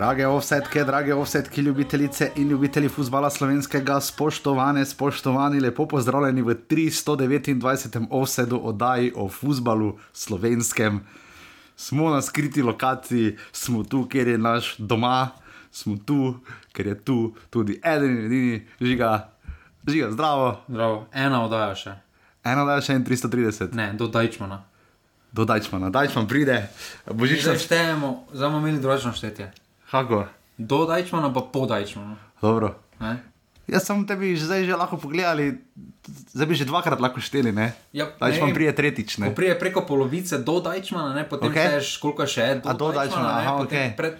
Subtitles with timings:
[0.00, 8.06] Drage offsetke, drage offsetke, ljubitelice in ljubitelji futbola slovenskega, spoštovane, spoštovani, lepo pozdravljeni v 329.
[8.10, 11.00] offsetu oddaji o futbalu slovenskem.
[11.76, 15.28] Smo na skriti lokaciji, smo tu, kjer je naš doma,
[15.70, 16.40] smo tu,
[16.72, 19.28] ker je tu tudi eden in edini, žiga,
[19.88, 20.60] žiga, zdravo.
[20.68, 21.06] Zdravo.
[21.12, 21.98] Ena oddaja še.
[22.44, 23.76] Eno da še en 330.
[23.76, 24.62] Ne, do Dajčmana.
[25.32, 26.62] Do Dajčmana, Dajčman pride,
[27.04, 29.52] božična Zdaj štejemo, zdaj bomo imeli drugačno štetje.
[29.90, 30.30] Kako?
[30.58, 32.14] Do Dajčmana pa po Dajčmanu.
[32.42, 32.78] Dobro.
[33.02, 33.18] Ne?
[33.70, 35.62] Jaz sem tebi že zdaj že lahko pogledali,
[36.34, 37.70] zdaj bi že dvakrat lahko šteli, ne?
[37.94, 39.30] Ja, Dajčman prije tretjič, ne?
[39.34, 41.78] Prije preko polovice do Dajčmana, ne, potem okay.
[41.78, 43.88] šteješ, koliko še je do, A do Dajčmana, ne, aha, potem, okej.
[43.94, 44.12] pred,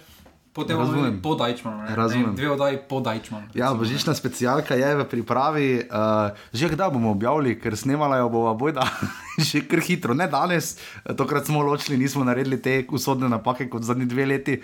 [0.53, 0.99] potem Razumem.
[0.99, 1.77] imeli po Dajčmanu.
[1.83, 2.35] Ne, Razumem.
[2.35, 3.47] Dve oddaji po Dajčmanu.
[3.53, 8.53] Ja, božična specialka je v pripravi, uh, že kdaj bomo objavili, ker snemala jo bova
[8.53, 8.83] bojda,
[9.47, 10.75] že kar hitro, ne danes,
[11.17, 14.59] tokrat smo ločili, nismo naredili te usodne napake kot zadnji dve leti,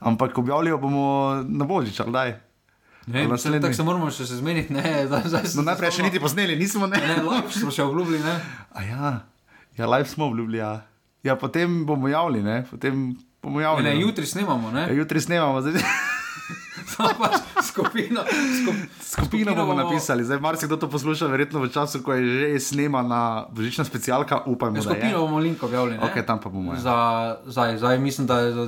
[0.00, 2.32] ampak objavili jo bomo na božič, ali daj.
[3.02, 4.70] Tako se moramo še zmeniti.
[4.70, 7.02] Ne, zdaj, zdaj No, najprej še niti posneli, nismo ne.
[7.02, 8.38] Ne, lahko smo še obljubili, ne.
[8.70, 9.12] A ja,
[9.74, 10.86] ja live smo obljubili, ja.
[11.26, 13.10] ja, potem bomo javili, ne, potem
[13.42, 13.88] bomo javili.
[13.88, 14.80] Ne, jutri snemamo, ne.
[14.80, 15.82] Ja, jutri snemamo, zdaj.
[16.92, 22.22] Pač skupino, skup, Skupino bomo napisali, zdaj marsikdo to posluša, verjetno v času, ko je
[22.54, 24.82] že snemana božična specialka, upajmo, je.
[24.82, 25.96] Skupino bomo link objavili.
[25.96, 26.04] ne.
[26.04, 26.80] Ok, tam pa bomo, ja.
[26.80, 26.96] Za,
[27.46, 28.64] zdaj, zdaj mislim, da je za,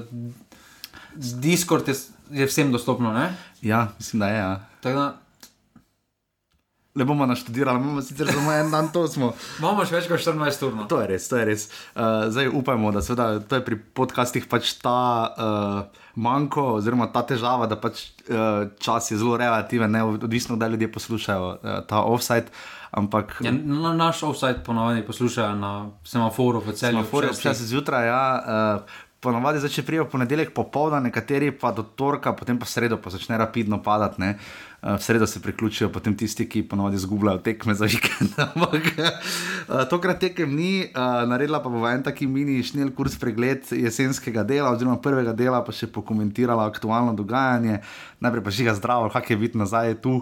[1.14, 1.95] Discord je,
[2.30, 3.12] je vsem dostopno.
[3.12, 3.34] Ne?
[3.62, 4.39] Ja, mislim, da je.
[4.39, 4.55] Ja.
[4.80, 5.23] Tako da
[6.95, 9.33] Ne bomo naštudirali, imamo sicer samo en dan, to smo.
[9.59, 10.77] imamo še več kot 14 ur.
[10.78, 10.84] No.
[10.87, 11.64] To je res, to je res.
[11.97, 17.25] Uh, zdaj upajmo, da seveda, to je pri podcastih pač ta uh, manjko, oziroma ta
[17.27, 22.05] težava, da pač uh, čas je zelo relativen, ne odvisno, da ljudje poslušajo uh, ta
[22.06, 22.55] offside.
[22.95, 27.02] Ampak Ja, na, naš offside ponovadi poslušajo na semaforu v celju.
[27.02, 28.27] Semafor je ob občasno zjutraj, ja.
[28.39, 33.39] Uh, Ponovadi začne prijo ponedeljek popoldan, nekateri pa do torka, potem pa sredo pa začne
[33.39, 34.20] rapidno padati.
[34.20, 34.35] ne.
[34.83, 38.36] Uh, v sredo se priključijo potem tisti, ki ponovadi izgubljajo tekme za vikend.
[38.46, 39.08] Ampak uh,
[39.89, 44.68] tokrat tekem ni, uh, naredila pa bo en taki mini šnel kurs pregled jesenskega dela,
[44.70, 47.80] oziroma prvega dela, pa še pokomentirala aktualno dogajanje.
[48.20, 50.20] Najprej pa žiga zdravo, kak je biti nazaj tu.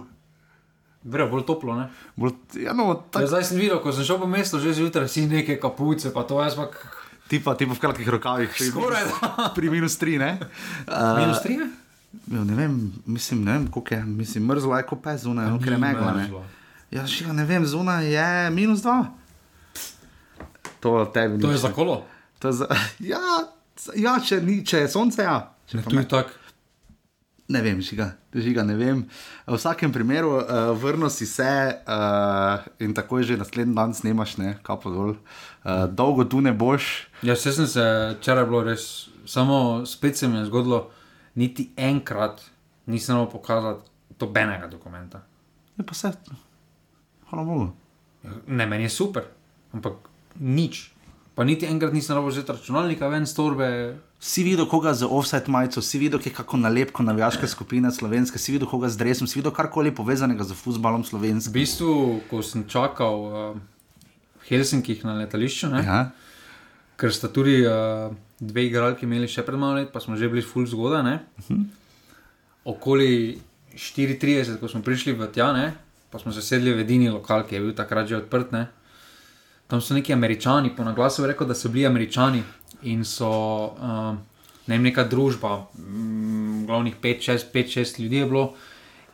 [1.03, 1.75] Bre, bolj toplo.
[1.75, 1.91] Ne?
[2.15, 5.11] Bolj, ja, no, Ja, tak, zdaj sem videl, ko sem šel po mestu, že zjutraj
[5.11, 7.02] si neke kapuce, pa to jaz pa k-
[7.33, 9.09] ti pa, ti pa v kratkih rokavih, Skoraj
[9.57, 10.21] pri minus tri.
[10.21, 10.37] Ne?
[10.85, 11.57] Uh, minus tri.
[11.57, 11.73] ne?
[12.29, 15.57] Ja, ne vem, mislim, ne vem, koliko je, mislim, mrzlo je kot pes zunaj, no,
[15.57, 16.13] ker je megla.
[16.13, 16.29] Ne?
[16.93, 18.99] Ja, še ne vem, zunaj je minus dva.
[20.85, 22.03] To tebi To je za kolo.
[22.45, 22.69] To je za,
[23.15, 23.25] ja,
[23.97, 25.39] ja če, ni, če je sonce, ja.
[25.73, 26.42] Če pa Tu je tako.
[27.53, 29.03] Ne vem, žiga, žiga ne vem.
[29.45, 34.55] V vsakem primeru, uh, vrno si se uh, in takoj že naslednji dan snemaš, ne,
[34.65, 35.11] kapo dol.
[35.61, 37.09] Uh, dolgo tu ne boš.
[37.23, 37.85] Ja, se sem se,
[38.21, 38.87] včeraj je bilo res,
[39.29, 40.87] samo spet se mi je zgodilo,
[41.35, 42.41] niti enkrat
[42.87, 45.23] nisem mogel pokazati dobenega dokumenta.
[45.77, 46.13] Je pa vse,
[47.29, 47.69] hvala Bogu.
[48.47, 49.29] Ne, meni je super,
[49.73, 50.09] ampak
[50.41, 50.89] nič.
[51.35, 53.69] Pa niti enkrat nisem mogel vzeti računalnika ven z torbe.
[54.23, 58.69] Si videl koga z offset majico, si videl, kako nalepko navijaške skupine slovenske, si videl
[58.71, 61.53] koga z dresom, si videl karkoli povezanega z futbalom V slovenskim.
[61.53, 63.59] bistvu, ko sem čakal uh,
[64.39, 66.15] v Helsinkih na letališču, ne, Ja,
[66.95, 70.43] ker sta tudi uh, dve igralki imeli še pred malo let, pa smo že bili
[70.47, 71.03] full zgodaj.
[71.03, 71.19] ne.
[72.63, 73.43] Okoli
[73.75, 75.75] 34, ko smo prišli v tja, ne,
[76.15, 78.55] pa smo se sedli v edini lokal, ki je bil takrat že odprt.
[78.55, 78.71] Ne.
[79.67, 82.43] Tam so neki američani, po naglasu rekel, da so bili američani
[82.83, 83.29] in so
[83.73, 84.15] uh,
[84.67, 88.55] ne vem, neka družba, mm, glavnih 5-6 ljudi je bilo.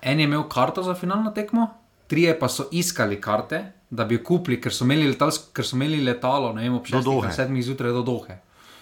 [0.03, 1.69] En je imel karto za finalno tekmo,
[2.07, 3.59] trije pa so iskali karte,
[3.91, 6.87] da bi jo kupili, ker so imeli, letalsk, ker so imeli letalo, ne vem, ob
[6.87, 7.27] Do 6 Dohe.
[7.27, 8.39] ali 7 zjutraj do Dohe.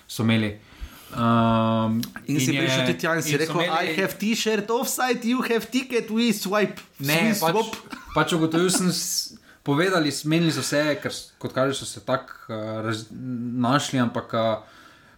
[0.06, 0.58] So imeli.
[1.08, 4.14] Um, in, in si je- prišel ti tja in si so rekel, imeli- I have
[4.14, 6.82] t-shirt offside, you have ticket, we swipe.
[6.98, 7.76] Ne, pač, swap."
[8.14, 8.90] pač ugotovil sem,
[9.66, 13.06] povedali, menili so se, ker kot kaže, so se tako uh, raz,
[13.66, 14.76] našli, ampak uh,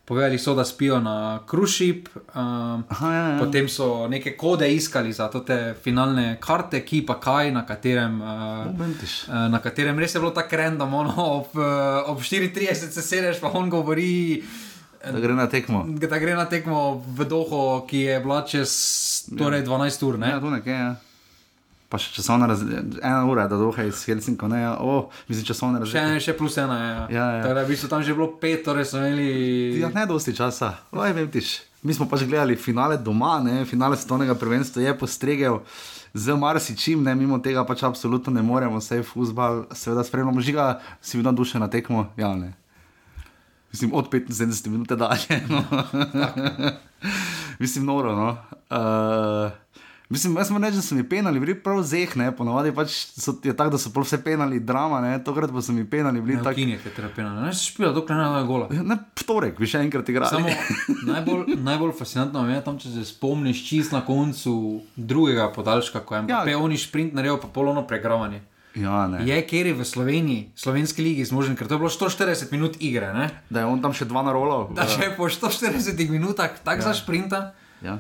[0.09, 2.09] povedali so, da spijo na cruise-ship.
[2.17, 3.39] Um, Aha, ja, ja.
[3.39, 8.23] Potem so neke kode iskali za te finalne karte, ki pa kaj, na katerem.
[8.23, 8.73] Uh.
[8.73, 13.41] Uh, na katerem res je bilo tako random, ono, ob, uh, ob 34 se sedeš,
[13.45, 14.43] pa on govori,
[14.99, 15.85] Da gre na tekmo.
[15.87, 18.73] da gre na tekmo v Doho, ki je bila čez
[19.39, 20.19] torej 12 ur.
[20.19, 20.33] Ne?
[20.35, 20.97] Ja, tu nekje, ja.
[21.89, 24.75] Pa še časovna razlika, ena ura, da doha iz Helsinko, ne, ja.
[24.77, 26.03] o, mislim, časovna Še, razlika.
[26.05, 26.91] ena, še plus ena je.
[27.17, 27.47] Ja, ja.
[27.47, 29.81] Torej, v bistvu tam že bilo pet, torej so imeli.
[29.81, 31.55] Ja, ne dosti časa, vaj vem tiš.
[31.81, 33.63] Mi smo pač gledali finale doma, ne?
[33.65, 35.63] finale svetovnega prvenstva je postregel
[36.13, 37.15] z marsičim, ne?
[37.17, 41.57] mimo tega pač absolutno ne moremo, vse je futbal, seveda spremljamo, žiga si vidno duše
[41.63, 42.53] na tekmo, ja ne.
[43.73, 45.41] Mislim, od 75 minut dalje.
[45.49, 45.65] No.
[47.63, 48.17] mislim, noro.
[48.17, 48.37] No.
[48.71, 49.53] Uh,
[50.09, 53.35] Mislim, jaz moram reči, da so mi penali, bili prav zeh, ne, ponovadi pač so,
[53.45, 56.39] je tako, da so pol vse penali, drama, ne, tokrat pa so mi penali, bili
[56.41, 56.57] tako.
[56.57, 58.71] Kini je treba penali, ne, špila, dokler ne da gola.
[58.73, 58.97] Ne,
[59.29, 60.31] torek, bi še enkrat igral.
[60.33, 60.49] Samo
[61.13, 64.55] najbolj, najbolj fascinantno je tam, če se spomniš čist na koncu
[64.97, 66.41] drugega podaljška, ko je ja.
[66.49, 68.41] peoni sprint naredil, pa polono pregravanje.
[68.79, 72.81] Ja, je, ker je v Sloveniji, slovenski ligi zmožen, ker to je bilo 140 minut
[72.81, 73.13] igre.
[73.13, 73.29] Ne?
[73.51, 74.69] Da je on tam še dva na rolo.
[74.77, 76.87] Da še po 140 minutah, tako ja.
[76.87, 77.41] za sprinta.
[77.83, 77.99] Ja.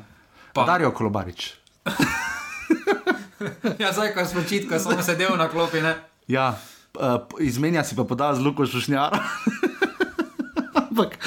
[0.54, 1.50] Pa Darijo Kolobarič.
[3.82, 5.80] ja, zdaj, ko smo čitko, samo sedel na klopi.
[5.80, 5.94] Ne?
[6.28, 6.58] Ja,
[6.98, 9.16] uh, izmenja si pa podal z Luko Šušnjar.
[10.98, 11.18] Ampak,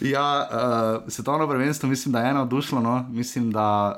[0.00, 2.80] ja, uh, svetovno prvenstvo mislim, da je eno dušlo.
[2.80, 3.06] No?
[3.10, 3.96] Mislim, da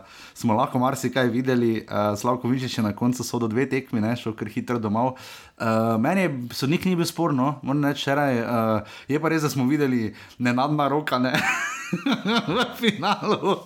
[0.00, 1.86] uh, smo lahko marsikaj videli.
[1.90, 4.16] Uh, Slavko Vinčič je na koncu sodo dve tekmi, ne?
[4.16, 5.06] šel kar hitro domov.
[5.60, 9.50] Uh, meni je sodnik ni bil sporno, moram reči, včeraj uh, je pa res, da
[9.52, 11.36] smo videli nenadna roka ne?
[12.56, 13.58] v finalu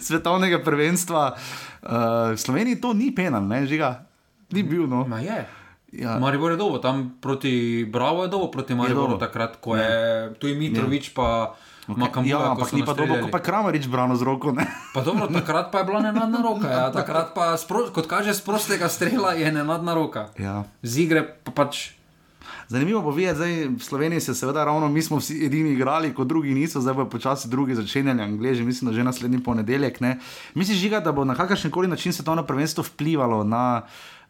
[0.00, 1.34] svetovnega prvenstva.
[1.82, 4.06] Uh, v Sloveniji to ni penal, ne žiga,
[4.54, 4.86] ni bil.
[4.86, 5.02] No.
[5.02, 5.63] Ma je.
[5.98, 6.18] Ja.
[6.18, 10.34] Maribor je dolgo, tam proti Bravo je dolgo, proti Mariboru takrat, ko je ja.
[10.34, 11.14] tu Mitrovič ja.
[11.14, 11.28] pa.
[11.84, 12.24] Okay.
[12.24, 14.56] Ja, ampak ni pa dobro, ko pa Kramerič brano z roko.
[14.96, 16.64] Pa dobro, takrat pa je bila nenadna roka.
[16.64, 16.88] Ja.
[16.88, 20.32] Takrat pa, spro, kot kaže, z prostega strela je nenadna roka.
[20.40, 20.64] Ja.
[20.80, 21.92] Z igre pa pač.
[22.68, 23.44] Zanimivo bo videti, da
[23.76, 27.04] v Sloveniji se seveda ravno mi smo vsi edini igrali, kot drugi niso, zdaj pa
[27.04, 30.00] počasi drugi začenjali, angliži, mislim, da že naslednji ponedeljek.
[30.54, 33.82] Misliš, žiga, da bo na kakršen koli način se to na prvenstvo vplivalo na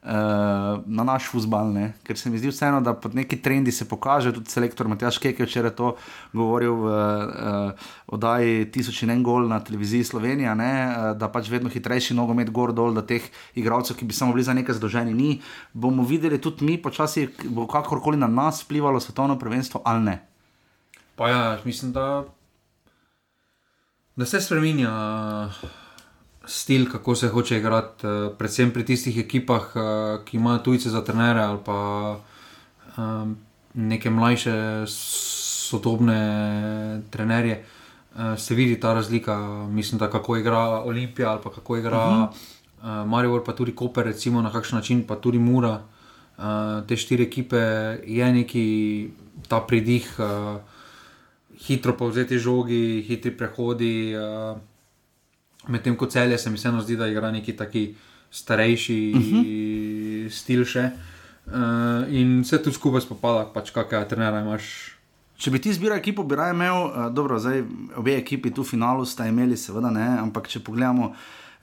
[0.05, 1.73] na naš futbal,
[2.05, 4.35] ker se mi zdi vseeno, da pod neki trendi se pokaže.
[4.37, 5.95] Tudi selektor Matjaš Kek je včeraj to
[6.33, 10.73] govoril v uh, oddaji Tisoč in en gol na televiziji Slovenija, ne?
[10.85, 13.25] uh, da pač vedno hitrejši nogomet gor dol, da teh
[13.57, 15.41] igralcev, ki bi samo bili za nekaj zadolženi, ni.
[15.73, 20.19] Bomo videli tudi mi, počasi bo kakorkoli na nas vplivalo svetovno prvenstvo ali ne.
[21.17, 22.25] Pa ja, mislim, da,
[24.17, 24.93] da se spremenja
[26.47, 31.05] stil, kako se hoče igrati, uh, predvsem pri tistih ekipah, uh, ki imajo tujce za
[31.05, 32.19] trenere ali pa
[32.97, 33.37] um,
[33.75, 37.65] neke mlajše, sodobne trenerje.
[38.37, 39.37] Se vidi ta razlika,
[39.71, 43.03] mislim, da kako igra Olimpija ali kako igra uh -huh.
[43.03, 45.83] uh, Marijo, pa tudi Koper, recimo na kakšen način, pa tudi Mura.
[46.89, 47.57] Te štiri ekipe
[48.07, 49.11] je neki
[49.49, 50.17] ta pridih,
[51.67, 54.15] hitro povzeti žogi, hitri prehodi.
[54.17, 54.59] Uh,
[55.69, 57.95] Medtem ko celje se mi vseeno zdi, da igra neki taki
[58.31, 59.41] starejši uh mhm.
[59.41, 60.31] -huh.
[60.31, 60.91] stil še.
[61.47, 64.97] Uh, in vse tu skupaj spopada, pač kakšne trenere imaš.
[65.37, 67.65] Če bi ti zbiral ekipo, bi raje imel, uh, dobro, zdaj
[68.01, 71.13] obe ekipi tu v finalu sta imeli, seveda ne, ampak če pogledamo.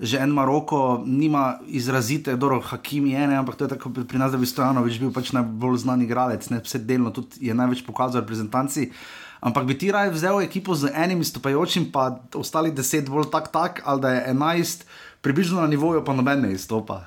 [0.02, 4.32] Že en Maroko nima izrazite, dobro, Hakim je ene, ampak to je tako pri nas,
[4.32, 8.22] da bi Stojanovič bil pač najbolj znan igralec, ne vse delno, tudi je največ pokazal
[8.22, 8.90] reprezentanci.
[8.90, 13.50] Uh, Ampak bi ti raje vzel ekipo z enim izstopajočim, pa ostali deset bolj tak,
[13.50, 14.86] tak ali da je enajst,
[15.22, 17.06] približno na nivoju, pa noben ne izstopa.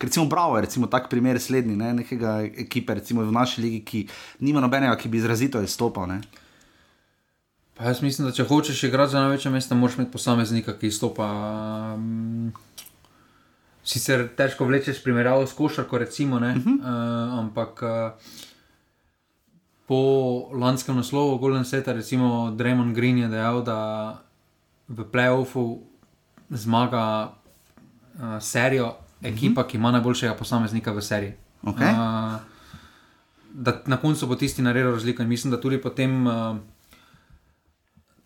[0.00, 1.92] Ker recimo Bravo je recimo tak primer slednji, ne?
[1.94, 4.00] nekega ekipe recimo v naši ligi, ki
[4.40, 6.08] nima nobenega, ki bi izrazito izstopal.
[6.08, 6.22] Ne?
[7.76, 11.28] Pa jaz mislim, da če hočeš igrati za največje mesta, moraš imeti posameznika, ki izstopa.
[13.84, 16.80] Sicer težko vlečeš primerjavo s košarko, recimo, uh -huh.
[16.80, 17.82] uh, ampak.
[17.82, 18.48] Uh,
[19.86, 19.98] po
[20.52, 23.78] lanskem naslovu Golden Seta, recimo Draymond Green je dejal, da
[24.88, 25.80] v playoffu
[26.50, 29.70] zmaga uh, serijo ekipa, uh -huh.
[29.70, 31.32] ki ima najboljšega posameznika v seriji.
[31.62, 31.90] Okay.
[31.92, 32.40] Uh,
[33.54, 36.26] da na koncu bo tisti naredil razliko in mislim, da tudi potem.
[36.26, 36.56] Uh,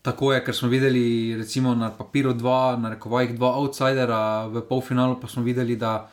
[0.01, 5.19] Tako je, ker smo videli, recimo na papiru, dva, na rekovajih, dva outsidera, v polfinalu
[5.19, 6.07] pa smo videli, da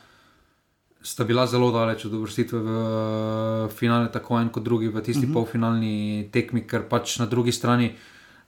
[1.05, 5.23] sta bila zelo daleč od uvrstitve v finale, tako en kot drugi v tisti uh
[5.23, 5.31] mhm.
[5.31, 5.33] -huh.
[5.33, 7.93] polfinalni tekmi, ker pač na drugi strani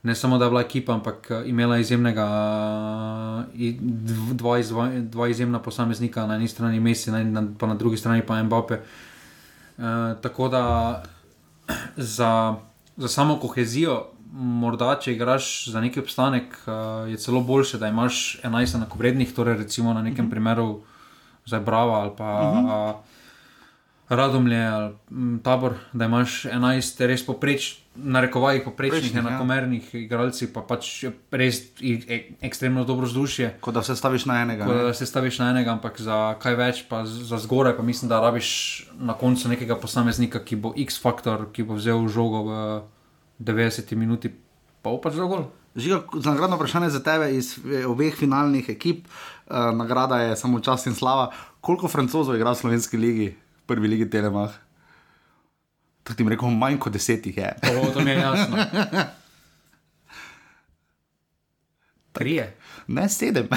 [0.02, 2.26] ne samo da je bila ekipa, ampak eh, imela izjemnega,
[4.32, 8.42] dva, izva, dva izjemna posameznika, na eni strani Messi, na, pa na drugi strani pa
[8.42, 8.80] Mbappe.
[9.78, 9.84] Uh,
[10.22, 10.62] tako da
[11.96, 12.54] za,
[12.96, 16.56] za samo kohezijo, morda če igraš za neki obstanek,
[17.08, 20.30] je celo boljše, da imaš 11 enakovrednih, torej recimo na nekem mhm.
[20.30, 20.80] primeru
[21.48, 22.66] zdaj Bravo ali pa uh mhm.
[22.66, 22.94] -huh.
[24.08, 24.94] Radomlje ali
[25.44, 29.20] tabor, da imaš 11 res popreč, na rekovajih poprečnih, ja.
[29.20, 30.00] enakomernih ja.
[30.00, 33.56] igralcev, pa pač res e ekstremno dobro vzdušje.
[33.60, 34.66] Kot da se staviš na enega.
[34.66, 38.08] Kot da se staviš na enega, ampak za kaj več, pa za zgoraj, pa mislim,
[38.08, 38.50] da rabiš
[38.98, 42.58] na koncu nekega posameznika, ki bo X-faktor, ki bo vzel žogo v
[43.42, 44.30] 90 minuti,
[44.82, 45.48] pa opač za gol.
[45.78, 50.60] Žiga, za nagradno vprašanje za tebe iz eh, obeh finalnih ekip, uh, nagrada je samo
[50.60, 51.30] čast in slava.
[51.60, 54.52] Koliko francozov igra v slovenski ligi, prvi ligi Telemach?
[56.02, 57.54] To ti rekel, manj kot desetih je.
[57.62, 58.56] To, to mi je jasno.
[62.18, 62.56] Trije.
[62.86, 63.48] Ne, sedem.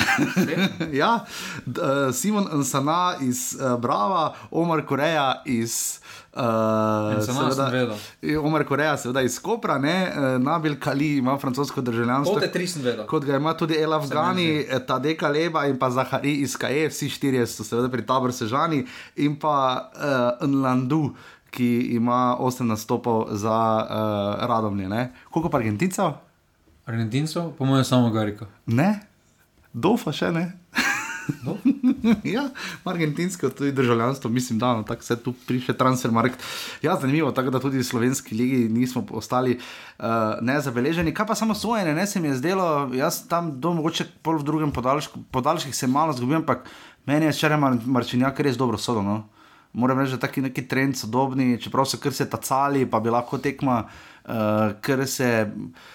[1.01, 1.25] ja,
[1.65, 5.97] D, uh, Simon Sana iz uh, Brava, Omar Koreja iz.
[5.97, 7.95] Uh, seveda,
[8.43, 12.39] Omar Koreja, seveda iz Kopra, ne, uh, Nabil Kali ima francosko državljanstvo.
[12.39, 13.07] Kot.
[13.07, 17.47] Kot ga ima tudi El Afgani, Tadeka Leba in pa Zahari iz KE, vsi štirje
[17.47, 18.85] so seveda pri taboru Sežani
[19.15, 19.91] in pa
[20.41, 21.09] uh, Nlandu.
[21.51, 23.51] Ki ima 8 nastopov za
[23.83, 25.09] uh, Radomlje.
[25.31, 26.13] Koliko pa Argentincev?
[26.85, 28.45] Argentincev, po mojem, samo Gariko.
[28.65, 29.01] Ne,
[29.73, 30.60] Dofa še ne.
[32.35, 32.49] ja,
[32.83, 36.43] argentinsko tudi državljanstvo, mislim, da no, tako se tu prišle transfermarkt.
[36.81, 40.05] Ja, zanimivo, tako da tudi v slovenski ligi nismo ostali uh,
[40.41, 41.13] nezabeleženi.
[41.13, 44.43] Kaj pa samo sojenje, ne se mi je zdelo, jaz tam do mogoče pol v
[44.43, 46.69] drugem podaljšku, podaljških se malo zgubim, ampak
[47.05, 49.23] meni je črn marčinjak res dobro sodobno.
[49.73, 53.37] Moram reči, da taki neki trend sodobni, čeprav so kar se tacali, pa bi lahko
[53.37, 53.85] tekma
[54.25, 55.51] uh, ker se je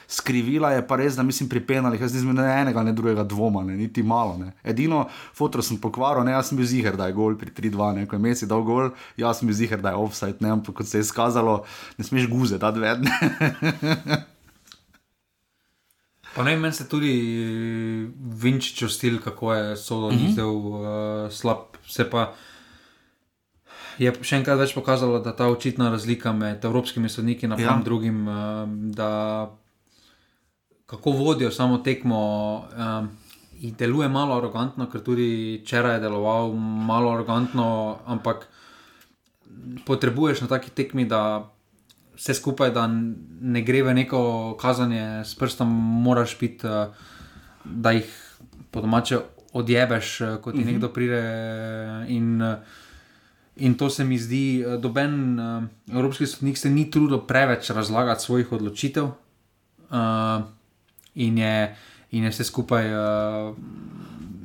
[0.08, 3.64] skrivila, je pa res, da mislim pri penalih, jaz nisem ne enega, ne drugega dvoma,
[3.64, 4.36] ne, niti malo.
[4.38, 4.52] Ne.
[4.64, 5.06] Edino
[5.36, 8.16] fotor sem pokvaril, ne, jaz sem bil ziger, da je gol pri 3-2, ne, ko
[8.16, 8.90] je Messi dal gol,
[9.20, 11.62] jaz sem bil ziger, da je offside, ne, ampak kot se je izkazalo,
[11.98, 13.12] ne smeš guze, da dvedne.
[16.36, 17.12] Pa ne, meni se tudi
[18.20, 20.32] vinčičo stil, kako je sodel, mm -hmm.
[20.32, 22.34] zdaj uh, slab, se pa
[23.98, 27.78] je še enkrat več pokazalo, da ta očitna razlika med evropskimi sodniki in ja.
[27.84, 29.50] drugim, uh, da
[30.86, 32.18] kako vodijo samo tekmo.
[32.72, 33.06] Uh,
[33.56, 38.44] In deluje malo arogantno, ker tudi včeraj je deloval malo arogantno, ampak
[39.88, 41.48] potrebuješ na taki tekmi, da
[42.16, 44.20] vse skupaj, da ne gre v neko
[44.60, 45.72] kazanje s prstom,
[46.04, 46.68] moraš biti,
[47.64, 48.12] da jih
[48.70, 49.22] po domače
[49.56, 50.68] odjebeš, kot ti uh mhm.
[50.68, 50.72] -huh.
[50.72, 51.22] nekdo pride.
[52.08, 52.42] In,
[53.56, 58.22] In to se mi zdi, da doben uh, evropski sodnik se ni trudil preveč razlagati
[58.22, 60.44] svojih odločitev, uh,
[61.14, 61.76] in, je,
[62.10, 63.56] in je vse skupaj uh,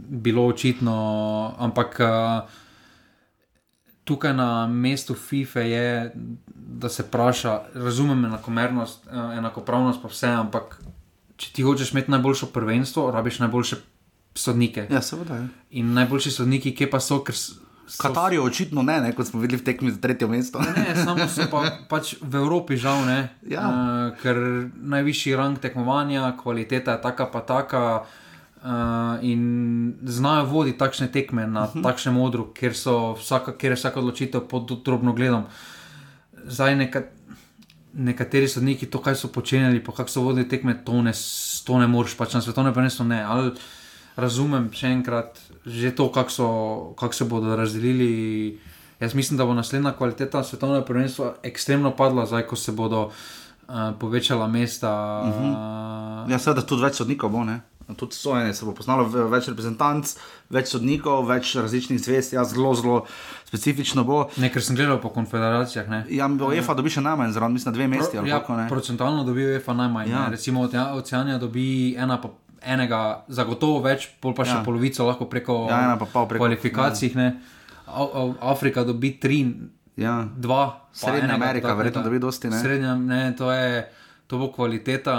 [0.08, 1.56] bilo očitno.
[1.58, 2.50] Ampak uh,
[4.04, 6.14] tukaj na mestu FIFA je,
[6.56, 10.80] da se vpraša, razumem enakomernost, uh, enakopravnost, pa vse, ampak
[11.36, 13.76] če ti hočeš imeti najboljšo prvenstvo, rabiš najboljše
[14.36, 14.88] sodnike.
[14.90, 15.36] Ja, seveda.
[15.36, 15.48] Ja.
[15.70, 17.60] In najboljši sodniki, ki pa so, ker so.
[17.98, 20.60] Katar je očitno ne, ne, kot smo videli v tekmi za tretje mesto.
[20.60, 23.20] ne, samo so pa, pač v Evropi žal ne.
[23.48, 23.68] Ja.
[23.68, 24.38] Uh, ker
[24.76, 27.86] najvišji rang tekmovanja, kvaliteta je taka pa taka.
[28.62, 31.80] Uh, in znajo voditi takšne tekme na uh mhm.
[31.80, 31.84] -huh.
[31.84, 32.74] takšnem modru, kjer,
[33.18, 35.44] vsaka, kjer je vsaka odločitev pod drobno gledom.
[36.46, 37.02] Zdaj, neka,
[37.94, 41.12] nekateri sodniki to, kaj so počenjali, pa kako so vodili tekme, to ne,
[41.66, 43.24] to ne moreš, pač na svetovnem prvenstvu ne.
[43.24, 43.52] Ali
[44.16, 46.48] razumem še enkrat, že to, kako, so,
[47.00, 48.60] kako se bodo razdelili.
[49.00, 53.76] Jaz mislim, da bo naslednja kvaliteta svetovnega prvenstva ekstremno padla, zdaj ko se bodo uh,
[54.00, 55.22] povečala mesta.
[55.26, 56.32] Uh -huh.
[56.32, 57.44] Ja, seveda tudi več sodnikov bo.
[57.44, 57.62] Ne?
[57.96, 60.16] Tudi sojenje se bo poznalo, več reprezentanc,
[60.50, 63.06] več sodnikov, več različnih zvest, ja, zelo, zelo
[63.46, 64.30] specifično bo.
[64.38, 65.90] Nekaj sem gledal po konfederacijah.
[65.90, 66.06] Ne?
[66.10, 68.18] Ja, UEFA dobi še najmanj, zraven, mislim, dve mesti.
[68.18, 70.10] Pro, ja, kako, procentualno dobi UEFA najmanj.
[70.10, 70.28] Ja.
[70.30, 72.30] Recimo od Oceanija dobi ena pa
[72.62, 73.02] enega,
[73.32, 74.66] zagotovo več, pol pa še ja.
[74.66, 77.16] polovico, lahko preko, ja, pa preko kvalifikacij.
[77.16, 77.32] Ja.
[78.48, 79.42] Afrika dobi tri,
[80.00, 80.22] ja.
[80.38, 82.52] dva, Srednja Amerika, verjetno dobi dosti.
[82.52, 82.62] Ne?
[82.62, 83.90] Srednja, ne, to je.
[84.32, 85.12] To bo kvaliteta.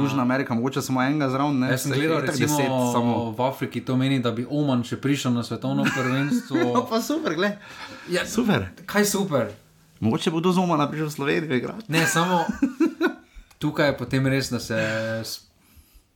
[0.00, 1.58] Južna Amerika, mogoče samo enega zraven.
[1.68, 5.34] Jaz sem gledal, recimo, deset, samo v Afriki, to meni, da bi Oman še prišel
[5.36, 6.70] na svetovno prvenstvo.
[6.72, 7.60] no, pa super, gled.
[8.08, 8.70] Ja, super.
[8.88, 9.52] Kaj super?
[10.00, 11.76] Mogoče bo do Zoma prišel v Slovenijo.
[11.92, 12.40] Ne, samo
[13.64, 14.80] tukaj je potem res, da se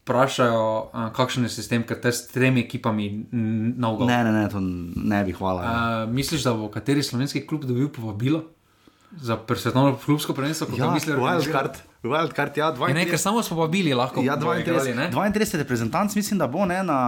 [0.09, 3.29] vprašajo, uh, kakšen je sistem, ker te s tremi ekipami
[3.77, 4.09] na ugod.
[4.09, 5.61] Ne, ne, ne, to ne bi hvala.
[5.65, 8.47] Uh, misliš, da bo kateri slovenski klub dobil povabilo?
[9.09, 11.79] Za presvetovno klubsko prvenstvo, kot ja, misliš, Wildcard.
[12.03, 12.95] Wildcard, ja, 32.
[12.95, 14.21] Ne, ker samo smo povabili, lahko.
[14.21, 16.99] Ja, 32, 32 reprezentanc, mislim, da bo ne, na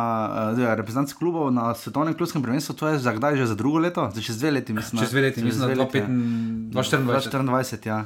[0.52, 4.08] uh, reprezentanci klubov na svetovnem klubskem prvenstvu, to je za kdaj, že za drugo leto,
[4.14, 5.02] za čez dve leti, mislim.
[5.02, 6.72] Čez dve leti, mislim, da 2024.
[6.72, 8.00] 2024, ja.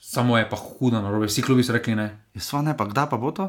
[0.00, 2.10] Samo je pa hudo, no, vsi klubi so rekli ne.
[2.36, 3.48] Sva ne, pa kdaj pa bo to?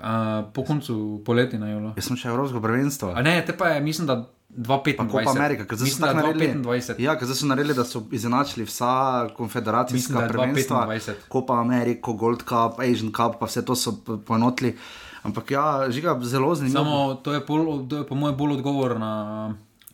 [0.00, 1.90] Uh, po koncu poletja na Jolo.
[1.98, 3.10] Jaz sem še Evropsko prvenstvo.
[3.12, 5.02] A ne, te pa je, mislim, da 2-5.
[5.12, 6.80] Kot Amerika, ker zdaj so tako naredili.
[7.04, 10.86] Ja, ker zdaj so naredili, da so izenačili vsa konfederacijska prvenstva.
[11.28, 14.72] Kopa Amerika, Gold Cup, Asian Cup, pa vse to so poenotili.
[15.22, 16.80] Ampak ja, žiga zelo zanimivo.
[16.80, 19.14] Samo to je, pol, to je po mojem bolj odgovor na,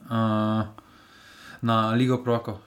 [0.06, 0.86] uh,
[1.66, 2.60] na Ligo Proko.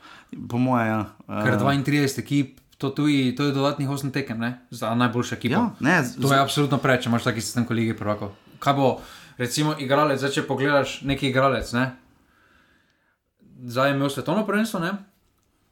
[0.50, 1.00] Po mojem, ja.
[1.24, 4.60] Uh, ker 32 ekip to, tuji, to je dodatnih 8 tekem ne?
[4.72, 5.54] za najboljše ekipe.
[5.54, 6.22] Ja, ne, z...
[6.22, 8.32] To je absolutno preveč, če imaš taki sistem, kot lige prvako.
[8.64, 8.88] Kaj bo,
[9.38, 11.92] recimo, igralec, zdaj če pogledaš neki igralec, ne?
[13.68, 14.94] zdaj je imel svetovno prvenstvo, ne?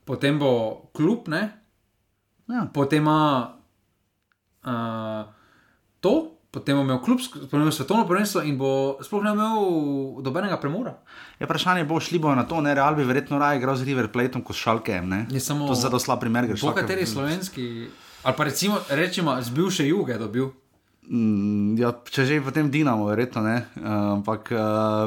[0.03, 0.51] potem bo
[0.95, 2.67] klub, ja.
[2.73, 3.55] potem ima
[4.67, 5.31] uh,
[6.03, 9.55] to, potem bo imel klubsko, potem bo svetovno prvenstvo in bo sploh ne imel
[10.19, 10.97] dobenega premora.
[11.37, 14.07] Je vprašanje, bo šli bojo na to, ne, Real bi verjetno raje igral z River
[14.07, 15.25] Plateom kot Šalkem, ne?
[15.29, 16.49] Je samo- To je zelo slab primer.
[16.51, 17.87] Po kateri slovenski,
[18.23, 20.49] ali pa recimo, rečemo, z bivše juge dobil.
[21.03, 23.83] Mm, ja, če že potem Dinamo, verjetno ne, uh,
[24.13, 24.59] ampak uh,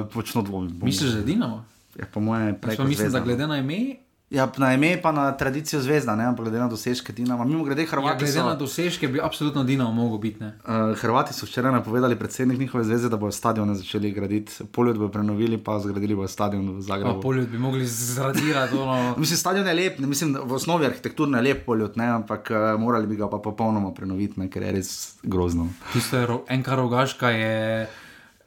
[0.07, 0.80] počno dvomim.
[0.80, 1.64] Misliš, da je Dinamo?
[1.92, 2.76] Ja, po moje Jaz prej.
[2.78, 3.25] mislim, Zvezda, da no.
[3.26, 7.12] glede na ime, Ja, na ime pa na tradicijo zvezda, ne, ampak glede na dosežke
[7.12, 7.44] Dinama.
[7.44, 10.40] Mimo grede, ja, Hrvati, glede so, na dosežke, bi absolutno Dinamo mogel biti.
[10.40, 10.52] Ne?
[10.60, 14.52] uh, Hrvati so včeraj napovedali predsednik njihove zveze, da bodo stadione začeli graditi.
[14.66, 17.20] Poljud bodo prenovili, pa zgradili bodo stadion v Pa Zagrebu.
[17.20, 18.76] poljud bi mogli zradirati.
[18.76, 22.50] Ono, Mislim, stadion je lep, ne, mislim, v osnovi arhitekturno je lep poljud, ne, ampak
[22.50, 25.68] uh, morali bi ga pa popolnoma prenoviti, ne, ker je res grozno.
[25.92, 27.88] tisto je ro- enka rogaška je.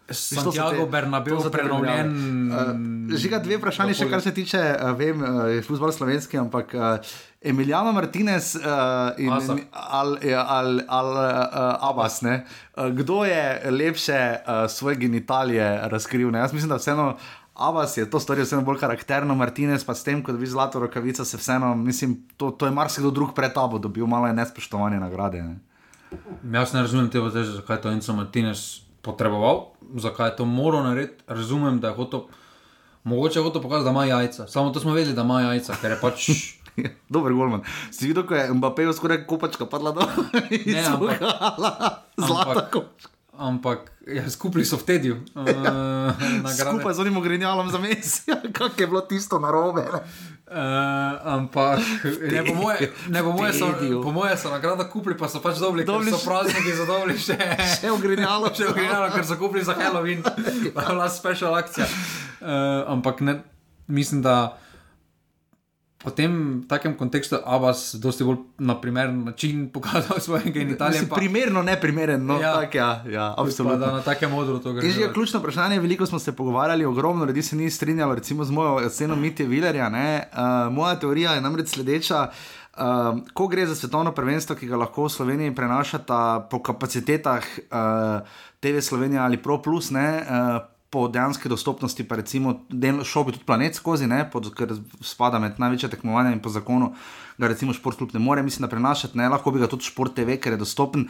[0.09, 2.09] Santiago Bernabeu prenovljen.
[2.51, 6.73] Uh, Žiga dve vprašanje, še kar se tiče, uh, vem, uh, je futbol slovenski, ampak
[6.75, 9.55] uh, Emiliano Martinez uh, in Asa.
[9.71, 12.43] Al, al, al uh, Abbas, ne?
[12.75, 16.31] Uh, kdo je lepše uh, svoje genitalije razkril?
[16.31, 16.43] Ne?
[16.43, 17.15] Jaz mislim, da vseeno.
[17.53, 21.25] Abbas je to storil vseeno bolj karakterno, Martinez pa s tem, ko dobi zlato rokavico,
[21.25, 25.43] se vseeno, mislim, to, to je marsikdo drug pred tabo dobil, malo je nespoštovanje nagrade.
[25.43, 25.59] Ne?
[26.49, 29.65] Jaz ne razumem te vode, zakaj je to Enzo Martinez potreboval,
[29.97, 31.23] zakaj je to moral narediti.
[31.27, 32.25] Razumem, da je hotel,
[33.03, 34.47] mogoče je hotel pokazati, da ima jajca.
[34.47, 36.29] Samo to smo vedeli, da ima jajca, ker je pač.
[37.09, 37.61] Dober golman.
[37.91, 40.07] Si videl, ko je Mbappé skoraj kopačka padla dol?
[40.65, 41.21] Ne, ampak-
[42.17, 43.12] Zlata ampak- kopačka.
[43.33, 45.15] Ampak ja, skupaj so v tedju.
[45.33, 46.13] Uh,
[46.53, 48.21] Skupaj z onim ogrinjalom za mes,
[48.57, 49.81] kako je bilo tisto narobe.
[49.83, 49.99] ne?
[50.45, 50.59] Uh,
[51.25, 51.81] ampak
[52.21, 54.03] ne, po moje, ne, po moje, so, Tediju.
[54.03, 56.85] po moje so nagrado kupili, pa so pač dobili, Dobili dobili so še- prazniki za
[56.85, 57.37] dobili še.
[57.73, 61.89] Še ogrinjalo, Če ogledamo, ker so kupili za Halloween, pa je bila special akcija.
[62.37, 62.47] Uh,
[62.87, 63.41] ampak ne,
[63.89, 64.61] mislim, da
[66.03, 66.31] po tem
[66.67, 70.91] takem kontekstu Abbas dosti bolj na primeren način pokazal svoje genitalije.
[70.91, 72.53] Mislim, Pa, primerne, ne primeren, no, Ja.
[72.53, 73.87] tak, ja, ja, pa da absolutno.
[73.87, 74.89] na takem modru to gre.
[74.89, 78.51] Že je ključno vprašanje, veliko smo se pogovarjali, ogromno ljudi se ni strinjalo, recimo z
[78.51, 79.87] mojo oceno Mitja Vilerja.
[79.87, 82.29] Uh, moja teorija je namreč sledeča.
[82.73, 82.81] Uh,
[83.33, 86.17] ko gre za svetovno prvenstvo, ki ga lahko v Sloveniji prenašata
[86.49, 88.27] po kapacitetah uh,
[88.59, 93.35] TV Slovenija ali Pro Plus, ne, uh, po dejanski dostopnosti, pa recimo del, šel bi
[93.35, 96.93] tudi planet skozi, ne, pod, ker spada med največje tekmovanja in po zakonu
[97.37, 100.13] ga recimo šport kljub ne more, mislim, da prenašati, ne, lahko bi ga tudi šport
[100.15, 101.07] TV, ker je dostopen.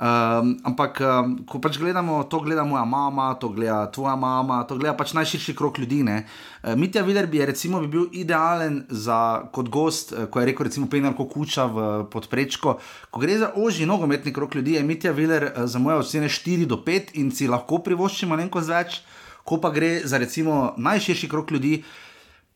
[0.00, 4.78] Um, ampak, um, ko pač gledamo, to gleda moja mama, to gleda tvoja mama, to
[4.80, 6.02] gleda pač najširši krok ljudi.
[6.02, 6.24] ne.
[6.62, 10.46] Uh, Mitja Viler bi, je, recimo, bi bil idealen za, kot gost, uh, ko je
[10.46, 12.78] rekel, recimo, Penal Kuča v podprečko.
[13.10, 16.66] Ko gre za ožji nogometni krok ljudi, je Mitja Viler uh, za moje ocene 4
[16.66, 19.02] do 5 in si lahko privoščimo nekaj več,
[19.50, 21.82] ko pa gre za recimo najširši krok ljudi.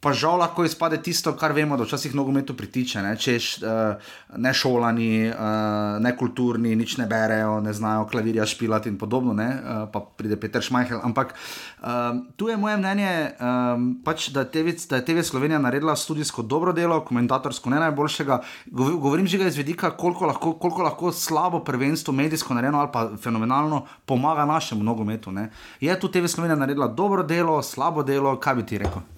[0.05, 3.01] Pa žal lahko izpade tisto, kar vemo, da včasih nogometu pritiče.
[3.01, 3.15] Ne?
[3.17, 8.99] Češ uh, ne šolani, uh, ne kulturni, nič ne berejo, ne znajo klavirja špilati in
[9.01, 9.47] podobno, ne?
[9.49, 11.01] uh, pa pride Peter Šmajhel.
[11.09, 15.97] Ampak um, tu je moje mnenje, um, pač, da, TV, da je TV Slovenija naredila
[15.97, 18.41] študijsko dobro delo, komentatorsko ne najboljšega.
[18.77, 23.87] Govorim že iz vidika, koliko lahko, koliko lahko slabo prvenstvo, medijsko narejeno ali pa fenomenalno
[24.05, 25.33] pomaga našemu nogometu.
[25.33, 25.49] Ne?
[25.81, 29.14] Je tu TV Slovenija naredila dobro delo, slabo delo, kaj bi ti rekel?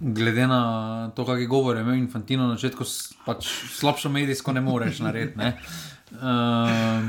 [0.00, 2.84] Glede na to, kak je govor, je imel Infantino na začetku,
[3.26, 5.38] pač slabšo medijsko ne moreš narediti.
[5.38, 5.56] Ne?
[6.12, 7.08] Uh,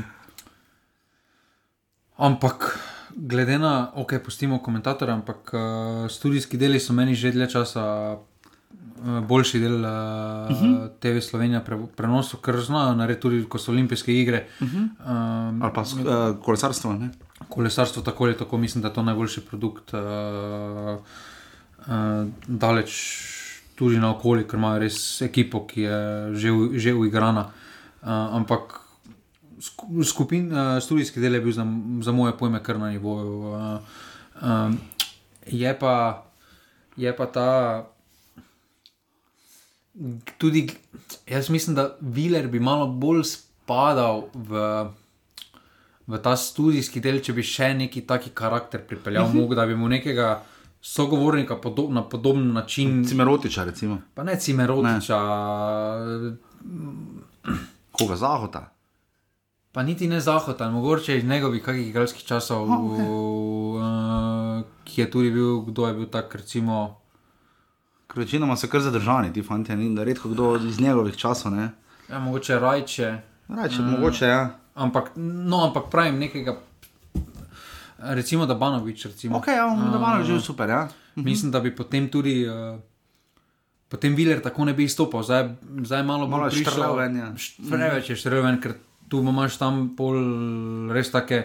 [2.18, 2.78] ampak,
[3.14, 7.84] glede na, ok, pustimo komentatorja, ampak uh, studijski deli so meni že dlje časa
[8.18, 10.90] uh, boljši del uh, uh -huh.
[11.00, 14.46] TV Slovenija pre, prenosu, ker znajo narediti tudi, ko so olimpijske igre.
[14.60, 14.88] Uh -huh.
[15.06, 16.92] um, Ali pa uh, kolesarstvo.
[16.92, 17.10] Ne?
[17.48, 20.00] kolesarstvo tako ali tako, mislim, da je to najboljši produkt, uh,
[21.86, 22.92] uh, daleč
[23.74, 25.98] tudi na okolje, ker imajo res ekipo, ki je
[26.36, 27.48] že, že uigrana.
[28.00, 28.76] Uh, ampak
[29.60, 31.64] sku- skupin, uh, študijski del je bil za,
[32.04, 33.34] za moje pojme kar na nivoju.
[33.52, 33.80] Uh,
[34.42, 34.78] um,
[35.46, 36.26] je, pa,
[36.96, 37.50] je pa ta.
[40.38, 40.68] Tudi
[41.28, 44.90] jaz mislim, da Viler bi malo bolj spadal v
[46.10, 49.54] v ta študijski del, če bi še neki taki karakter pripeljal, uh -huh.
[49.54, 50.42] da bi mu nekega
[50.80, 53.98] sogovornika podob, na podoben način, Cimerotiča, recimo.
[54.14, 55.18] pa ne cimerotiča,
[57.98, 58.70] Koga zahota?
[59.72, 64.58] pa niti ne zahota, mogoče iz njegovih kakih igralskih časov, Oh, okay.
[64.58, 66.96] uh, ki je tudi bil, kdo je bil tak, recimo.
[68.06, 71.52] Ker večinoma so kar zadržani, ti fanti, da redko kdo iz njegovih časov.
[71.52, 71.70] Ne?
[72.10, 73.90] Ja, mogoče rajče, Reče, mm.
[73.90, 74.58] mogoče ja.
[74.74, 76.56] ampak, no, ampak pravim nekega,
[78.02, 79.36] recimo da Banovič, recimo.
[79.36, 80.88] Ok, ja, da malo že super, ja.
[81.16, 82.44] Mislim, da bi potem tudi.
[82.44, 82.78] Uh,
[83.90, 85.48] Potem Viler tako ne bi izstopal, zdaj,
[85.82, 87.28] zdaj malo bolj Malo je prišel- ven, ja.
[87.34, 88.74] Št- Preveč je štrlel ven, ker
[89.08, 90.14] tu imaš tam pol
[90.88, 91.40] res take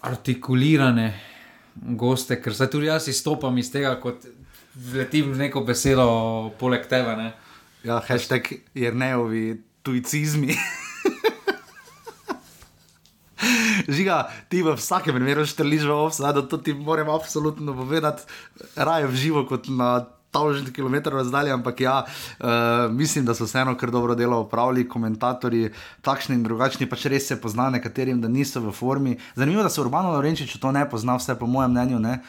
[0.00, 1.14] artikulirane
[1.94, 4.26] goste, ker se tudi jaz izstopam iz tega, kot
[4.92, 6.06] letim v neko besedo
[6.58, 7.14] poleg tebe.
[7.16, 7.32] Ne.
[7.84, 8.42] Ja, hashtag
[8.74, 9.44] je neovi
[9.82, 10.54] tujcizmi.
[13.88, 18.26] Žiga, ti v vsakem primeru štrliš v ovsa, da to ti moram absolutno povedati,
[18.76, 22.46] raje v živo kot na tavžen km razdalje, ampak ja, uh,
[22.92, 25.70] mislim, da so vseeno kar dobro delo upravili, komentatorji,
[26.06, 29.16] takšni in drugačni, pač res se pozna nekaterim, da niso v formi.
[29.34, 31.98] Zanimivo, da se Urbano Lorenčič to ne pozna, vse po mojem mnenju.
[31.98, 32.20] Ne?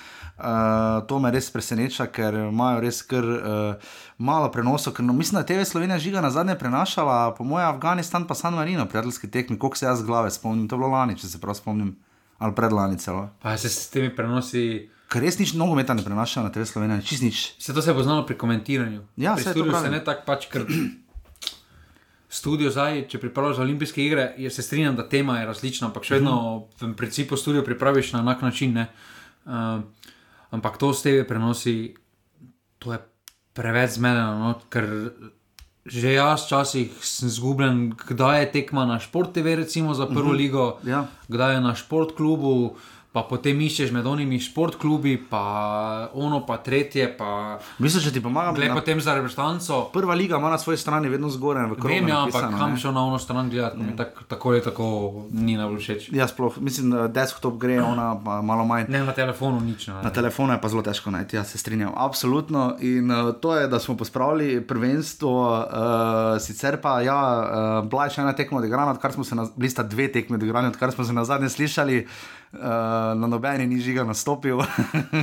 [1.08, 4.96] To me res preseneča, ker imajo res kar uh, malo prenosov.
[5.00, 8.54] No, mislim, da je TV Slovenija žiga na zadnje prenašala, po mojem, Afganistan pa San
[8.54, 11.42] Marino, prijateljski tekmi, koliko se jaz z glave spomnim, to je bilo lani, če se
[11.42, 11.96] prav spomnim,
[12.38, 13.30] ali predlani celo.
[13.42, 14.90] Pa se s temi prenosi.
[15.12, 17.44] Ker res nič nogometa ne prenašajo na TV Slovenija, čist nič.
[17.60, 19.04] Se to se je poznalo pri komentiranju.
[19.18, 20.66] Ja, pri saj to studiu se ne tako pač, ker
[22.32, 26.08] studio zdaj, če pripravljaš za olimpijske igre, jaz se strinjam, da tema je različna, ampak
[26.08, 26.36] še vedno
[26.80, 28.74] v principu studio pripraviš na enak način.
[28.74, 28.88] ne.
[29.42, 29.82] Uh,
[30.52, 31.96] ampak to s TV prenosi,
[32.78, 33.00] to je
[33.54, 35.12] preveč zmedeno, no, ker
[35.82, 40.78] že jaz včasih sem zgubljen, kdaj je tekma na Sport TV, recimo za prvo ligo,
[40.84, 41.08] Ja.
[41.28, 42.78] kdaj je na šport klubu,
[43.12, 45.42] pa potem iščeš med onimi šport klubi, pa
[46.14, 49.90] ono, pa tretje, pa Mislim, če ti pomagam, glej na- potem za reprezentanco.
[49.92, 51.88] prva liga ima na svoji strani vedno zgoraj v krogu.
[51.90, 54.86] Vem, ja, ampak kam šel na ono stran gledati, mi tak, tako ali tako
[55.32, 56.10] ni najbolj všeč.
[56.12, 58.86] Ja, sploh, mislim, da desktop gre, ona pa malo manj.
[58.88, 59.94] Ne na telefonu, nič ne.
[59.94, 61.92] Na telefonu je pa zelo težko najti, jaz se strinjam.
[61.98, 62.76] Absolutno.
[62.80, 65.68] In uh, to je, da smo pospravili prvenstvo, uh,
[66.42, 67.20] sicer pa ja,
[67.82, 70.36] uh, bila je še ena tekma odigrana, odkar smo se na, bili sta dve tekme
[70.36, 72.08] odigrane, odkar smo se na zadnje slišali.
[72.52, 74.60] Uh, na nobeni ni žiga nastopil,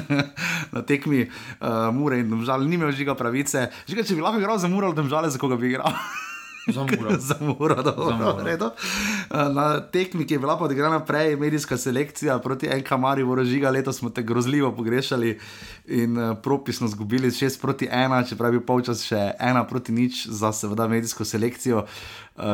[0.75, 3.69] na tekmi uh, Mure in Domžal, ni imel žiga pravice.
[3.85, 5.93] Žiga, če bi lahko igral za Muro, Domžale, za koga bi igral.
[6.73, 7.11] Zamuro.
[7.29, 8.37] za dobro, Muro.
[8.37, 8.65] v redu.
[8.65, 13.71] Uh, Na tekmi, ki je bila pa odigrana prej, medijska selekcija proti NK Mariju, Žiga,
[13.71, 15.39] letos smo te grozljivo pogrešali
[15.87, 20.27] in uh, propisno izgubili 6 proti 1, čeprav je bil polčas še 1 proti nič
[20.27, 21.89] za seveda medijsko selekcijo, uh,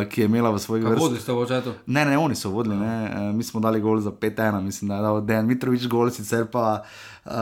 [0.09, 1.03] ki je imela v svojih vrstah.
[1.03, 1.75] Vodili ste v očetu.
[1.87, 2.95] Ne, ne, oni so vodili, ne.
[3.05, 6.47] Eh, mi smo dali gol za 5-1, mislim, da je dal Dejan Mitrovič gol, sicer
[6.49, 6.81] pa,
[7.25, 7.33] uh,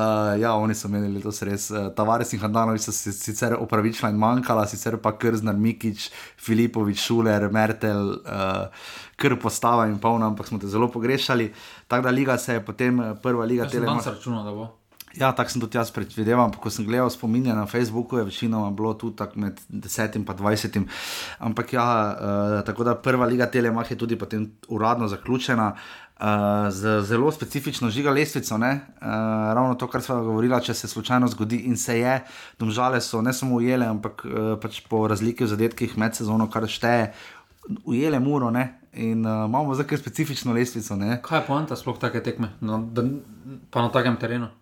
[0.41, 1.71] ja, oni so menili letos res.
[1.97, 7.47] Tavares in Handanovič so se sicer opravičila in manjkala, sicer pa Krznar, Mikič, Filipovič, Šuler,
[7.53, 8.67] Mertel, uh,
[9.17, 11.53] kr postava in polna, ampak smo te zelo pogrešali.
[11.87, 13.93] Tako da liga se je potem, eh, prva liga Jaz sem Telema.
[13.93, 14.82] danes računal, da bo.
[15.19, 16.55] Ja, tako sem tudi jaz predvideval.
[16.61, 20.81] Ko sem gledal spominje na Facebooku, je večinoma bilo tudi tako med 10 in 20.
[21.39, 25.75] Ampak ja, uh, tako da prva liga Telemach je tudi potem uradno zaključena.
[26.23, 28.61] Uh, z zelo specifično žiga lestvico, uh,
[29.55, 32.21] ravno to, kar smo govorili, če se slučajno zgodi in se je,
[32.59, 36.69] domžale so ne samo ujele, ampak uh, pač po razliki v zadetkih med sezono, kar
[36.69, 37.11] šteje,
[37.85, 38.79] ujele muro ne?
[38.93, 40.97] in uh, imamo zdaj specifično lestvico.
[40.97, 41.19] Ne?
[41.23, 43.03] Kaj je poanta sploh take tekme, na, da,
[43.71, 44.53] pa na takem terenu?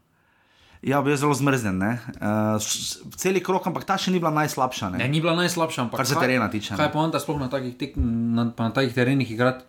[0.83, 1.91] Ja, bil je zelo zmrznjen, ne?
[2.15, 4.91] uh, s- celi krok, ampak ta še ni bila najslabša.
[4.91, 4.99] Ne?
[4.99, 7.77] Ne, ni bila najslabša, ampak Kar se terena tiče, Kaj je poanta sploh na takih,
[7.77, 9.65] tek, na, na takih terenih igrati?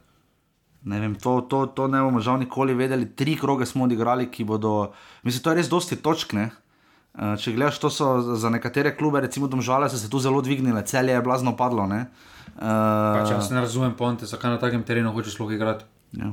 [0.84, 3.06] Ne vem, to, to, to ne bomo žal nikoli vedeli.
[3.08, 4.94] Tri kroge smo odigrali, ki bodo.
[5.22, 6.34] Mislim, to je res dosti točk.
[6.34, 6.48] Ne?
[7.14, 10.82] Eh, Če gledaš, to so za nekatere klube, recimo Domžale, so se tu zelo dvignile,
[10.84, 11.86] celje je blazno padlo.
[11.86, 12.08] Ne?
[12.52, 15.86] Pač Uh, jaz ne razumem poante, zakaj na takem terenu hočeš sploh igrati.
[16.14, 16.32] ja.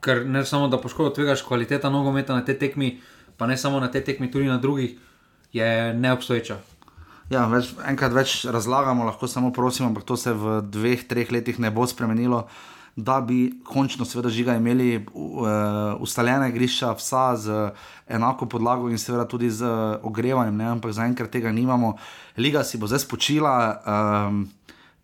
[0.00, 3.00] Ker ne samo, da poškoduješ, tvegaš kvaliteta nogometa na te tekmi,
[3.40, 4.98] pa ne samo na te tekmi, tudi na drugih,
[5.52, 6.58] je neobstoječa.
[7.32, 11.56] Ja, več, enkrat več razlagamo, lahko samo prosim, ampak to se v dveh, treh letih
[11.62, 12.42] ne bo spremenilo.
[13.00, 15.46] Da bi končno, seveda, žiga imeli uh,
[16.04, 17.60] ustaljene igrišča, vsa z
[18.12, 19.70] enako podlago in seveda tudi z
[20.04, 20.66] ogrevanjem, ne?
[20.74, 21.94] ampak zaenkrat tega nimamo.
[22.36, 24.42] Liga si bo zdaj spočila, um,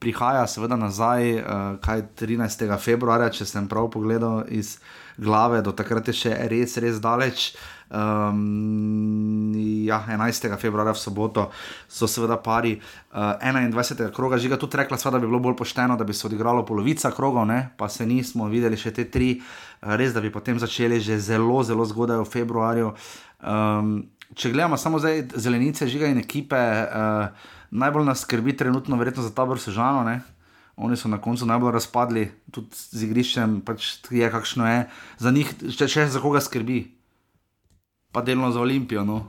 [0.03, 2.68] prihaja seveda nazaj, uh, kaj 13.
[2.83, 4.77] februarja, če sem prav pogledal iz
[5.16, 7.55] glave, do takrat je še res, res daleč.
[7.87, 9.53] Um,
[9.87, 10.59] ja, 11.
[10.59, 11.51] februarja v soboto
[11.88, 12.75] so seveda pari
[13.14, 14.11] uh, 21.
[14.11, 14.38] kroga.
[14.38, 17.46] Žiga tudi rekla, sva, da bi bilo bolj pošteno, da bi se odigralo polovica krogov,
[17.46, 17.70] ne?
[17.77, 21.62] pa se nismo videli še te tri, uh, res da bi potem začeli že zelo,
[21.62, 22.90] zelo zgodaj v februarju.
[23.46, 29.22] Um, če gledamo samo zdaj zelenice, žiga in ekipe, uh, najbolj nas skrbi trenutno, verjetno
[29.22, 30.03] za tabor Sežano.
[30.03, 30.20] Ne?
[30.77, 34.83] Oni so na koncu najbolj razpadli, tudi z igriščem, pač je kakšno je.
[35.22, 36.83] Za njih, če še za koga skrbi,
[38.17, 39.05] pa delno za Olimpijo.
[39.05, 39.27] No.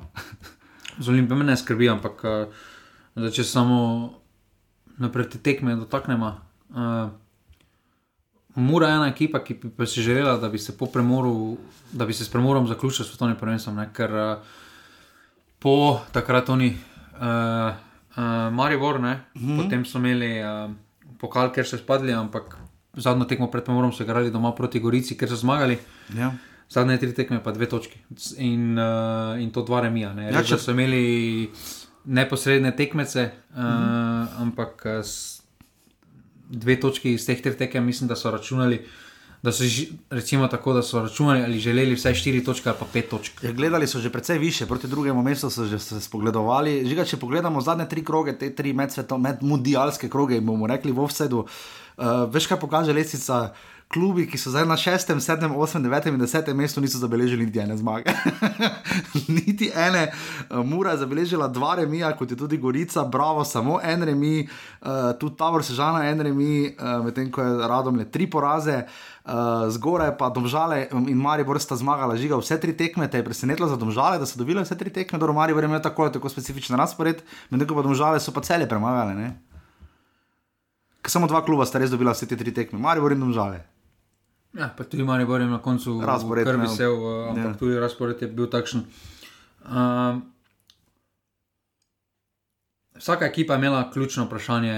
[1.03, 3.79] Z Olimpijo me ne skrbi, ampak uh, če samo
[5.03, 6.29] naprej te tekme dotaknemo.
[6.71, 7.09] Uh,
[8.55, 11.57] Mura je ena ekipa, ki bi si želela, da bi se, po premoru,
[11.91, 13.89] da bi se s premorom zaključila s svetovnim prvenstvom, ne?
[13.93, 14.55] ker uh,
[15.59, 16.71] po takrat oni,
[17.19, 17.75] uh,
[18.15, 18.23] uh,
[18.55, 19.19] Maribor, ne?
[19.35, 19.59] Mhm.
[19.59, 20.71] potem so imeli uh,
[21.19, 22.55] pokal, ker so spadli, ampak
[22.95, 25.75] zadnjo tekmo pred Pomorom so igrali doma proti Gorici, ker so zmagali.
[26.15, 26.31] Ja.
[26.69, 27.99] Zadnje tri tekme pa dve točki
[28.39, 28.85] in, uh,
[29.37, 30.13] in to dva remija.
[30.13, 30.23] Ne.
[30.25, 31.49] Ja, Res, če- da so imeli
[32.05, 34.41] neposredne tekmece, uh, Mhm.
[34.41, 35.41] ampak uh, s-
[36.49, 38.81] dve točki iz teh treh tekem mislim, da so računali.
[39.39, 39.63] Da so,
[40.09, 43.43] recimo tako, da so računali ali želeli vsaj 4 točke ali pa 5 točk.
[43.43, 46.85] Ja, gledali so že precej više, proti drugemu mestu so že se spogledovali.
[46.85, 51.45] Žiga, če pogledamo zadnje tri kroge, te tri medmundialske kroge, jim bomo rekli v offsetu,
[51.97, 53.53] uh, veš kaj pokaže lestvica.
[53.87, 57.59] Klubi, ki so zdaj na šestem, sedmem, osmem, devetem in desetem mestu, niso zabeležili niti
[57.63, 58.11] ene zmage.
[59.37, 60.09] niti ene.
[60.49, 64.41] Uh, Mura je zabeležila dva remija, kot je tudi Gorica, bravo, samo en remi,
[64.81, 68.81] uh, tudi Tabor Sežana, en remi, uh, medtem ko je Radom le tri poraze.
[69.23, 73.27] Uh, zgoraj pa Domžale um, in Maribor sta zmagala, žiga vse tri tekme, te je
[73.27, 76.29] presenetilo za Domžale, da so dobile vse tri tekme, do Maribor je imel tako tako
[76.29, 79.15] specifičen razpored, medtem ko pa Domžale so pa celje premagale.
[79.15, 79.31] Ne?
[81.07, 83.76] Samo dva kluba sta res dobila vse te tri tekme, Maribor in Domžale.
[84.57, 86.67] Ja, pa tudi Maribor je na koncu Razpored kar imel.
[86.67, 87.49] vesel, uh, ampak Ja.
[87.49, 87.53] ja.
[87.55, 88.83] tudi razpored je bil takšen.
[89.63, 90.23] Um,
[92.97, 94.73] Vsaka ekipa je imela ključno vprašanje,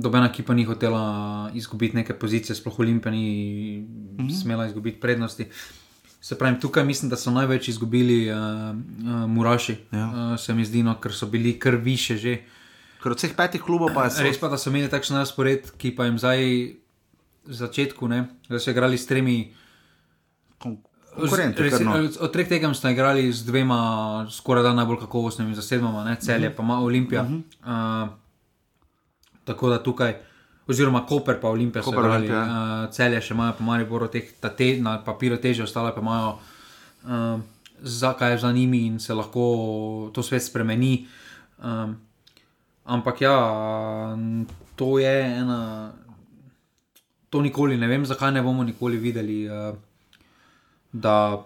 [0.00, 1.02] dobena ekipa ni hotela
[1.54, 3.26] izgubiti neke pozicije, sploh Olimpija ni
[3.78, 4.40] mm -hmm.
[4.42, 5.46] smela izgubiti prednosti.
[6.20, 10.06] Se pravi, tukaj mislim, da so največ izgubili uh, uh, Muraši, Ja.
[10.32, 12.38] uh, se mi zdi, no, ker so bili kar više že.
[13.02, 15.70] Ker od vseh petih klubov pa je so, Res pa, da so imeli takšen razpored,
[15.76, 16.38] ki pa jim zdaj
[17.48, 19.54] začetku, ne, da so igrali s tremi.
[20.58, 20.78] kon
[21.18, 21.62] konkurenti.
[21.62, 21.96] Res, no.
[21.98, 23.80] od, od treh tekem smo igrali z dvema,
[24.30, 27.22] skoraj da najbolj kakovostnimi zasedbama, celje, pa ima Olimpija.
[27.22, 28.04] Uh -huh.
[28.04, 28.08] uh,
[29.44, 30.16] tako da tukaj,
[30.68, 34.32] oziroma Koper, pa Olimpija, so Koper, igrali, Olimpija, uh, celje še imajo, pa Maribor teh,
[34.56, 36.38] te, na papiru teže, ostale pa imajo,
[37.04, 37.40] uh,
[37.82, 41.06] zakaj je za njimi in se lahko to svet spremeni.
[41.64, 41.96] Um,
[42.84, 43.36] ampak ja,
[44.76, 45.92] to je ena.
[47.30, 49.42] To nikoli ne vem, zakaj ne bomo nikoli videli.
[49.48, 49.76] Uh,
[50.92, 51.44] da,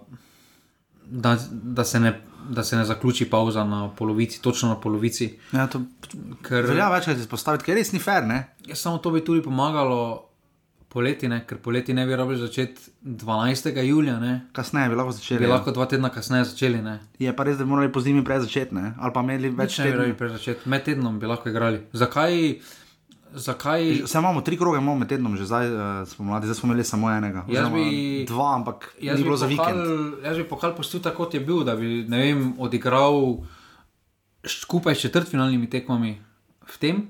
[1.07, 5.39] da, da, se ne, da se ne zaključi pauza na polovici, točno na polovici.
[5.53, 5.83] Ja, to
[6.43, 8.27] Ker, velja večkrat izpostaviti, ker res ni fair.
[8.27, 8.45] Ne?
[8.67, 10.29] ja, samo to bi tudi pomagalo
[10.93, 11.41] poleti, ne?
[11.49, 13.79] ker poleti ne bi rabili začeti 12.
[13.83, 14.35] julija, ne?
[14.53, 15.39] Kasneje bi lahko začeli.
[15.41, 15.55] bi ja.
[15.55, 16.83] lahko dva tedna kasneje začeli.
[16.83, 16.99] Ne?
[17.19, 19.79] Je pa res, da bi morali po zimi prej začeti, ali pa imeli več Več
[19.79, 20.05] ne bi tednov.
[20.05, 21.81] rabili prej začeti, med tednom bi lahko igrali.
[21.97, 22.39] Zakaj?
[23.33, 26.67] Zakaj Vse imamo tri kroge, imamo med tednom, že zdaj uh, smo mladi, zdaj smo
[26.67, 27.45] imeli samo enega.
[27.49, 30.25] Jaz Oziroma bi- Dva, ampak Jaz ni bi, bilo za pokal, vikend.
[30.25, 33.37] jaz bi pokal pustil tako, kot je bil, da bi vem, odigral
[34.43, 36.13] skupaj s četrtfinalnimi tekmami
[36.63, 37.03] v tem,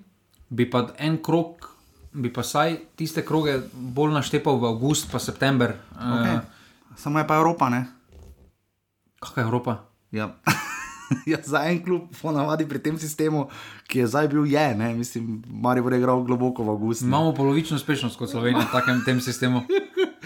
[0.49, 1.69] bi pa en krok,
[2.13, 5.75] bi pa saj tiste kroge bolj naštepal v avgust, pa september.
[5.93, 6.13] Okay.
[6.13, 6.39] Okay.
[6.95, 7.87] Samo je pa Evropa, ne?
[9.19, 9.73] Kakšna je Evropa?
[10.11, 10.29] Ja.
[11.33, 13.49] ja, za en klub, ponavadi pri tem sistemu,
[13.87, 14.95] ki je zdaj bil, je, ne?
[14.95, 17.05] mislim, Marijo je igral globoko v avgustu.
[17.05, 19.63] Imamo polovično uspešnost kot Slovenija v takem tem sistemu.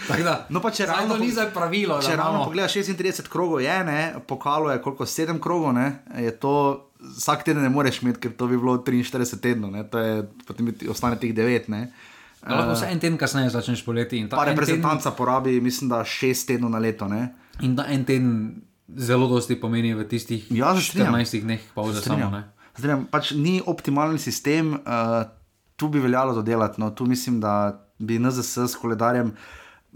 [0.07, 1.97] Tako Da, No, pa če ravno to ni zdaj pravilo.
[2.01, 6.53] Če ravno pogledaš 36 krogov, je ne, pokalo je koliko 7 krogov, ne, je to
[7.17, 10.69] vsak teden ne moreš imeti, ker to bi bilo 43 tednov, ne, to je potem
[10.89, 11.69] ostane teh 9.
[11.73, 11.89] Ne.
[12.41, 14.21] Da lahko vse en teden kasneje začneš poleti.
[14.29, 17.09] Pa en reprezentanca porabi, mislim, da 6 tednov na leto.
[17.09, 17.27] Ne.
[17.27, 21.13] Teden, in da en teden zelo dosti pomeni v tistih Ja, se strinjam.
[21.13, 22.01] 14 dneh pauze samo.
[22.01, 22.31] Strinjam.
[22.31, 22.43] Ne?
[22.77, 25.25] Strinjam, pač ni optimalen sistem, uh,
[25.75, 26.81] tu bi veljalo dodelati.
[26.81, 29.35] No, tu mislim, da bi NZS s koledarjem m,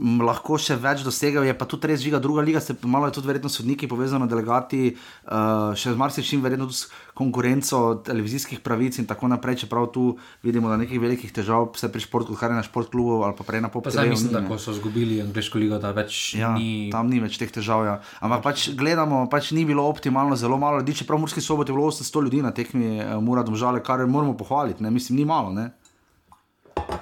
[0.02, 1.46] lahko še več dosegel.
[1.46, 4.96] Je pa tudi res žiga, druga liga, se malo je tudi verjetno sodniki povezano, delegati,
[5.30, 9.62] uh, še z marsičim, verjetno tudi s konkurenco televizijskih pravic in tako naprej.
[9.66, 13.38] Čeprav tu vidimo, da nekih velikih težav se pri športu, kar je na športklubu ali
[13.38, 13.94] pa prej na popolju.
[13.94, 16.90] zdaj mislim, da ko so izgubili angliško ligo, da več Ja, ni.
[16.92, 17.86] tam ni več teh težav.
[17.86, 18.00] Ja.
[18.22, 20.96] Ampak pač gledamo, pač ni bilo optimalno, zelo malo ljudi.
[21.04, 24.82] Čeprav Murski soboti je bilo 800 ljudi na tekmi, eh, mora domžale, kar moramo pohvaliti.
[24.84, 24.90] Ne?
[24.92, 25.54] Mislim, ni malo.
[25.54, 25.70] Ne?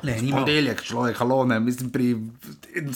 [0.03, 0.45] Ne, ni malo.
[0.45, 2.15] Ponedeljek, človek, halo, ne, mislim, pri,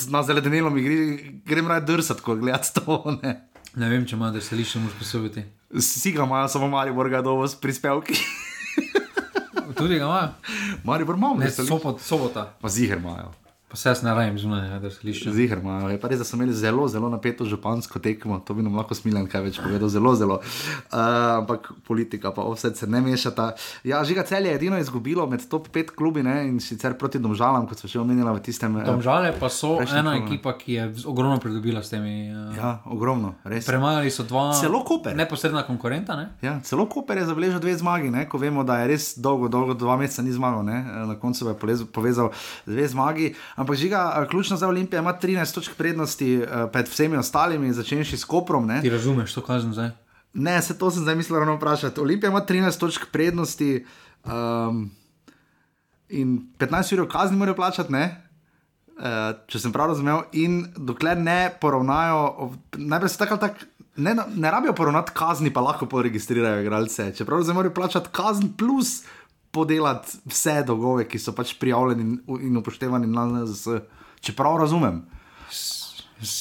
[0.10, 0.98] na zeledenelom igri
[1.46, 3.18] grem raje drsati, ko gledam to.
[3.24, 3.34] Ne.
[3.76, 5.44] Ne vem, če ima veselišče, moraš posebiti.
[5.72, 8.14] Vsi ga imajo, samo Maribor ga dovo s prispevki.
[9.74, 10.28] Tudi ga imajo.
[10.84, 12.54] Maribor imamo, Ne, ne, sobot, sobota.
[12.62, 13.32] pa ziger imajo.
[13.74, 15.32] Pa se jaz ne rajem zunaj, ja, veselišče.
[15.34, 15.88] Ziger imajo.
[15.90, 18.94] Je pa res, da so imeli zelo, zelo napeto župansko tekmo, to bi nam lahko
[18.94, 20.36] smilen kaj več povedal, zelo, zelo.
[20.92, 21.00] Uh,
[21.40, 23.48] ampak politika pa vse se ne mešata.
[23.84, 27.66] Ja, žiga cel je edino izgubilo med top 5 klubi ne, in sicer proti domžalam,
[27.66, 28.78] kot so že omenila v tistem.
[28.78, 30.22] eh, Domžale pa so ena ne.
[30.22, 32.30] ekipa, ki je ogromno pridobila s temi.
[32.30, 33.66] Uh, Ja, ogromno, res.
[33.66, 34.54] Premagali so dva.
[34.54, 35.18] Celo Koper.
[35.18, 36.30] Neposredna konkurenta, ne?
[36.44, 38.30] Ja, celo Koper je zabeležil dve zmagi, ne?
[38.30, 40.62] ko vemo, da je res dolgo, dolgo, dva meseca ni zmagal.
[40.62, 40.78] Ne?
[41.10, 41.58] Na koncu je
[41.90, 42.30] povezal
[42.70, 43.34] dve zmagi.
[43.64, 48.28] Ampak žiga, ključno za Olimpijo ima 13 točk prednosti eh, pred vsemi ostalimi, začenši s
[48.28, 48.68] Koprom.
[48.68, 48.82] Ne?
[48.82, 49.94] Ti razumeš, to kažem zdaj.
[50.34, 52.02] Ne, se to sem zdaj mislil ravno vprašati.
[52.02, 53.86] Olimpija ima 13 točk prednosti.
[54.26, 54.92] Um,
[56.10, 58.04] in 15 ur kazni morajo plačati, ne?
[58.98, 63.72] Uh, če sem prav razumel, in dokler ne poravnajo, najprej se tako ali tako.
[63.96, 67.12] Ne, ne rabijo poravnati kazni, pa lahko poregistrirajo igralce.
[67.16, 69.04] Čeprav zdaj morajo plačati kazen plus
[69.54, 72.04] podelati vse dolgove, ki so pač prijavljeni
[72.40, 73.68] in, upoštevani na NZS.
[74.20, 75.04] Čeprav razumem.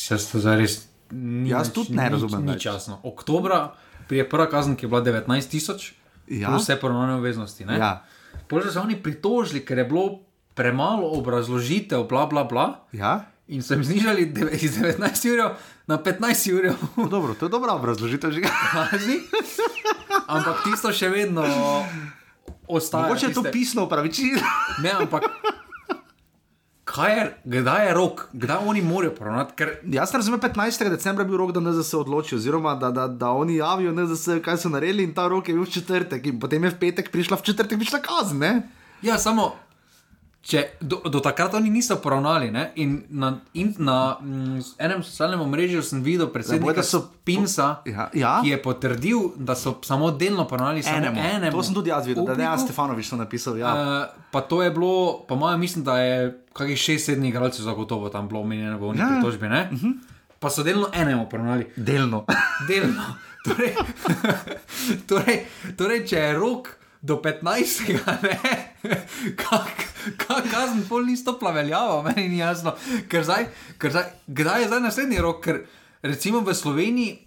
[0.09, 0.79] Jaz to zares
[1.11, 2.63] ni Jaz tudi ne razumem Ni več.
[2.63, 3.01] časno.
[3.05, 3.75] Oktobra
[4.09, 5.93] prije prva kazen, ki je bila 19 tisoč,
[6.27, 6.57] Ja.
[6.57, 7.65] vse poravnane obveznosti.
[7.65, 7.77] ne.
[7.77, 8.05] Ja.
[8.49, 10.21] Potem so se oni pritožili, ker je bilo
[10.55, 12.87] premalo obrazložitev, bla bla bla.
[12.93, 13.25] Ja?
[13.49, 14.23] In so jim znižali
[14.55, 14.97] iz 19
[15.29, 15.53] ur
[15.87, 16.21] na 15
[16.51, 18.31] ur No, Dobro, to je dobra obrazložitev.
[18.31, 18.41] že.
[18.73, 19.19] kazni,
[20.27, 21.43] ampak tisto še vedno
[22.69, 23.03] ostaja.
[23.03, 24.41] Mogoče je to tiste- pisno upravičilo.
[24.79, 25.23] Ne, ampak
[26.85, 29.55] kaj je, kdaj je rok, kdaj oni morajo poravnati?
[29.57, 30.89] Ker Jaz razumem, 15.
[30.89, 34.57] decembra je bil rok, da NZS odloči, oziroma da, da, da oni javijo NZS, kaj
[34.57, 37.37] so naredili, in ta rok je bil v četrtek, in potem je v petek prišla,
[37.37, 38.39] v četrtek prišla kazen.
[38.39, 38.53] Ne?
[39.03, 39.55] Ja, samo
[40.43, 42.51] če do, do takrat oni niso poravnali.
[42.51, 42.73] Ne?
[42.77, 48.33] In na, in na mm, enem socialnem omrežju sem videl predsednika so- Pinsa, Ja, ja.
[48.41, 51.21] ki je potrdil, da so samo delno poravnali samo Enemu.
[51.21, 51.53] enemu.
[51.53, 52.51] To sem tudi jaz videl, da ne upniku.
[52.51, 53.55] jaz Stefanovič to napisal.
[53.55, 53.71] Ja.
[53.71, 53.79] Uh,
[54.31, 56.17] pa to je bilo, po mojem, mislim, da je
[56.53, 58.93] kakih 6-7 igralcev zagotovo tam bilo omenjeno v Ja.
[58.93, 59.47] njih pritožbi.
[59.47, 59.93] Uh -huh.
[60.39, 61.67] Pa so delno enemu poravnali.
[61.77, 62.25] Delno.
[62.69, 63.03] Delno.
[63.45, 63.75] Torej,
[65.09, 65.39] torej,
[65.77, 66.69] torej, če je rok
[67.03, 67.99] do 15.
[68.23, 68.39] ne,
[69.35, 69.75] kak,
[70.17, 72.77] kak kazen pol ni stopla veljava, meni ni jasno.
[73.09, 75.43] Ker zdaj, ker zdaj, kdaj je zdaj naslednji rok?
[75.43, 75.63] Ker
[76.03, 77.19] recimo v Sloveniji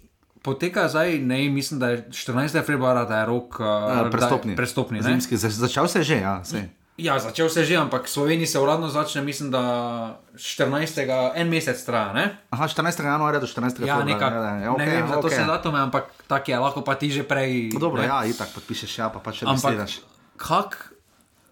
[0.42, 2.62] poteka zdaj, ne, mislim, da je 14.
[2.62, 4.56] februarja, da je rok uh, prestopni.
[4.56, 5.04] prestopni ne?
[5.04, 6.40] Zimski, za- začel se je že, ja.
[6.44, 6.68] Sej.
[6.96, 9.60] Ja, začel se je že, ampak v Sloveniji se uradno začne, mislim, da
[10.32, 11.04] 14.
[11.36, 12.12] en mesec traja.
[12.16, 12.40] Ne?
[12.50, 13.04] Aha, 14.
[13.04, 13.84] januarja do 14.
[13.84, 14.30] Ja, februarja, nekaj.
[14.32, 17.12] ja, ja, Ne okej, vem, za to se datume, ampak tak je, lahko pa ti
[17.12, 17.76] že prej.
[17.76, 18.08] No, Dobro, ne.
[18.08, 20.08] ja, itak podpišeš, ja, pa pač še Ampak, registriraš.
[20.40, 20.96] kak,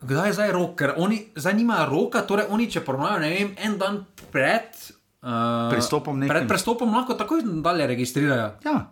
[0.00, 0.72] kdaj je zdaj rok?
[0.80, 3.94] Ker oni zdaj nimajo roka, torej oni, če poravnajo, ne vem, en dan
[4.32, 4.72] pred.
[5.20, 6.32] Uh, Prestopom nekim.
[6.32, 8.48] Pred prestopom lahko takoj dalje registrirajo.
[8.64, 8.88] Ja.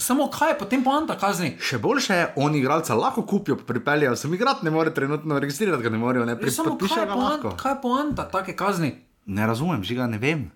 [0.00, 1.50] Samo kaj je potem poanta kazni?
[1.60, 5.92] Še boljše je, oni igralca lahko kupijo, pripeljejo, sem igrati ne more trenutno registrirati, ga
[5.92, 8.94] ne morejo, ne pri, Samo kaj je, poanta, kaj je poanta take kazni?
[9.26, 10.48] Ne razumem, žiga ne vem.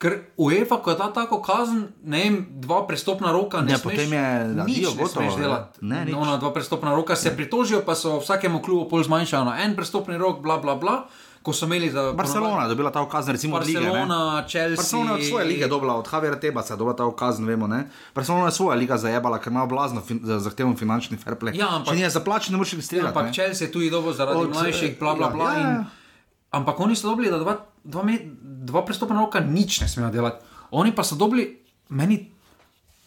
[0.00, 4.12] Ker UEFA, ko da tako kazen, ne vem, dva prestopna roka, ne, Ne, smeš, potem
[4.16, 5.42] je nič adijo, ne gotovo, smeš ne.
[5.42, 5.84] delati.
[5.84, 6.14] Ne, nič.
[6.16, 10.16] Ona dva prestopna roka se pritožijo, pa so vsakemu klubu pol zmanjšali na en prestopni
[10.16, 11.04] rok, bla bla bla.
[11.42, 13.80] Ko so imeli za Barcelona je dobila ta ukaz, recimo od lige.
[13.80, 14.76] Barcelona, Chelsea.
[14.76, 17.66] Barcelona je svoje lige dobila, od Javiera Tebasa je dobila ta ukaz, ne vemo.
[17.66, 17.84] Ne?
[18.14, 21.56] Barcelona je svoja liga zajebala, ker ima blazno fin zahteven finančni fair play.
[21.56, 23.08] Ja, ampak- Če ni za plače, ne moreš Ja, registrirati.
[23.08, 23.32] ampak ne.
[23.32, 25.52] Chelsea je tudi dobro zaradi Od, mlajših, bla bla ja, bla.
[25.52, 25.84] ja, in- ja.
[26.50, 30.44] Ampak oni so dobili, da dva, dva, me, dva prestopna roka nič ne smejo delati.
[30.72, 31.56] Oni pa so dobili,
[31.88, 32.30] meni,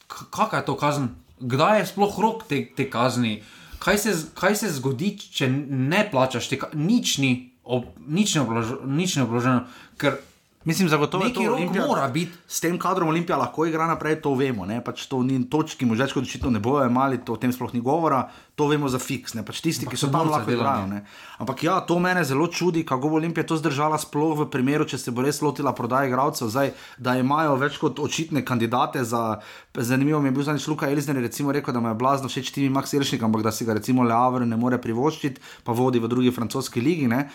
[0.07, 3.43] kakšna je to kazen, kdaj je sploh rok te, te kazni,
[3.79, 8.83] kaj se, kaj se zgodi, če ne plačaš, te, nič ni, ob, nič, ne oblož,
[8.85, 9.65] nič ne obloženo.
[9.97, 10.19] Ker
[10.65, 11.87] Mislim, zagotovo je to Olimpija.
[11.87, 12.31] mora biti.
[12.47, 14.65] S tem kadrom Olimpija lahko igra naprej, to vemo.
[14.65, 14.79] Ne?
[14.83, 18.29] Pač to ni točki, možečko očitno ne bojo imeli, to o tem sploh ni govora,
[18.55, 19.33] to vemo za fiks.
[19.33, 19.43] Ne?
[19.43, 20.87] Pač tisti, ki so tam lahko igrajo.
[20.87, 21.03] ne.
[21.37, 24.97] Ampak ja, to mene zelo čudi, kako bo Olimpija to zdržala, sploh v primeru, če
[24.97, 29.39] se bo res lotila prodaje igralcev, zdaj, da imajo več kot očitne kandidate za.
[29.73, 32.69] Zanimivo mi je bil zadnjič Luka Elizner, recimo rekel, da mu je blazno všeč Timi
[32.69, 36.31] Max Iršnik, ampak da si ga recimo Leavre ne more privoščiti, pa vodi v drugi
[36.31, 37.07] francoski ligi.
[37.09, 37.27] Ne?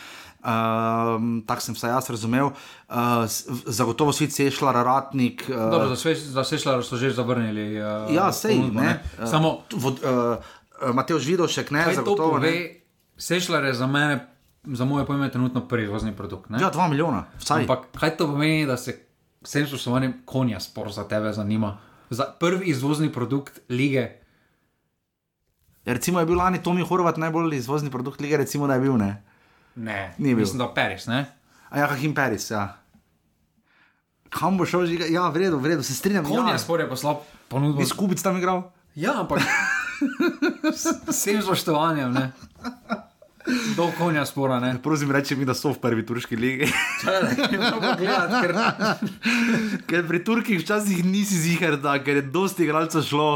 [0.48, 2.46] Um, Tako sem vsaj jaz razumel.
[2.88, 3.26] Uh,
[3.66, 5.44] zagotovo svi cešla, ratnik.
[5.48, 7.76] Uh, Dobro, za Sešljar so že zavrnili.
[7.76, 9.02] Uh, ja, sej, ponudbo, ne.
[9.18, 9.26] ne.
[9.26, 12.38] Samo Vod, uh, Mateoš Vidošek, ne, kaj to zagotovo.
[12.38, 12.80] Ne.
[13.18, 14.24] Sešljar je za mene,
[14.64, 16.50] za moje pojme, trenutno prvi vozni produkt.
[16.50, 16.62] Ne?
[16.62, 17.66] Ja, dva milijona, vsaj.
[17.66, 18.96] Ampak kaj to pomeni, da se
[19.44, 21.76] s tem spoštovanjem konja spor za tebe zanima?
[22.10, 24.08] Za prvi izvozni produkt lige.
[25.84, 28.96] Ja, recimo je bil lani Tomi Horvat najbolj izvozni produkt lige, recimo da je bil,
[28.96, 29.27] ne.
[29.78, 30.42] Ne, Ni bil.
[30.42, 31.24] Mislim, da Paris, ne?
[31.70, 32.76] A ja, Hakim Peris, ja.
[34.28, 35.06] Kam bo šel, žiga?
[35.08, 36.24] ja, v redu, v redu, se strinjam.
[36.26, 36.58] Konja ja.
[36.58, 37.80] spor je poslal ponudbo.
[37.80, 38.66] Bi skupic tam igral?
[38.98, 39.40] Ja, ampak
[40.80, 42.32] s vsem spoštovanjem, ne?
[43.76, 44.74] Do konja spora, ne?
[44.82, 46.68] Prosim, reči mi, da so v prvi turški ligi.
[47.00, 48.52] Gledati, ker
[49.88, 53.30] ker pri Turkih včasih nisi ziger, da ker je dosti igralcev šlo,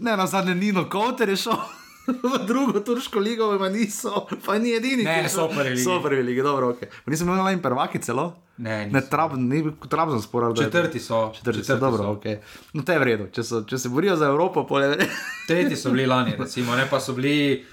[0.00, 1.60] ne na zadnje Nino Kouter je šel.
[2.32, 5.04] V drugo turško ligo, pa niso, pa ni edini.
[5.04, 5.82] Ne, so prvi ligi.
[5.82, 6.80] So prvi ligi, dobro, ok.
[7.04, 8.34] Pa nisem imel najmanj prvaki celo.
[8.56, 9.06] Ne, ne niso.
[9.10, 10.56] trab, ni trabzon sporal.
[10.56, 11.32] Četrti so.
[11.34, 12.10] Četrti, četrti dobro, so.
[12.10, 12.24] ok.
[12.72, 15.08] No, to je v redu, če, so, če se borijo za Evropo, pole vre.
[15.48, 17.64] Tretji so bili lani, recimo, ne pa so bili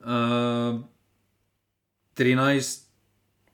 [0.00, 0.80] uh,
[2.18, 2.88] 13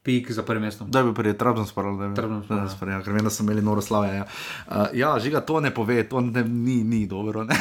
[0.05, 0.91] pik za prvim mestom.
[0.91, 2.65] Da bil prvi trabzon sporal, da je Trabzonspor, ja.
[2.81, 2.93] bil.
[2.93, 4.11] Ja, ker vem, da so imeli noro slave.
[4.17, 4.27] Ja.
[4.69, 7.47] Uh, ja, žiga to ne pove, to ne, ni, ni dobro.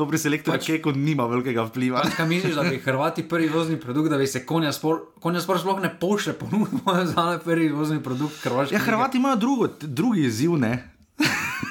[0.00, 2.00] To pri selektorju pač, Keku nima velikega vpliva.
[2.00, 5.42] Pač, kaj misliš, da bi Hrvati prvi vozni produkt, da bi se konja spor, konja
[5.44, 8.74] spor sploh ne pošle ponudbo za prvi vozni produkt Hrvaške?
[8.74, 10.72] Ja, Hrvati imajo drugo, drugi izziv, ne?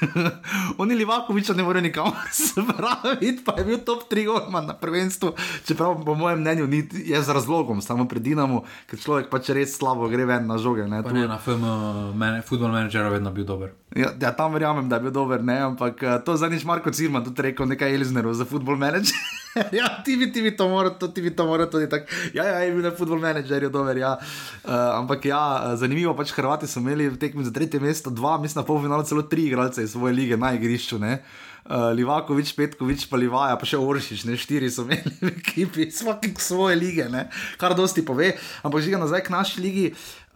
[0.82, 5.34] Oni Livakoviča ne morejo nikamor spraviti, pa je bil top 3 golman na prvenstvu.
[5.66, 6.84] Čeprav po mojem mnenju ni
[7.22, 10.86] z razlogom, samo pred Dinamo, ker človek pač res slabo gre ven na žoge.
[10.88, 11.66] Ne, ne na FM,
[12.14, 13.74] mene, football manager je vedno bil dober.
[13.96, 17.24] Ja, ja, tam verjamem, da je bil dober, ne, ampak eh, to zadnjič Marko Cirman
[17.26, 19.18] tudi rekel, nekaj Eliznerov za football manager.
[19.80, 22.06] ja, ti bi, ti bi to moral, to ti bi to moral tudi tako.
[22.38, 24.14] Ja, ja, je bil na football manager, je dober, ja.
[24.62, 25.42] Uh, ampak ja,
[25.82, 29.26] zanimivo pač Hrvati so imeli v tekmi za tretje mesto dva, mislim na polfinalu celo
[29.26, 31.02] tri igralce iz svoje lige na igrišču.
[31.02, 31.24] Ne?
[31.66, 36.30] Uh, Livakovič, Petkovič, pa Livaja, pa še Oršič, ne štiri so imeli v ekipi, vsak
[36.38, 37.26] svoje lige, ne?
[37.58, 38.36] kar dosti pove.
[38.62, 39.88] Ampak že nazaj k naši ligi.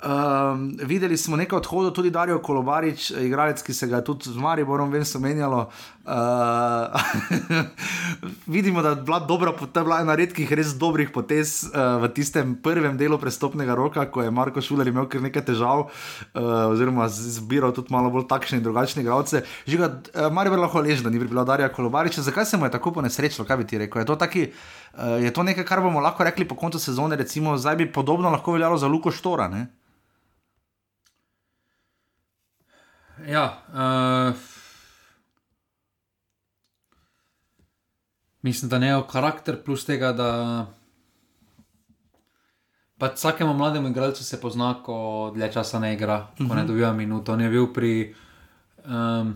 [0.03, 4.35] Um, videli smo nekaj odhodov, tudi Darijo Kolobarič, igralec, ki se ga je tudi z
[4.35, 5.69] Mariborom vem spomenjalo.
[6.03, 6.11] Uh,
[8.55, 12.09] vidimo, da je bila dobra, to je bila ena redkih res dobrih potez uh, v
[12.11, 17.07] tistem prvem delu prestopnega roka, ko je Marko Šuler imel kar nekaj težav, uh, oziroma
[17.07, 19.45] zbiral tudi malo bolj takšne in drugačne igralce.
[19.63, 22.19] Žiga, uh, Maribor lahko leži, da ni bila Darija Kolobarič.
[22.19, 24.03] Zakaj se mu je tako ponesrečilo, kaj bi ti rekel?
[24.03, 27.55] Je to, taki, uh, je to nekaj, kar bomo lahko rekli po koncu sezone, recimo,
[27.57, 29.47] zdaj bi podobno lahko veljalo za Luko Štora?
[29.47, 29.69] Ne?
[33.27, 34.35] Ja, uh,
[38.41, 40.29] mislim, da ne je karakter plus tega, da
[42.97, 46.49] pač vsakemu mlademu igralcu se pozna, ko dlje časa ne igra, uh -huh.
[46.49, 46.67] ko ne mhm.
[46.67, 47.33] dobiva minuto.
[47.33, 48.15] On je bil pri.
[48.85, 49.35] Um,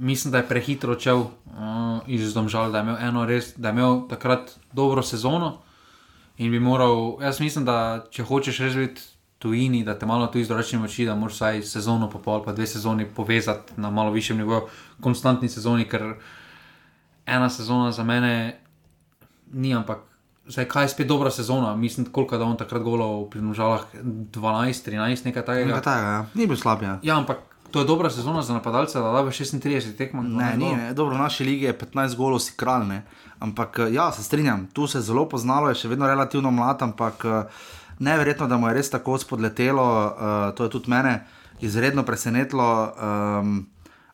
[0.00, 1.30] Mislim, da je prehitro odšel uh,
[2.06, 5.58] iz domžal, da je imel eno res, da je imel takrat dobro sezono
[6.36, 7.18] in bi moral.
[7.22, 9.02] Jaz mislim, da če hočeš res biti
[9.38, 12.66] tujini, da te malo tu izračunamo oči, da moraš vsaj sezono, pa pol, pa dve
[12.66, 14.66] sezoni povezati na malo višjem nivoju,
[15.00, 16.14] konstantni sezoni, ker
[17.26, 18.60] ena sezona za mene
[19.52, 19.98] ni, ampak
[20.48, 24.90] zdaj, kaj je spet dobra sezona, mislim, koliko da on takrat golo pri nožalah 12,
[24.90, 25.66] 13, nekaj takega.
[25.66, 26.26] Nekaj takega, ja.
[26.34, 26.82] ni bil slab.
[26.82, 26.98] Ja.
[27.02, 27.44] ja, ampak.
[27.68, 30.24] To je dobra sezona za napadalce, da da v 36 tekmah.
[30.24, 33.02] Ne, ni, ne, dobro, v naši lige je 15 golov, si kralj.
[33.44, 37.24] Ampak ja, se strinjam, tu se je zelo poznalo, je še vedno relativno mlad, ampak.
[37.24, 41.20] Uh, neverjetno, da mu je res tako spodletelo, uh, to je tudi mene
[41.60, 42.94] izredno presenetilo.
[42.94, 43.66] Um,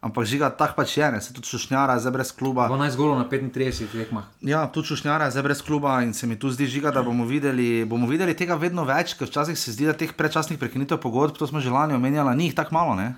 [0.04, 1.18] Ampak žiga, tako pač je, ne?
[1.24, 2.66] se tudi šušnjara, zdaj brez kluba.
[2.68, 4.26] 12 golov na 35 tekmah.
[4.44, 7.86] Ja, tudi šušnjara, zdaj brez kluba in se mi tu zdi žiga, da bomo videli,
[7.88, 11.48] bomo videli tega vedno več, ker včasih se zdi, da teh predčasnih prekinitev pogodb, to
[11.48, 12.98] smo že lani omenjali, ni jih tako malo.
[13.00, 13.14] Ne?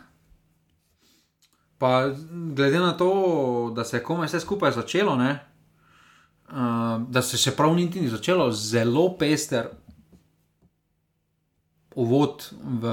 [1.82, 2.06] Pa
[2.54, 3.10] glede na to,
[3.74, 5.34] da se je komaj vse skupaj začelo, uh,
[7.02, 9.74] da se še prav niti ni začelo, zelo pester,
[11.96, 12.84] uvod v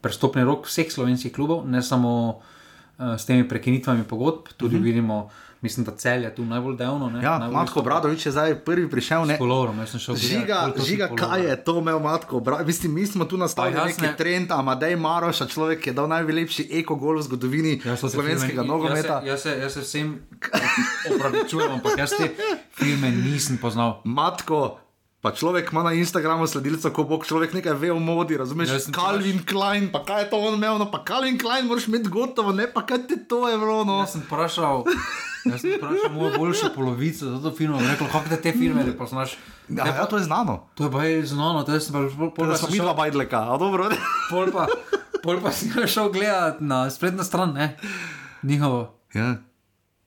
[0.00, 4.82] prestopni rok vseh slovenskih klubov, ne samo uh, s temi prekinitvami pogodb, tudi uh mhm.
[4.82, 4.84] -huh.
[4.84, 5.30] vidimo.
[5.60, 7.20] Mislim, da cel je tu najbolj delno.
[7.22, 9.24] Ja, Matko Bradovič je zdaj prvi prišel.
[9.26, 9.80] Ne, Kolorom,
[10.14, 12.66] žiga, gledati, žiga kaj je to imel Matko Bradovič?
[12.66, 14.16] Mislim, mi smo tu nastavili neki ne...
[14.16, 19.22] trend, Amadej Maroš, človek, je dal najlepši eko-gol v zgodovini ja, slovenskega nogometa.
[19.24, 20.22] Jaz, jaz, jaz se vsem
[21.14, 22.30] opravičujem, ampak jaz te
[22.70, 24.00] filme nisem poznal.
[24.04, 24.78] Matko,
[25.26, 28.70] Pa človek ima na Instagramu sledilce, ko bo človek nekaj ve o modi, razumeš?
[28.70, 29.50] Ja, Calvin praš...
[29.50, 32.68] Klein, pa kaj je to on imel, no pa Calvin Klein moraš imeti gotovo, ne
[32.70, 33.82] pa kaj ti to je bilo.
[33.82, 34.06] No.
[34.06, 34.84] Jaz sem vprašal.
[35.50, 39.34] Jaz sem vprašal mojo boljšo polovico za to film, rekel, kako te te filme poznaš.
[39.66, 40.70] Ja, ne, ja, to je znano.
[40.78, 42.86] To je baj znano, to je sem pa pol pa šel.
[42.86, 43.90] Dva bajdleka, a dobro.
[44.30, 44.68] pol pa,
[45.26, 47.74] pol pa si šel gledat na spletno stran, ne?
[48.46, 48.94] Njihovo.
[49.10, 49.42] Ja.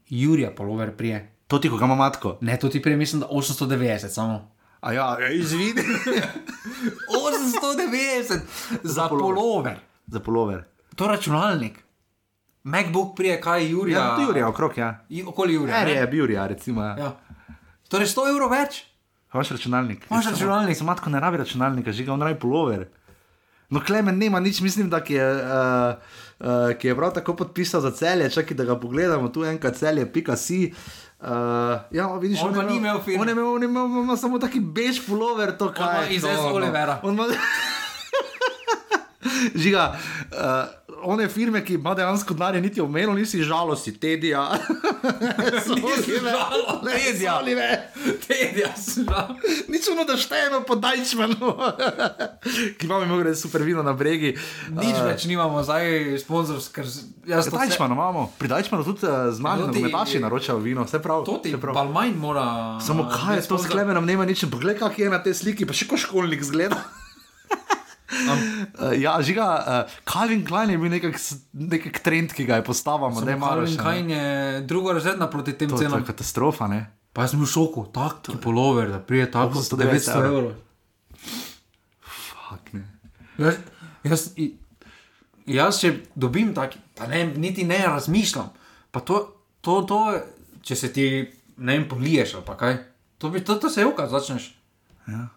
[0.07, 1.19] Jurija polover prije.
[1.51, 2.37] To ti, ko ga ima matko?
[2.39, 4.58] Ne, to ti prije mislim, da 890 samo.
[4.81, 5.81] A ja, izvidi.
[5.81, 8.39] 890
[8.95, 9.79] za polover.
[10.07, 10.63] Za polover.
[10.95, 11.83] To je računalnik.
[12.63, 13.99] MacBook prije, kaj je Jurija.
[13.99, 15.05] Ja, je Jurija, okrog ja.
[15.27, 15.85] Okoli Jurija.
[15.85, 16.83] Ne, je Jurija, recimo.
[16.83, 16.97] Ja.
[16.97, 17.15] Ja.
[17.89, 18.83] Torej 100 evrov več.
[19.33, 20.07] Imaš računalnik.
[20.09, 20.77] Imaš računalnik.
[20.77, 22.87] Samo matko ne rabi računalnika, žiga, on rabi polover.
[23.69, 25.41] No, Klemen nema nič, mislim, da je, uh,
[26.39, 30.05] uh, ki je prav tako podpisal za celje, čakaj, da ga pogledamo, tu enkrat celje,
[30.13, 30.73] pika si.
[31.19, 31.29] Uh,
[31.91, 33.21] ja, vidiš, on, on ni imel filma.
[33.21, 36.15] On je imel, on imel, on imel samo taki bež pullover, to kaj je.
[36.15, 37.01] Iz Olivera.
[37.03, 37.27] No.
[39.63, 39.95] Žiga,
[40.31, 44.49] uh, one firme, ki ima dejansko denar, niti omenil, nisi žalosti, tedija.
[46.83, 47.41] Tedija.
[48.27, 48.73] Tedija.
[49.67, 51.53] Nič ono, da štejemo po Dajčmanu,
[52.77, 54.35] ki imamo imel res super vino na bregi.
[54.69, 56.81] Nič uh, več nimamo, zdaj sponzorski.
[57.27, 61.25] Dajčmanu imamo, pri Dajčmanu tudi uh, znani, da metači naročajo vino, vse prav.
[61.25, 61.75] To ti je prav.
[61.75, 62.47] Balmajn mora.
[62.85, 65.75] Samo kaj je to, s klemenom nema nič, poglej, kak je na tej sliki, pa
[65.75, 66.83] še ko školnik zgleda.
[68.09, 69.45] Uh, ja, žiga,
[69.85, 73.37] uh, Calvin Klein je bil nekak, s- nekak trend, ki ga je postavil, da je
[73.39, 73.77] Calvin še.
[73.77, 74.23] Klein je
[74.63, 75.99] drugo razredna proti tem To, to cenam.
[75.99, 76.79] je katastrofa, ne?
[77.11, 80.51] Pa jaz sem v šoku, tak polover, da prije tako 890 900 evrov.
[82.01, 82.85] Fak, ne.
[83.37, 83.55] Jaz,
[84.03, 84.21] jaz,
[85.45, 88.49] jaz če dobim tak, pa ne, niti ne razmišljam.
[88.89, 89.21] Pa to,
[89.61, 89.99] to, to,
[90.61, 91.05] če se ti
[91.57, 92.77] ne vem, poliješ ali pa kaj,
[93.17, 94.49] to, bi, to, to se joka začneš.
[95.05, 95.27] Ja.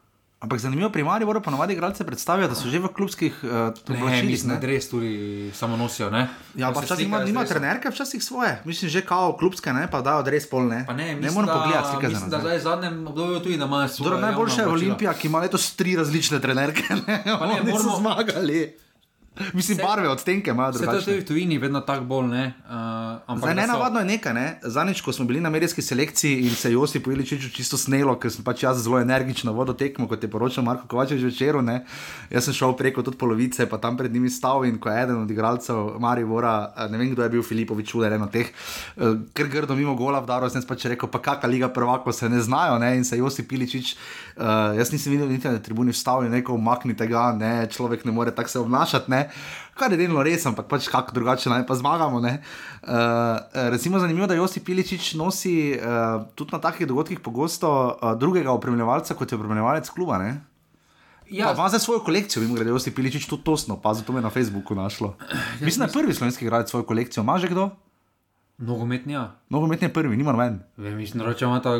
[0.42, 3.50] Ampak zanimivo, pri Mariboru pa navadi igralce predstavijo, da so že v klubskih uh,
[3.88, 4.42] Ne, oblačilih.
[4.44, 5.10] da res tudi
[5.54, 6.10] samo nosijo.
[6.10, 6.26] Ne?
[6.54, 7.46] Ja, pa se včasih ima, dresom.
[7.46, 8.58] trenerke, včasih svoje.
[8.64, 10.82] Mislim, že kao klubske, ne, pa dajo res pol ne.
[10.82, 12.40] Pa ne, ne mislim, moram da, pogledati mislim, da nazaj.
[12.42, 14.08] zdaj v zadnjem obdobju tudi, da imajo svoje.
[14.08, 14.68] Torej, najboljša je.
[14.68, 16.82] Olimpija, ki ima letos tri različne trenerke.
[17.06, 18.74] Ne, Pa ne, moramo- zmagali.
[19.54, 22.54] Mislim, Se- barve odtenke imajo Se to je tudi v tujini, vedno tako bolj, ne.
[23.28, 24.58] Uh, Zdaj, da ne so- navadno je nekaj, ne?
[24.62, 28.44] zanič, ko smo bili na medijski selekciji in se Josip Iličič čisto snelo, ker sem
[28.44, 31.62] pač jaz zelo energično vodo tekmo, kot je poročal Marko Kovačev večeru.
[31.62, 31.84] Ne?
[32.30, 35.22] Jaz sem šel preko tudi polovice, pa tam pred njimi stal in ko je eden
[35.22, 38.46] od igralcev Marivora, eh, ne vem kdo je bil Filipovič, uler eno teh,
[38.96, 39.02] eh,
[39.32, 42.78] ker grdo mimo gola vdaro, sem pač rekel, pa kakšna liga prvako se ne znajo
[42.78, 42.96] ne?
[42.96, 43.96] in se Josip Iličič,
[44.36, 48.12] uh, jaz nisem videl niti na tribuni vstal in rekel, maknite ga, ne, človek ne
[48.12, 49.10] more tako se obnašati.
[49.10, 49.26] Ne?
[49.78, 52.20] Kar je delno res, ampak pač kako drugače naj pa zmagamo.
[52.20, 52.30] Uh,
[53.72, 59.14] recimo zanimivo, da Josip Piličič nosi uh, tudi na takih dogodkih pogosto uh, drugega opremljevalca,
[59.14, 60.18] kot je opremljevalec kluba.
[60.18, 60.32] Ne?
[61.32, 64.12] Ja, Ja, ima zdaj svojo kolekcijo, vem, da je Josip Piličič tudi tosno, pa zato
[64.12, 65.14] me je na Facebooku našlo.
[65.60, 67.70] Mislim, da je prvi slovenski igralec svojo kolekcijo, ima že kdo?
[68.62, 69.36] nogometni, ja.
[69.48, 70.60] Nogometni je prvi, nima noben.
[70.76, 71.74] Vem, mislim, da če ima ta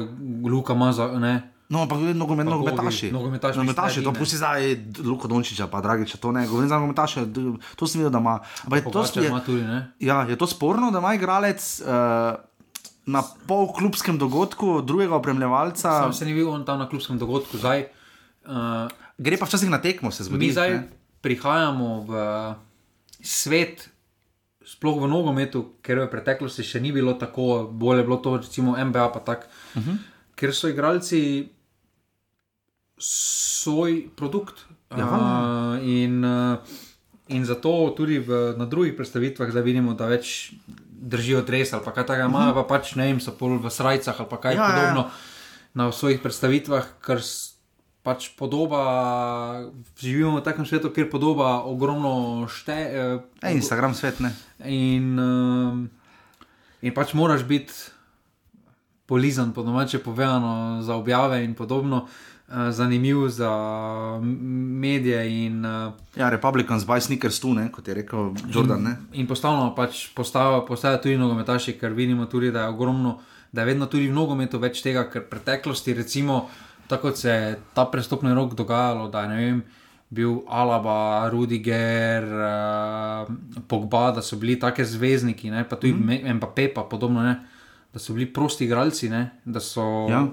[0.50, 1.34] Luka Maza, ne.
[1.72, 3.08] No, ampak nogomet, Pa nogometaši.
[3.10, 4.60] Nogometaši nogometaši to pusti zdaj
[5.00, 7.24] Luko Dončiča, pa Dragiča, to ne, govorim za nogometaše,
[7.72, 8.34] to sem videl, da ima.
[8.62, 9.78] Ampak je to, je, tudi, ne.
[9.98, 12.36] Ja, je to sporno, da ima igralec uh,
[13.06, 15.88] na polklubskem dogodku drugega opremljevalca?
[15.98, 17.56] Sam se ni bil on tam na klubskem dogodku.
[17.56, 17.88] Zdaj,
[18.44, 20.46] uh, Gre pa včasih na tekmo, se zgodi.
[20.46, 20.88] mi zdaj ne.
[21.20, 22.10] prihajamo v
[23.20, 23.88] svet,
[24.62, 28.76] sploh v nogometu, ker v preteklosti še ni bilo tako, bolje je bilo to, recimo
[28.76, 29.46] MBA, pa tako.
[29.72, 29.90] Uh Mhm.
[29.90, 29.96] -huh.
[30.34, 31.48] Ker so igralci
[33.02, 34.62] svoj produkt.
[34.92, 35.06] Ja.
[35.08, 36.58] Uh, in, uh,
[37.28, 40.52] in zato tudi v, na drugih predstavitvah vidimo, da več
[41.02, 44.38] držijo dres ali kaj takega, imajo pa pač ne vem, so pol v srajcah ali
[44.42, 44.60] kaj Mhm.
[44.60, 44.74] Ja, ja, ja.
[44.76, 45.02] podobno
[45.74, 47.24] na svojih predstavitvah, ker
[48.02, 48.82] pač podoba,
[49.96, 52.86] živimo v takem svetu, kjer podoba ogromno šteje.
[53.40, 54.34] E, Instagram svet ne.
[54.66, 55.86] In, um,
[56.82, 57.72] in pač moraš biti
[59.06, 62.31] polizan, po domače povedano, za objave in podobno, uh,
[62.70, 63.50] zanimiv za
[64.80, 65.46] medije.
[65.46, 68.82] In, uh, Ja, Republicans buy sneakers tu, ne, kot je rekel Jordan.
[68.82, 68.96] Ne.
[69.12, 73.18] in postavljamo pač postajajo postaja tudi nogometaši, ker vidimo tudi, da je ogromno,
[73.52, 76.48] da je vedno tudi v nogometu več tega, ker v preteklosti, recimo,
[76.88, 79.62] tako kot se je ta prestopni rok dogajalo, da ne vem.
[80.12, 85.64] Bil Alaba, Rudiger, uh, Pogba, da so bili taki zvezdniki, ne?
[85.64, 86.34] pa tudi mm.
[86.36, 87.38] Mbappé, pa podobno, ne?
[87.92, 89.30] da so bili prosti igralci, ne?
[89.44, 89.86] da so.
[90.10, 90.26] Ja.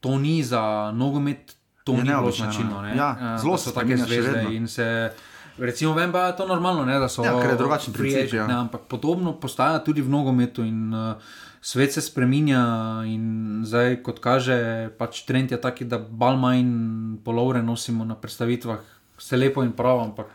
[0.00, 2.82] To ni za nogomet, to Je ni bilo značilno.
[2.82, 2.96] ne.
[2.96, 3.16] ja.
[3.34, 5.10] Eh, Zelo da so take spreminja zvezde in se.
[5.58, 8.28] Recimo, vem pa, je to normalno, ne, da so Ja, ker je drugačen free princip,
[8.30, 8.46] agent, ja.
[8.46, 11.18] ne, ampak podobno postaja tudi v nogometu in uh,
[11.60, 12.62] svet se spremenja.
[13.04, 13.24] In
[13.66, 14.54] zdaj, kot kaže,
[14.98, 16.62] pač trend je taki, da bal manj
[17.24, 18.78] polovre nosimo na predstavitvah,
[19.18, 20.30] vse lepo in prav, ampak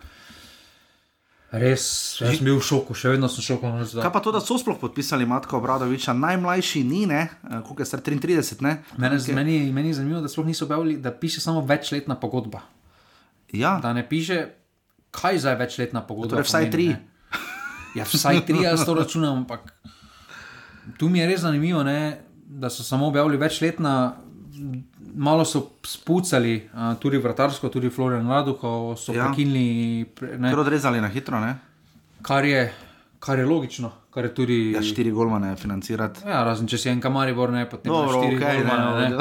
[1.53, 1.83] res,
[2.17, 3.83] jaz sem bil v šoku, še vedno sem šokovan.
[3.85, 7.85] Kaj pa to, da so sploh podpisali Matka Obradoviča, najmlajši ni, ne, Eh, koliko je
[7.85, 8.81] star 33, ne?
[8.97, 12.61] Mene, Nekaj- meni, meni je zanimivo, da sploh niso objavili, da piše samo večletna pogodba.
[13.51, 14.47] Ja, Da ne piše,
[15.11, 16.29] kaj zdaj večletna pogodba.
[16.31, 16.87] Torej vsaj pomeni, tri.
[16.87, 17.01] ne.
[17.93, 19.69] Ja, vsaj tri, jaz to računam, ampak
[20.97, 24.15] tu mi je res zanimivo, ne, da so samo objavili večletna.
[25.15, 29.25] Malo so spucali, uh, tudi vrtarsko, tudi Florian Raduho, so Ja.
[29.25, 31.55] prekinili, pre- ne, ker odrezali na hitro, ne?
[32.21, 32.73] kar, je,
[33.19, 33.91] kar je logično.
[34.09, 36.21] Kar je tudi, Ja, štiri golmane financirati.
[36.23, 39.17] Ja, razen če si en kamaribor, ne potem Dobro, imaš štiri ne, golmane, no,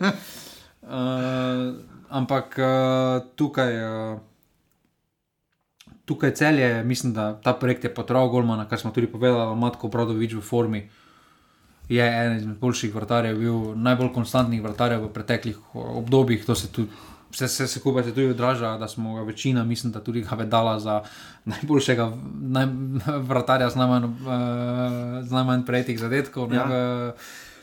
[0.00, 0.12] ne.
[0.82, 1.74] Uh,
[2.10, 2.66] ampak uh,
[3.36, 4.18] tukaj, uh,
[6.04, 9.88] tukaj cel je, mislim, da ta projekt je potreboval Golmana, kar smo tudi povedali, Matko
[9.88, 10.82] Bradovič v formi.
[11.88, 16.44] Je eden izmed boljših vrtarjev, bil najbolj konstantnih vrtarjev v preteklih obdobjih.
[16.44, 16.88] To se tudi,
[17.32, 20.78] vse se skupaj se tudi odraža, da smo ga večina, mislim, da tudi ga vedala
[20.80, 21.02] za
[21.44, 22.66] najboljšega naj,
[23.30, 24.10] vrtarja z najmanj, uh,
[25.24, 26.52] z najmanj prejetih zadetkov.
[26.52, 26.66] Ja.
[26.70, 27.12] Ja.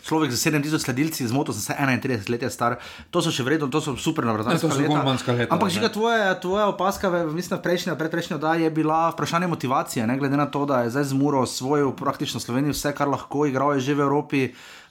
[0.06, 2.78] Človek z 7000 sledilci, zmotil sem se 31 let star,
[3.10, 5.90] to so še vredno, to so super Ja, navrzanska to so golmanska leta, Ampak žiga
[5.90, 10.70] tvoja, tvoja opaska, mislim, prejšnja, predprejšnja oddaja je bila vprašanje motivacije, ne glede na to,
[10.70, 14.06] da je zdaj z Muro osvojil praktično Slovenijo vse, kar lahko, igral je že v
[14.06, 14.42] Evropi.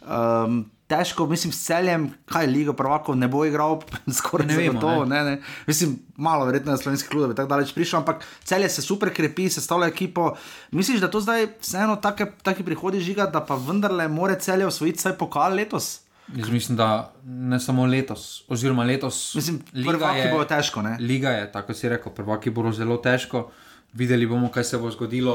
[0.02, 3.80] Um, težko, mislim, s celjem, kaj Liga prvakov ne bo igral,
[4.18, 5.04] skoraj Ne vemo, vemo.
[5.04, 5.16] ne.
[5.16, 5.34] Ne, ne.
[5.66, 9.10] Mislim, malo verjetno je slovenski klub, da bi tako daleč prišel, ampak celje se super
[9.10, 10.30] krepi, sestavlja ekipo.
[10.70, 14.98] Misliš, da to zdaj vseeno take, taki prihodi žiga, da pa vendarle more celje osvojiti
[14.98, 16.00] vsaj pokal letos?
[16.36, 19.34] Jaz mislim, da ne samo letos, oziroma letos.
[19.34, 20.96] Mislim, prvaki je- bojo težko, ne?
[21.00, 23.50] Liga je, tako si rekel, prvaki bodo zelo težko.
[23.94, 25.34] Videli bomo, kaj se bo zgodilo,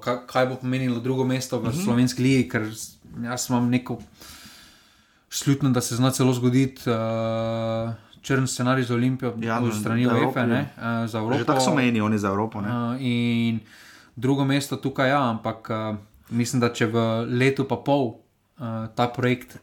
[0.00, 1.84] kaj, kaj bo pomenilo drugo mesto v uh -huh.
[1.84, 2.64] slovenski ligi, ker
[3.22, 3.98] jaz imam neko
[5.32, 9.74] slutno, da se zna celo zgoditi uh, črn scenarij za Olimpijo, Ja, ja, no, od
[9.80, 11.38] strani UEFA, ne, uh, za Evropo.
[11.38, 12.60] Že tako so meni oni za Evropo.
[12.60, 12.68] Ne?
[12.68, 13.60] Uh, in
[14.16, 15.96] drugo mesto tukaj, ja, ampak uh,
[16.28, 19.58] mislim, da če v letu pa pol uh, ta projekt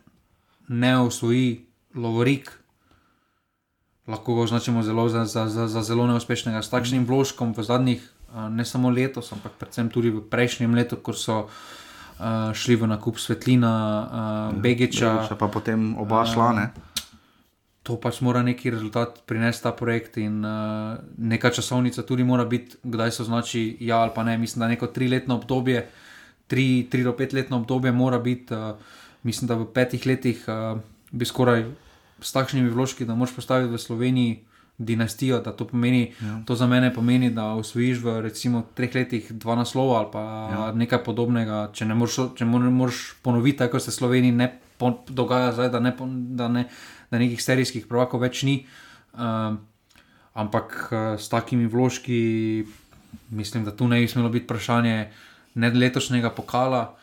[0.68, 1.66] ne osvoji
[1.96, 2.52] Lovorik,
[4.08, 6.62] lahko ga označimo zelo za, za, za, za zelo neuspešnega.
[6.62, 8.02] S takšnim vložkom v zadnjih,
[8.34, 11.46] uh, ne samo letos, ampak predvsem tudi v prejšnjem letu, ko so
[12.20, 13.74] uh, šli v nakup Svetlina,
[14.52, 15.26] uh, Begeča.
[15.28, 16.66] Če pa potem oba šla, ne?
[17.88, 22.78] To pač mora neki rezultat prinesti ta projekt, in uh, neka časovnica tudi mora biti,
[22.84, 24.38] kdaj se označi ja ali pa ne.
[24.38, 25.88] Mislim, da neko triletno obdobje,
[26.48, 28.76] tri, tri do petletno obdobje mora biti, uh,
[29.24, 30.78] mislim, da v petih letih uh,
[31.12, 31.66] bi skoraj
[32.22, 34.49] s takšnimi vložki, da moš postaviti v Sloveniji
[34.80, 35.42] dinastijo.
[35.44, 36.42] Da to, pomeni, ja.
[36.46, 40.72] to za mene pomeni, da osvojiš v recimo treh letih dva naslova ali pa ja.
[40.74, 41.70] nekaj podobnega.
[41.74, 44.50] Če ne moreš, če moreš ponoviti, tako se Sloveniji ne
[44.80, 45.94] po, dogaja zdaj, da, ne,
[46.40, 46.66] da, ne,
[47.12, 48.62] da nekih serijskih prvakov več ni.
[49.14, 49.60] Um,
[50.40, 52.64] ampak uh, s takimi vložki,
[53.36, 55.10] mislim, da tu ne bi smelo biti vprašanje
[55.60, 56.99] ne letošnjega pokala.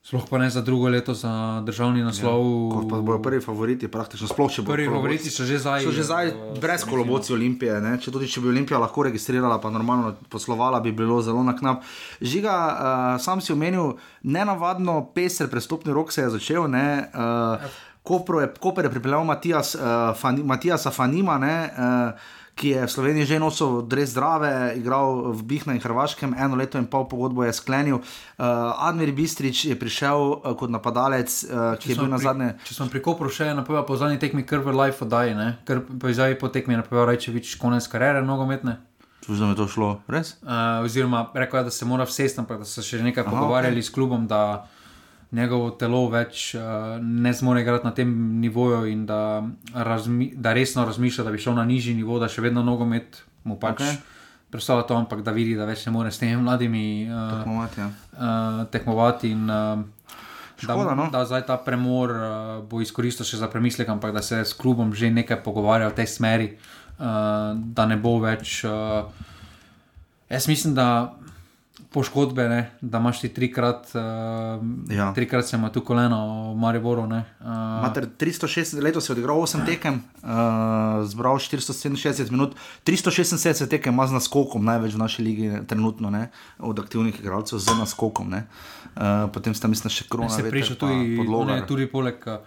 [0.00, 2.40] Sploh pa ne za drugo leto, za državni naslov.
[2.72, 4.72] Ko pa bojo prvi favoriti, praktično sploh če bodo.
[4.72, 5.02] Prvi koloboci.
[5.02, 5.84] favoriti so že zdaj.
[5.84, 7.76] So že zdaj eh, brez koloboci Olimpije.
[7.84, 7.98] Ne?
[8.00, 11.84] Če tudi če bi Olimpija lahko registrirala, pa normalno poslovala, bi bilo zelo na knap.
[12.16, 16.64] Žiga, uh, sam si omenil, nenavadno pester prestopni rok se je začel.
[16.72, 17.12] Ne?
[17.12, 17.68] Uh,
[18.02, 22.30] Koper je, Koper je pripeljal Matijas, uh, Fani, Matijasa Fanima, ne, uh,
[22.60, 26.76] ki je v Sloveniji že nosil res zdrave, igral v Bihna in Hrvaškem, eno leto
[26.76, 28.04] in pol pogodbo je sklenil.
[28.36, 32.20] Uh, Admir Bistrič je prišel uh, kot napadalec, uh, ki je Če bil sem na
[32.20, 32.50] zadnje.
[32.68, 35.32] Če sem pri Kopru še napovedal po zadnji tekmi, kar v live oddaji,
[35.64, 38.76] ker po izjavi po tekmi je napovedal Rečevič konec kariere nogometne.
[39.24, 40.36] Služno mi je to šlo, res?
[40.44, 43.88] Uh, oziroma, rekel je, da se mora vsesti, ampak da so še nekaj pogovarjali okay.
[43.88, 44.68] s klubom, da
[45.32, 48.10] njegovo telo več uh, ne zmore igrati na tem
[48.40, 49.42] nivoju in da,
[49.74, 53.56] razmi, da resno razmišlja, da bi šel na nižji nivo, da še vedno nogomet mu
[53.60, 54.00] pač okay.
[54.50, 57.88] predstavlja to, ampak da vidi, da več ne more s temi mladimi uh, Tekmovati, ja.
[58.18, 59.32] uh, tekmovati.
[59.36, 60.18] In, uh,
[60.60, 61.08] Škoda, da, no.
[61.12, 62.24] da zdaj ta premor uh,
[62.68, 66.10] bo izkoristil še za premislek, ampak da se s klubom že nekaj pogovarja v tej
[66.10, 68.60] smeri, uh, da ne bo več.
[68.68, 69.08] Uh,
[70.28, 71.14] jaz mislim, da
[71.90, 74.00] poškodbe, ne, da imaš ti trikrat, uh,
[74.88, 75.12] Ja.
[75.12, 76.18] trikrat se ima tu koleno
[76.52, 77.06] v Mariboru.
[77.06, 77.46] ne, Uh,
[77.82, 80.28] Mater 360 letos je odigral 8 tekem, uh,
[81.04, 86.78] zbral 467 minut, 376 tekem ima z naskokom, največ v naši ligi trenutno, ne, od
[86.78, 88.30] aktivnih igralcev z naskokom.
[88.30, 88.46] Ne.
[88.96, 90.28] Uh, potem sta mislim še krona.
[90.28, 91.18] se prišel tudi,
[91.66, 92.38] tudi poleg uh,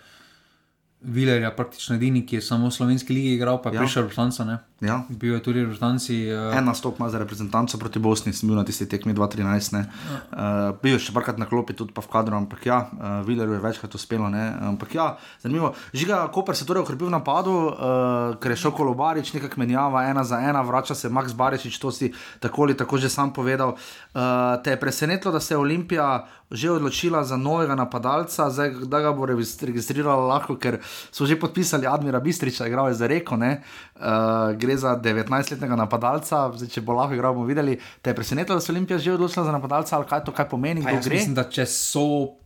[1.04, 3.82] Vilerja, praktično edini, ki je samo v slovenski ligi igral, pa je Ja.
[3.82, 3.86] ja.
[3.86, 4.60] prišel v Štanca.
[4.82, 5.04] Ja.
[5.10, 6.28] Bil je tudi v Štanci.
[6.28, 9.74] Uh, En nastop ima za reprezentanco proti Bosni, sem bil na tisti tekmi 2013.
[9.74, 9.88] ne.
[10.32, 13.54] Uh, bil je še parkrat na klopi, tudi pa v kadru, ampak ja, uh, Vilerju
[13.54, 14.28] je večkrat uspelo.
[14.30, 14.44] Ne.
[14.62, 15.08] Ampak ja,
[15.40, 15.72] zanimivo.
[15.94, 20.24] Žiga, Koper se torej okrepil v napadu, uh, ker je šel Kolobarič, nekako menjava ena
[20.24, 23.76] za ena, vrača se Max Barišič, to si tako ali tako že sam povedal.
[24.12, 29.02] Uh, te je presenetilo, da se je Olimpija že odločila za novega napadalca, zdaj da
[29.02, 30.78] ga bo regis- registrirala lahko, ker
[31.12, 33.64] so že podpisali Admira Bistriča, igral je za reko, ne.
[33.96, 37.80] Uh, gre za 19-letnega napadalca, zdaj, če bo lahko igral, bomo videli.
[38.02, 40.86] Te je presenetilo, da se Olimpija že odločila za napadalca, ali kaj to kaj pomeni,
[40.86, 41.00] gre.
[41.10, 42.43] mislim, da če so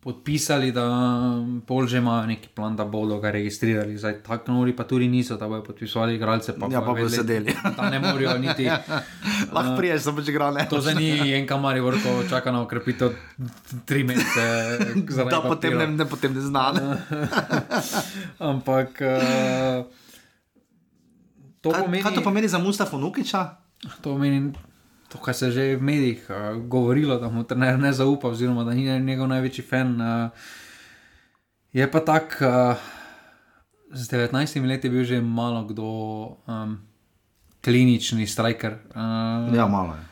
[0.00, 0.84] podpisali, da
[1.68, 3.98] pol že imajo neki plan, da bodo ga registrirali.
[3.98, 6.56] Zdaj, tako nori pa tudi niso, da bodo podpisovali igralce.
[6.58, 7.52] Pa Ja, pa bodo sedeli.
[7.76, 8.64] Da ne morajo niti.
[9.54, 10.56] Lahko priješ, da boš igral.
[10.70, 13.12] To zdaj ni en kamari vrko, čaka na ukrepitev
[13.84, 14.78] tri mesece.
[15.30, 16.72] Da potem ne, ne, potem ne zna.
[16.72, 16.96] Ne.
[18.38, 19.84] Ampak uh,
[21.60, 23.44] to, Kaj, pomeni, kaj to pomeni za Mustafa Nukiča?
[24.00, 24.52] to pomeni.
[25.10, 28.64] To, kar se je že v medijih uh, govorilo, da mu trener ne zaupa, oziroma
[28.64, 29.98] da ni njegov največji fan.
[30.00, 30.30] Uh,
[31.72, 32.78] je pa tak, uh,
[33.90, 35.86] z 19 leti je bil že malo kdo
[36.46, 36.78] um,
[37.64, 38.78] klinični striker.
[38.94, 40.09] Uh, Ja, malo je.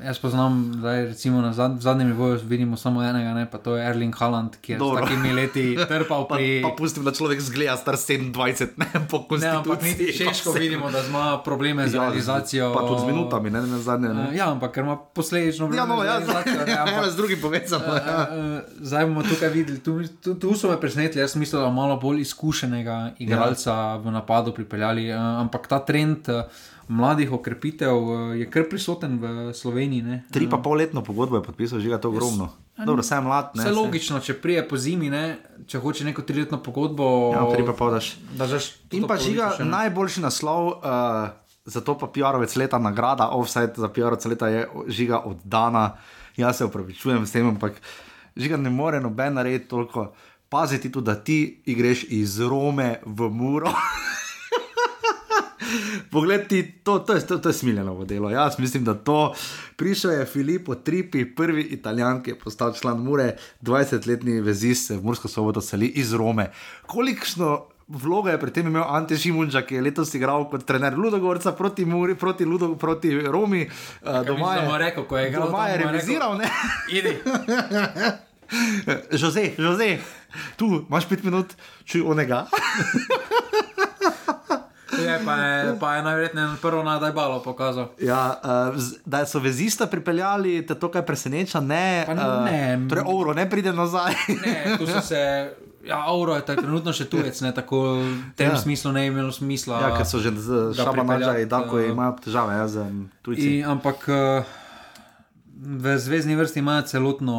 [0.00, 3.82] Jaz poznam, zdaj, recimo na zad, zadnjem nivoju vidimo samo enega, ne, pa to je
[3.84, 4.96] Erling Haaland, ki je Dobro.
[4.96, 6.62] s takimi leti trpal Pa, pri.
[6.62, 10.18] pa pustim, da človek zgleda star 27, ne po Ne, ampak niti konstituciji.
[10.18, 10.58] pa Češko vse.
[10.60, 12.70] vidimo, da ima probleme z Ja, realizacijo.
[12.70, 14.08] Pa tudi z minutami, ne, ne zadnje.
[14.10, 14.22] Ne.
[14.22, 16.26] Uh, ja, ampak ker ima posledično Ja, no, ja, ne,
[16.66, 17.84] ja, ampak- z drugim povezano.
[17.86, 18.18] Uh, Ja.
[18.24, 21.20] uh, zdaj bomo tukaj videli, tu, tu, tu so me presenetili.
[21.20, 23.96] Jaz sem mislil, da malo bolj izkušenega igralca ja.
[23.96, 25.12] v napadu pripeljali.
[25.12, 26.42] Ampak ta trend uh,
[26.88, 30.02] mladih okrepitev uh, je kar prisoten v Sloveniji.
[30.02, 30.16] Ne?
[30.28, 32.48] Tri pa pol letno pogodbo je podpisal, že ga to ogromno.
[32.76, 33.60] Dobro, vse je mlad, ne.
[33.60, 37.62] Vse saj- logično, če prije po zimi, ne, če hoče neko triletno pogodbo, Ja, tri
[37.62, 38.16] pa pol daš.
[38.32, 41.28] da daš In pa žiga najboljši naslov, uh,
[41.64, 45.98] zato pa PR-ovec leta nagrada, offside za PR-ovec leta je žiga oddana.
[46.36, 47.82] Jaz se upravičujem s tem, ampak
[48.32, 50.12] žiga ne more noben narediti toliko.
[50.48, 51.36] Paziti tudi, da ti
[51.66, 53.68] greš iz Rome v Muro.
[56.10, 58.30] Poglej, ti, to, to, je, to, to je smiljeno delo.
[58.30, 59.34] Jaz mislim, da to
[59.76, 65.04] prišel je Filippo Tripi, prvi italijan, ki je postal član Mure, 20-letni vezist se v
[65.04, 66.50] Mursko soboto seli iz Rome.
[66.86, 71.52] Kolikšno vlogo je pri tem imel Ante Šimunča, ki je letos igral kot trener Ludogorca
[71.52, 75.78] proti, Muri, proti, Ludo, proti Romi, uh, doma je rekel, ko je igral doma je
[75.84, 76.50] reviziral, ne?
[76.92, 77.16] Idi.
[79.20, 79.98] Žoze, Žoze,
[80.56, 81.52] tu imaš pet minut,
[81.84, 82.46] čuj onega.
[85.08, 87.88] Je, pa, je, pa je najverjetneje prvo nadajbalo pokazal.
[88.00, 88.40] Ja,
[88.74, 92.04] uh, da so vezista pripeljali, te to kaj preseneča, ne.
[92.06, 92.86] Pa ne.
[92.88, 94.12] torej, Ouro ne pride nazaj.
[94.44, 95.50] Ne, tu so se.
[95.88, 98.58] Ja, Auro je trenutno še tujec, ne tako v tem Ja.
[98.60, 99.78] smislu ne imelo smisla.
[99.80, 102.84] ja, ker so že pripeljati, in tako imajo težave ja, z
[103.22, 103.46] tujci.
[103.62, 104.44] In, ampak eh,
[105.56, 107.36] v zvezdni vrsti imajo celotno,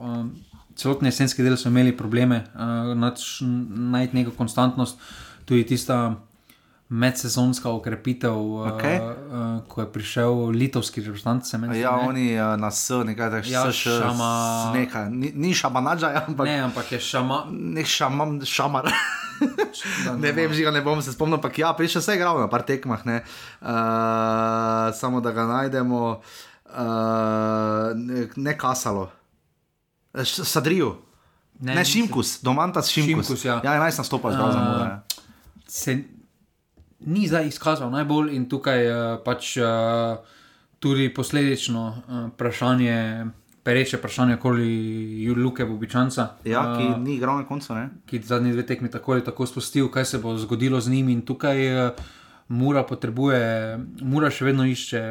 [0.00, 0.30] um,
[0.74, 4.96] celotni jesenski del so imeli probleme, uh, najti neko konstantnost,
[5.44, 6.16] tudi tista
[6.90, 8.34] medsezonska okrepitev,
[8.66, 8.96] Okej.
[8.96, 11.46] uh, uh, ko je prišel litovski reprezentant.
[11.70, 12.08] Ja, ne?
[12.08, 16.58] oni uh, na S, nekaj takega, Ja, š, šama- nekaj, ni, ni šabanača, ampak Ne,
[16.60, 17.44] ampak je šama.
[17.48, 18.90] nek šamam, šamar.
[20.04, 22.36] Da, ne vem, že ga ne bom se spomnil, ampak ja, prišel se je igral
[22.36, 23.22] na par tekmah, ne.
[23.62, 23.68] Uh,
[24.92, 26.20] samo da ga najdemo,
[26.66, 26.76] uh,
[27.96, 29.08] ne, ne kasalo.
[30.24, 30.92] Sadriju.
[31.58, 33.26] Ne, ne Šimkus, Domantas Šimkus.
[33.26, 33.60] Šimkus, ja.
[33.64, 34.84] ja 11 nastopa zdaj za Uh, mora.
[34.84, 35.00] ja.
[35.66, 36.04] se
[37.00, 40.18] ni zdaj izkazal najbolj in tukaj uh, pač uh,
[40.80, 43.26] tudi posledično uh, vprašanje,
[43.62, 46.28] pereče vprašanje okoli Luke Bobičanca.
[46.44, 47.88] Ja, ki uh, ni igral na koncu, ne.
[48.06, 51.08] ki zadnji dve tekmi tako ali tako spustil, kaj se bo zgodilo z njim.
[51.08, 51.90] In tukaj uh,
[52.48, 55.02] Mura potrebuje, Mura še vedno išče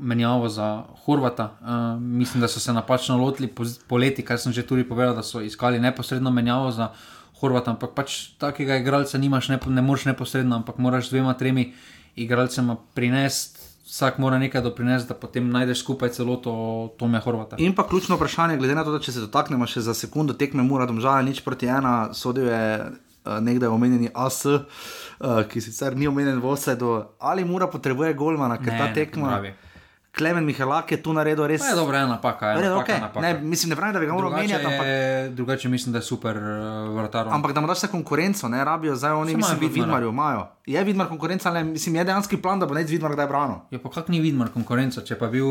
[0.00, 1.52] menjavo za Horvata.
[1.60, 5.14] Uh, mislim, da so se napačno lotili po, po leti, kar sem že tudi povedal,
[5.14, 10.04] da so iskali neposredno menjavo za Horvata, ampak pač takega igralca nimaš, ne, ne moreš
[10.04, 11.72] neposredno, ampak moraš z dvema, tremi
[12.16, 13.60] igralcema prinesti.
[13.90, 17.56] Vsak mora nekaj doprinesti, da potem najdeš skupaj celoto Tome Horvata.
[17.58, 20.62] In pa ključno vprašanje, glede na to, da če se dotaknemo še za sekundo tekme,
[20.62, 26.06] mora domžala nič proti ena, sodil je uh, nekdaj omenjeni AS, uh, ki sicer ni
[26.06, 29.28] omenjen v Osedu, ali mora potrebuje golmana, ker Ne, ta ne tekma.
[29.28, 29.52] pravi.
[30.10, 31.62] Klemen Mihalak je tu naredil res.
[31.62, 33.00] Je dobro, ena napaka, ena napaka, okay.
[33.00, 33.20] napaka.
[33.22, 36.02] ne, mislim, ne pravim, da bi ga moral menjati, ampak, je, drugače mislim, da je
[36.02, 37.28] super uh, vratar.
[37.30, 39.82] ampak da mu daš se konkurenco, ne rabijo zdaj oni, mislim, v Vidmarja.
[39.82, 40.46] Vidmarju imajo.
[40.66, 43.56] Je Vidmar konkurenca, ali mislim, je dejanski plan, da bo nec Vidmar kdaj branil.
[43.70, 45.48] Ja, pa kak ni vidmar konkurenca, če pa je bil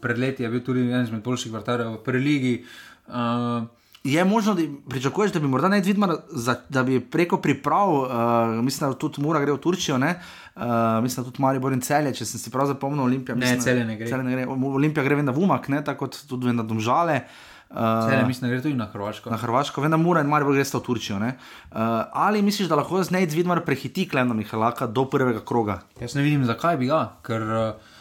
[0.00, 2.54] pred leti, je bil tudi eden izmed boljših vrtarjev v preligi.
[3.08, 3.64] Uh,
[4.04, 8.64] Je možno, da pričakuješ, da bi morda nec Vidmar, za, da bi preko priprav, uh,
[8.64, 10.20] mislim, da tudi Mura gre v Turčijo, ne?
[10.56, 10.62] Uh,
[11.02, 13.34] mislim, da tudi Maribor in Celje, če sem si prav zapomnil, Olimpija.
[13.34, 14.08] Ne, mislim, da- Celje ne gre.
[14.10, 14.46] Celje ne gre.
[14.46, 17.20] Olimpija gre da v Umak, ne, tako kot tudi da Domžale.
[17.70, 19.30] Uh, Cele, mislim, da gre tudi na Hrvaško.
[19.30, 21.16] Na Hrvaško, vem, da Mura in Maribor gresta v Turčijo.
[21.16, 21.30] Uh,
[22.12, 25.78] ali misliš, da lahko z Nec Vidmar prehiti Klemna Mihalaka do prvega kroga?
[26.00, 27.94] Jaz ne vidim, zakaj bi ga, ker uh,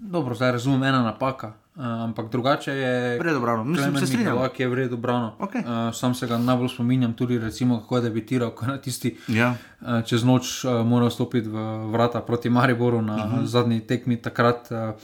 [0.00, 1.52] dobro, zdaj razumem ena napaka.
[1.76, 3.18] Uh, ampak drugače je.
[3.18, 3.64] V redu brano.
[3.64, 4.32] Mislim, Klemen se strinjam.
[4.32, 5.34] Mihalak je v redu brano.
[5.38, 5.60] Okej.
[5.60, 9.16] Uh, sam se ga najbolj spominjam, tudi recimo, kako je debitiral, ko je na tisti
[9.28, 9.54] Ja.
[9.80, 11.56] uh, čez noč uh, moral stopiti v
[11.86, 13.34] vrata proti Mariboru na uh Mhm.
[13.34, 13.44] -huh.
[13.44, 14.68] zadnji tekmi takrat.
[14.70, 14.94] Uh,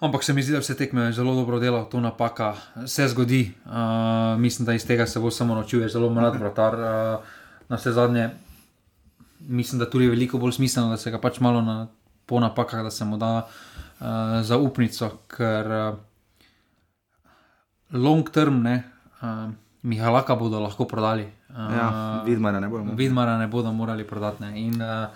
[0.00, 2.54] Ampak se mi zdi, da vse tekme zelo dobro dela, to napaka
[2.86, 3.54] se zgodi.
[3.64, 3.72] Uh,
[4.36, 6.74] mislim, da iz tega se bo samo naučil, je zelo mlad vratar.
[6.74, 6.80] Uh,
[7.68, 8.30] na vse zadnje,
[9.40, 11.86] mislim, da tudi je veliko bolj smiselno, da se ga pač malo na,
[12.26, 13.42] po napakah, da se mu da uh,
[14.42, 15.94] zaupnico, ker uh,
[17.92, 18.82] long term, ne,
[19.22, 19.50] uh,
[19.82, 21.26] Mihalaka bodo lahko prodali.
[21.50, 22.94] Uh, Ja, Vidmara ne bomo.
[22.96, 24.42] Vidmara ne bodo morali prodati.
[24.42, 24.52] Ne.
[24.60, 25.08] In, uh,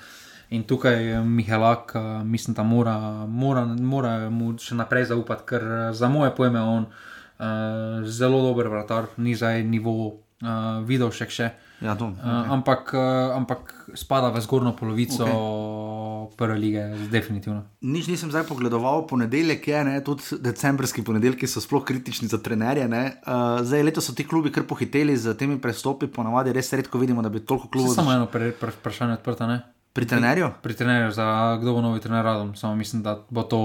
[0.50, 5.62] in tukaj je Mihalak, uh, mislim, da mora, mora, mora mu še naprej zaupati, ker
[5.62, 9.96] uh, za moje pojme on uh, zelo dober vratar, ni zdaj nivo
[10.42, 11.50] uh, videl še še.
[11.80, 16.36] Ja, to, Uh, ampak, uh, ampak spada v zgornjo polovico okay.
[16.36, 17.68] prve lige, definitivno.
[17.84, 22.88] Nič nisem zdaj pogledoval, ponedeljek je, ne, tudi decembrski ponedeljki so sploh kritični za trenerje.
[22.88, 27.20] Uh, zdaj letos so ti klubi kar pohiteli z temi prestopi, ponavadi res redko vidimo,
[27.20, 27.92] da bi toliko klubov.
[27.92, 29.60] Samo eno pre, pre, vprašanje odprto, ne?
[29.92, 30.50] Pri trenerju?
[30.64, 33.60] Pri trenerju, za kdo bo novi trener radom, samo mislim, da bo to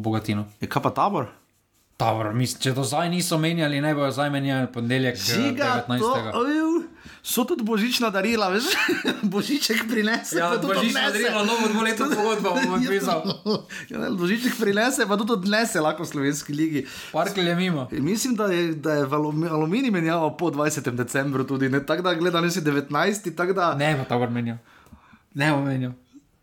[0.00, 0.46] bogatino.
[0.60, 1.32] Je kaj pa tabor?
[1.96, 6.00] Tabor, mislim, če do zdaj niso menjali, ne bojo zdaj menjali ponedeljek Žiga, 19.
[6.00, 6.42] to,
[7.26, 8.64] so tudi božična darila, veš,
[9.34, 10.38] božiček prinese.
[10.38, 11.18] Ja, pa tudi božično odnese.
[11.18, 13.22] darilo, novo dvoletno pogodbo bom pisal.
[13.90, 16.86] Ja, božiček prinese, pa tudi odnese lahko v slovenski ligi.
[17.12, 17.88] Parkel je mimo.
[17.92, 19.02] In Mislim, da je, da je
[19.50, 20.90] aluminij menjal po 20.
[20.94, 23.36] decembru tudi, ne tako da gledam, da si 19.
[23.36, 23.74] tako da.
[23.74, 24.56] Ne bo tabor menjal.
[25.34, 25.92] Ne menjal.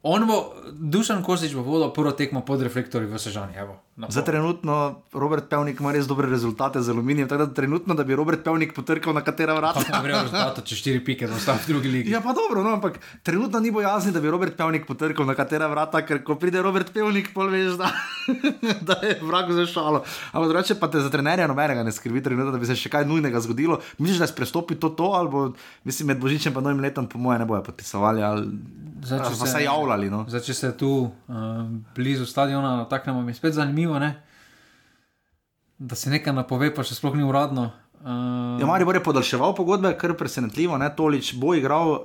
[0.04, 3.56] On bo, Dušan Kosič bo vodil prvo tekmo pod reflektorji v Sežani.
[3.56, 8.04] Evo, Za trenutno Robert Pevnik ima res dobre rezultate z aluminijem, tako da trenutno, da
[8.04, 9.84] bi Robert Pevnik potrkal na katera vrata.
[9.86, 12.10] Pa ne gre rezultato, če štiri pike, da ostane v drugi ligi.
[12.10, 15.68] Ja, pa dobro, no, ampak trenutno ni bojazni, da bi Robert Pevnik potrkal na katera
[15.68, 17.91] vrata, ker ko pride Robert Pevnik, pol veš, da,
[18.89, 20.02] da je vrag za šalo.
[20.32, 23.06] Ampak drugače pa te za trenerja nobenega ne skrbi, trenutno, da bi se še kaj
[23.06, 23.78] nujnega zgodilo.
[24.00, 25.52] Misliš, da je prestopi to, to ali bo,
[25.84, 28.50] mislim, med božičem in novim letom, po mojem, ne bojo podpisovali ali
[29.04, 30.08] Zdaj, se- se javljali.
[30.08, 30.22] No.
[30.28, 30.89] Zdaj, če se tu
[31.28, 31.36] uh,
[31.91, 34.14] blizu stadiona dotaknemo, mi je spet zanimivo, ne?
[35.80, 37.72] da se nekaj napove, pa še sploh ni uradno.
[38.00, 42.02] Uh, Ja, Mari bo je podaljševal pogodbe, kar je presenetljivo, ne, Tolič bo igral uh,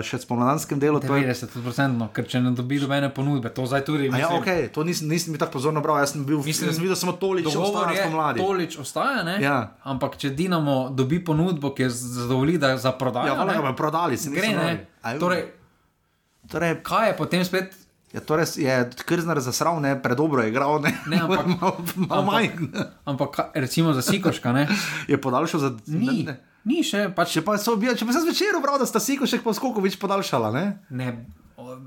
[0.00, 0.96] še s pomladanskim delom.
[0.98, 4.48] to je- 90%, ker če ne dobi dobene ponudbe, to zdaj tudi A Ja, ok,
[4.72, 7.84] to nisem, nisem tako pozorno bral, jaz sem bil Mislim, mislim, sem videl samo Dogovor
[7.84, 8.40] da je, smo mladi.
[8.40, 9.36] Tolič ostaja, ne?
[9.38, 9.76] Ja.
[9.82, 13.54] ampak če Dinamo dobi ponudbo, ki je zadovolji, da je za prodajo, Ja, valjda ne,
[13.54, 14.64] ga bodo prodali, se gre niso ne.
[14.64, 14.78] nori.
[15.02, 15.42] A, Torej,
[16.46, 17.76] torej, kaj je potem spet?
[18.12, 22.48] Ja, torej je Krznar zasral, ne, predobro je igral, ne, Ne, ampak- malo, malo manj.
[23.04, 24.68] Ampak ka- recimo za Sikoška, ne?
[25.08, 25.70] Je podaljšal za...
[25.86, 28.84] Ni, Ne, ni še, pač Če pa, so, bil- če pa sem zvečer bral, da
[28.84, 30.64] sta Sikošek pa Skokovič podaljšala, ne?
[30.90, 31.08] ne.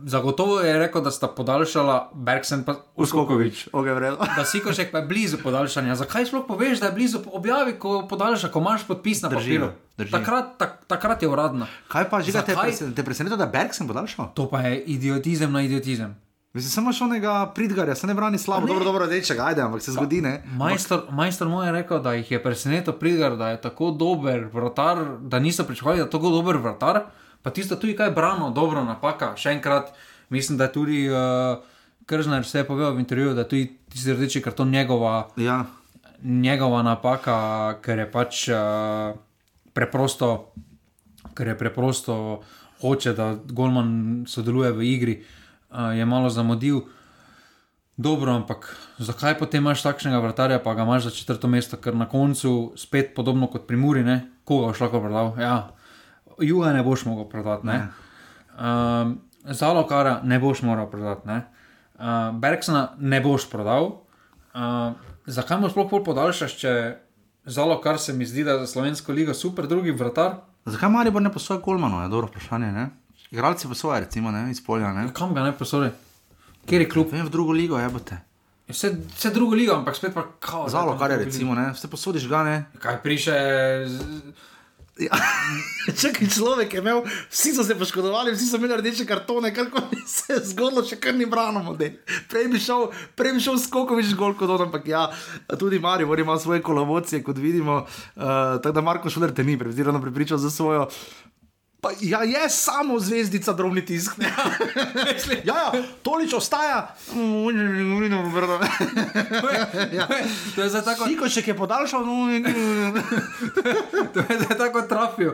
[0.06, 3.68] Zagotovo je rekel, da sta podaljšala Bergsen in Uskokovič.
[3.74, 4.28] Ok, vredno.
[4.36, 5.96] Da Sikošek pa je blizu podaljšanja.
[5.96, 9.72] Zakaj sploh poveš, da je blizu objavi, ko podaljša, ko imaš podpis na papirju?
[9.98, 10.12] drži.
[10.12, 11.68] Takrat, tak, takrat je uradno.
[11.88, 14.34] Kaj pa, že te, presen, te preseneča, da Berg sem podaljšal?
[14.36, 16.16] To pa je idiotizem na idiotizem.
[16.56, 19.92] Mislim, samo še onega pridgarja, se ne brani slabo, dobro, dobro, rečega, ajde, ampak se
[19.92, 20.38] zgodi, ne?
[20.56, 25.02] Majstor, majstor mu je rekel, da jih je presenetil Pridgar, da je tako dober vratar,
[25.20, 27.02] da niso pričakovali, da je tako dober vratar.
[27.46, 29.36] Pa tisto tudi, kaj je brano, dobro napaka.
[29.38, 29.92] Še enkrat,
[30.34, 31.62] mislim, da je tudi uh,
[32.10, 35.66] Kržner vse povedal v intervjuju, da je tudi tisti rdeči karton njegova, Ja,
[36.24, 39.14] njegova napaka, ker je pač uh,
[39.78, 40.58] preprosto,
[41.38, 42.18] ker je preprosto
[42.82, 46.82] hoče, da Golman sodeluje v igri, uh, je malo zamudil.
[47.98, 52.10] Dobro, ampak zakaj potem imaš takšnega vratarja, pa ga imaš za četrto mesto, ker na
[52.10, 54.34] koncu spet podobno kot pri Muri, ne?
[54.44, 55.38] koga boš lahko prodal?
[55.38, 55.78] Ja,
[56.40, 57.88] Juga ne boš mogel prodati, ne.
[58.56, 61.42] Um, Zalokara ne boš moral prodati, ne.
[61.96, 63.86] Uh, Bergsona ne boš prodal.
[64.56, 64.94] Uh,
[65.26, 66.72] zakaj mu sploh podaljšaš, če
[67.46, 70.36] Zalokar se mi zdi, da je za slovensko ligo super, drugi vratar?
[70.66, 72.90] zakaj Maribor ne posoja Kolmano, je dobro vprašanje, ne?
[73.32, 75.14] Igralci posoja, recimo, ne, iz polja, ne?
[75.14, 75.90] Kam ga ne posori?
[76.66, 77.12] Kjer je klub?
[77.12, 78.18] Vem, v drugo ligo, jebote.
[78.68, 80.70] Vse, vse drugo ligo, ampak spet pa kao.
[80.70, 82.56] Zalo, kar je recimo, ne, vse posodiš ga, ne.
[82.80, 83.36] Kaj priše,
[83.86, 84.34] z-
[84.96, 85.12] Ja.
[86.00, 89.68] Čakaj, človek je imel, vsi so se poškodovali, vsi so imeli rdeče kartone, kar
[90.08, 91.76] se je zgodilo, še kar ni brano.
[92.32, 92.88] Prej bi šel,
[93.20, 95.10] prej bi šel skokovič gol kot on, ampak ja,
[95.60, 97.84] tudi Marijo ima svoje kolovocije, kot vidimo.
[98.16, 100.88] Uh, tako da Marko Šuler te ni prepričal za svojo.
[101.86, 104.18] Pa, ja, je samo zvezdica, drobni tisk.
[104.18, 104.26] ne.
[105.44, 105.72] ja, ja,
[106.02, 106.96] tolič ostaja.
[110.56, 112.26] to je za tako, Sikošek je podaljšal, no,
[114.10, 115.32] to je za tako trafil.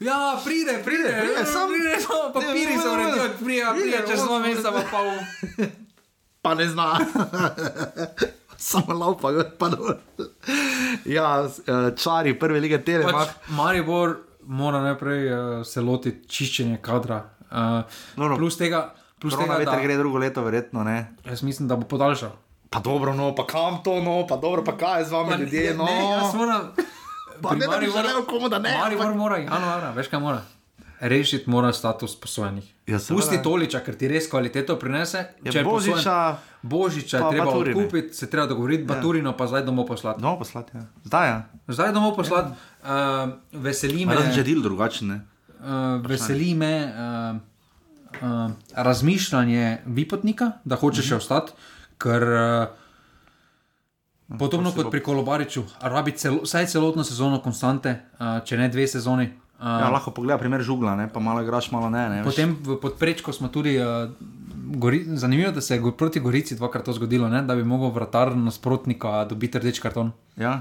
[0.00, 2.92] Ja, pride, pride, Pride, sam- pride, no, papiri Ja, so ja, ja.
[2.94, 5.08] uredijo, pride, pride, Pride, čez on- dva meseca pa v...
[6.42, 6.88] pa ne zna.
[8.58, 9.28] Samo laupa,
[9.58, 9.92] pa dol.
[11.04, 11.52] Ja, eh,
[11.94, 13.12] čari prve lige Telemač.
[13.14, 17.20] Pač Maribor mora najprej uh, se lotiti čiščenja kadra.
[17.46, 17.82] Uh,
[18.16, 18.36] No, no.
[18.36, 20.98] Plus tega, plus tega veter da, gre drugo leto, verjetno ne.
[21.24, 22.30] jaz mislim, da bo podaljšal.
[22.70, 25.74] Pa dobro, no, pa kam to, no, pa dobro, pa kaj je z vami ljudje,
[25.74, 25.84] no.
[25.84, 26.70] ne, jaz moram.
[27.42, 30.42] Pa ne, da bi želel komu, da ne, Maribor ampak- mora januarja, veš kaj mora.
[31.00, 32.74] Rešiti mora status posojenih.
[32.86, 32.98] Ja.
[33.08, 35.18] Pusti toliča, ker ti res kvaliteto prinese.
[35.40, 36.16] Ja, Če je posojen- Božiča,
[36.62, 37.76] Božiča je treba Baturine.
[37.76, 38.86] odkupiti, se treba dogovoriti, ja.
[38.86, 40.20] Baturino pa zdaj domov poslati.
[40.20, 40.82] no, poslati, ja.
[41.04, 41.38] Zdaj, ja.
[41.68, 42.88] Zdaj domov poslati, uh,
[43.52, 45.20] veseli me, Razen že del drugačen, ne.
[45.58, 47.36] uh, veseli me uh,
[48.20, 51.52] uh, razmišljanje Vipotnika, da hoče še ostati,
[51.98, 52.66] ker uh,
[54.38, 59.30] podobno kot pri Kolobariču, rabi celo, vsaj celotno sezono konstante, uh, če ne dve sezoni.
[59.60, 61.04] Ja, lahko pogleda primer žugla, ne?
[61.06, 62.08] pa malo igraš, malo ne.
[62.08, 62.20] ne.
[62.24, 63.76] Potem v podprečku smo tudi.
[63.76, 64.08] Uh,
[64.72, 67.42] Gori, zanimivo je, da se je go- proti Gorici dvakrat to zgodilo, ne?
[67.42, 70.12] da bi mogel vratar nasprotnika dobiti rdeč karton.
[70.36, 70.60] Ja,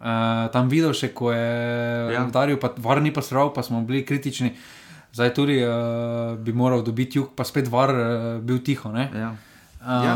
[0.00, 0.08] Uh,
[0.50, 2.10] tam videl še, ko je Ja.
[2.12, 2.22] ja.
[2.24, 4.50] udaril, pa varni pa sral, pa smo bili kritični.
[5.12, 5.70] Zdaj tudi uh,
[6.36, 8.02] bi moral dobiti jug, pa spet var uh,
[8.40, 8.90] bil tiho.
[8.90, 9.06] ne.
[9.14, 9.30] ja.
[9.78, 10.14] Uh, Ja.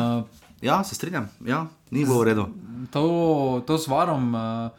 [0.61, 1.61] ja, se strinjam, ja,
[1.91, 2.45] ni bilo v redu.
[2.91, 3.05] to,
[3.63, 4.35] to z varom.
[4.35, 4.75] Uh,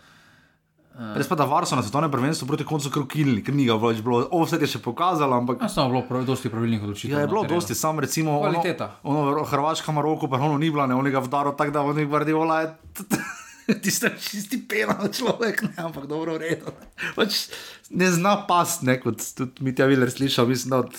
[0.97, 4.23] Res pa da Varso na svetovnem prvenstvu proti koncu krokilni, ker ni ga več bilo.
[4.33, 5.61] Offset je še pokazal, ampak.
[5.61, 7.13] Jasno, bilo je dosti pravilnih odločitev.
[7.13, 8.39] Ja, je bilo dosti, sam recimo.
[8.41, 8.89] Kvaliteta.
[9.05, 12.01] Ono, ono Hrvaška, Maroko, pa ono ni bila, ne, on ga vdaro tako, da on
[12.01, 12.61] je Guardiola.
[12.61, 12.73] je
[13.83, 16.71] Tisti čisti penal človek, ne, ampak dobro v redu.
[17.15, 17.49] Pač
[17.91, 20.95] ne zna pas, ne, kot tudi mi tja Viler slišal, mislim, da od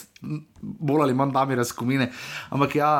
[0.61, 2.11] bolj ali manj dami razkomine.
[2.51, 2.91] Ampak ja,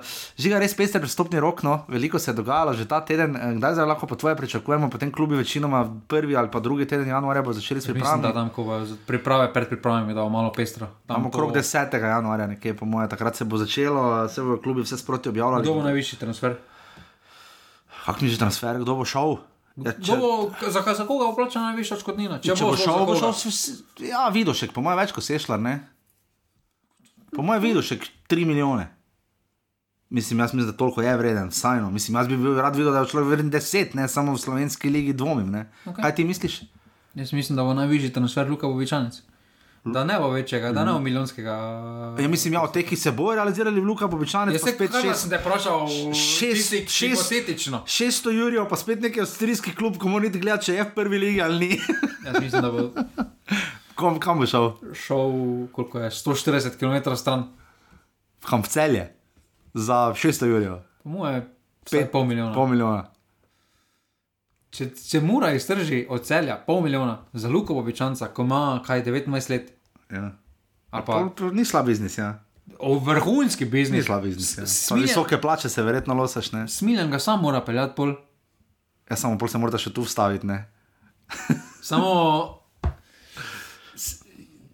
[0.00, 3.54] uh, žiga res pester prestopni rok, no, veliko se je dogajalo že ta teden, eh,
[3.56, 7.42] kdaj zdaj lahko po tvoje pričakujemo, potem klubi večinoma prvi ali pa drugi teden januarja
[7.42, 8.34] bo začeli s Mislim, da pripravami.
[8.34, 10.86] tam, ko bo priprave pred pripravami, da bo malo pestro.
[11.06, 11.96] Tam Tam okrog 10.
[12.02, 15.62] januarja, nekje po moje, takrat se bo začelo, se bo klubi vse sproti objavljali.
[15.62, 16.56] Kdo bo najvišji transfer?
[18.04, 19.38] Kak mi že transfer, kdo bo šel?
[19.76, 20.30] Ja, Kdo bo,
[20.62, 22.36] za, za koga bo plačana najvišja odškodnina?
[22.38, 23.32] če, če bo šel, bo šel.
[23.32, 25.74] s- s- Ja, Vidošek, po mojem, več kot sešljar, ne?
[27.28, 28.86] Po mojem, Vidošek 3 milijone.
[30.10, 31.90] Mislim, jaz mislim, da toliko je vreden, vsajno.
[31.90, 34.86] Mislim, jaz bi bil rad videl, da je človek vreden 10, ne samo v slovenski
[34.88, 35.48] ligi dvomim.
[35.48, 35.64] Ne?
[35.84, 36.02] Okay.
[36.02, 36.60] Kaj ti misliš?
[37.14, 39.22] Jaz mislim, da bo najvišji transfer Luka Bobičanec.
[39.84, 41.50] Da ne bo večjega, da ne bo milijonskega.
[42.18, 44.90] Ja, mislim, ja, od teh, ki se bojo realizirali, Luka Bobičanec, Jaz pa se spet
[45.02, 45.20] šest.
[45.20, 47.82] sem te vprašal, šest- šest, šest- hipotetično.
[47.86, 51.42] 600 jurjev, pa spet neki avstrijski klub, ko morate gledati, če je v prvi ligi
[51.42, 51.80] ali ni.
[52.24, 52.90] Jaz mislim, da bo
[53.94, 54.70] Kom, kam bo šel?
[54.94, 55.30] šel,
[55.68, 57.44] koliko je, 140 km stran.
[58.40, 59.04] Kam v celje?
[59.74, 60.78] Za 600 jurjev.
[61.02, 61.44] Po moje,
[61.90, 62.54] pet, pol milijona.
[62.54, 63.10] Pol milijona.
[64.70, 69.50] Če, če mora iztrži od celja pol milijona za Luka Bobičanca, ko ima kaj 19
[69.50, 69.73] let,
[70.14, 70.30] Ja.
[70.90, 72.40] Pa, pa to ni slab biznis, ja.
[72.78, 74.04] o vrhunski Ni biznis.
[74.04, 74.52] slab biznis.
[74.54, 74.64] Ja.
[74.64, 76.68] Smiljen- visoke plače se verjetno losaš, ne?
[76.68, 78.14] Smiljen ga sam mora peljati pol.
[79.04, 80.60] Ja, samo pol se morate še tu vstaviti, ne?
[81.82, 82.60] Samo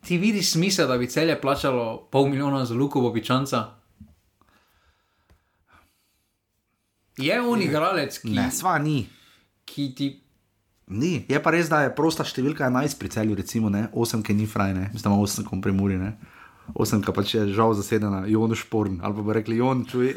[0.01, 3.65] ti vidiš smisel, da bi celje plačalo pol milijona za Luko Bobičanca.
[7.17, 9.09] Je on igralec, ki, Ne, sva ni.
[9.65, 10.07] ki ti.
[10.91, 11.25] Ni.
[11.25, 13.87] Je pa res, da je prosta številka 11 pri celju, recimo, ne?
[13.93, 14.85] 8, ki ni fraj, ne?
[14.89, 16.17] Mislim, da ima 8 kom pri Muri, ne?
[16.73, 20.13] 8, ki pač je žal zasedena, Jon Šporn, ali pa bi rekli Jon, čuj.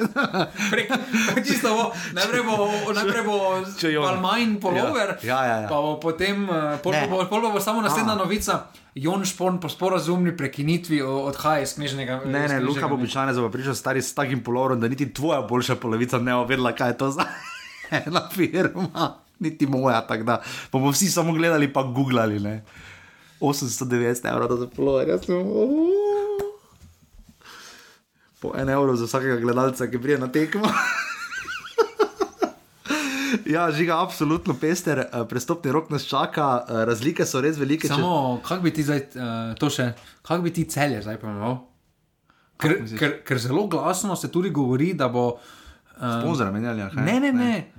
[1.43, 2.55] Čisto bo, najprej bo,
[2.91, 3.37] najprej bo
[3.71, 5.67] Če jo- Palmajn polover, Ja, ja, ja.
[5.67, 8.17] pa bo potem, eh, pol, pa bo, pol pa bo samo naslednja A.
[8.17, 8.53] novica.
[8.95, 12.21] Jon Šporn po sporazumni prekinitvi odhaja iz knjižnega.
[12.27, 13.25] Ne, ne, Luka bo mesta.
[13.25, 16.69] običajno za prišel stari s takim polorom, da niti tvoja boljša polovica ne bo vedela,
[16.71, 17.25] kaj je to za
[17.99, 20.39] ena firma, niti moja, tako da
[20.71, 22.55] bomo vsi samo gledali, pa googlali, ne.
[23.41, 23.83] 890
[24.25, 25.43] evrov za polor, jaz sem.
[28.39, 30.67] Po en evro za vsakega gledalca, ki prije na tekmo.
[33.45, 37.81] Ja, žiga, absolutno pester, eh, prestopni rok nas čaka, eh, razlike so res velike.
[37.83, 39.23] če- Samo, kako bi ti zdaj, uh,
[39.55, 39.87] to še,
[40.21, 41.57] kako bi ti celje zdaj pomenoval?
[42.57, 45.25] Ker, ker, ker zelo glasno se tudi govori, da bo.
[45.93, 47.03] Uh, Sponzorja menjali, ali kaj?
[47.03, 47.71] ne, ne, ne,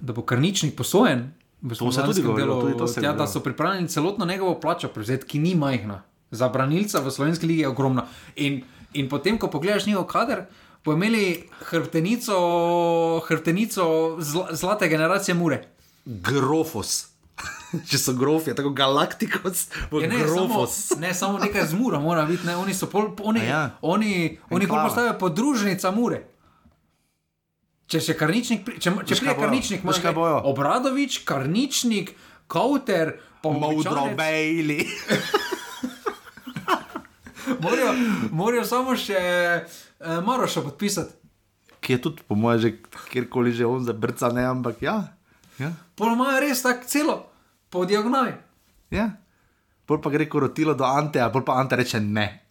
[0.00, 1.32] da bo karničnik posojen.
[1.70, 4.60] To se tudi govorilo, delu, tudi to se je ja, da so pripravljeni celotno njegovo
[4.60, 6.02] plačo prevzeti, ki ni majhna.
[6.30, 8.06] Za branilca v slovenski ligi je ogromna.
[8.36, 10.44] In, in potem, ko pogledaš njihov kader,
[10.84, 12.36] bo imeli hrbtenico,
[13.20, 13.84] hrbtenico
[14.18, 15.68] zla, zlate generacije Mure.
[16.06, 17.06] Grofos.
[17.88, 20.90] Če so grofi, tako galaktikos, Ja, ne, samo, grofos.
[20.98, 23.60] ne, samo nekaj z mura mora biti, ne, oni so pol, oni, A ja.
[23.82, 24.84] oni, oni Enklava.
[24.84, 26.24] postavijo podružnica mure.
[27.90, 30.36] Če še karničnik, pri- če, če pride karničnik, imaš kaj bojo?
[30.46, 32.12] Obradovič, karničnik,
[32.46, 34.84] kauter, pa Modro bejli.
[37.62, 37.94] morajo,
[38.30, 39.64] morajo samo še eh,
[40.22, 41.16] Maroša podpisati.
[41.80, 42.70] Ki je tudi, po mojem, že
[43.10, 44.96] kjerkoli že on zabrca, ne, ampak ja.
[45.58, 45.72] ja.
[45.96, 47.16] Pol imajo res tako celo,
[47.72, 48.36] po diagonali.
[48.94, 49.10] ja.
[49.82, 52.46] Pol pa gre korotilo do Ante, a pol pa Ante reče ne.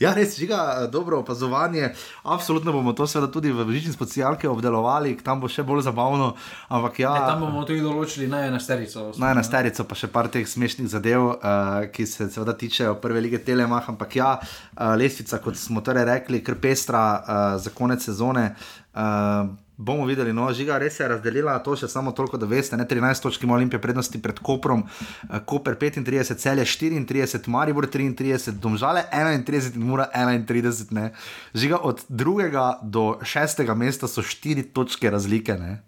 [0.00, 1.90] Ja, res, žiga, dobro opazovanje.
[2.22, 6.30] Absolutno bomo to seveda tudi v Božični specialki obdelovali, tam bo še bolj zabavno.
[6.72, 9.10] Ampak ja, Ne, tam bomo tudi določili na enesterico.
[9.20, 13.20] Na ena sterico pa še par teh smešnih zadev, uh, ki se seveda tičejo prve
[13.20, 18.00] lige Telemach, ampak ja, uh, lestvica, kot smo torej rekli, kar pestra uh, za konec
[18.00, 18.54] sezone.
[18.96, 22.84] Uh, bomo videli, no, žiga res je razdelila to še samo toliko, da veste, ne
[22.88, 29.06] 13 točk ima Olimpija prednosti pred Koprom, uh, Koper 35, celje 34, Maribor 33, Domžale
[29.08, 30.92] 31 in Mura 31.
[30.96, 31.10] Ne.
[31.56, 35.56] Žiga od drugega do šestega mesta so 4 točke razlike.
[35.56, 35.80] Ne.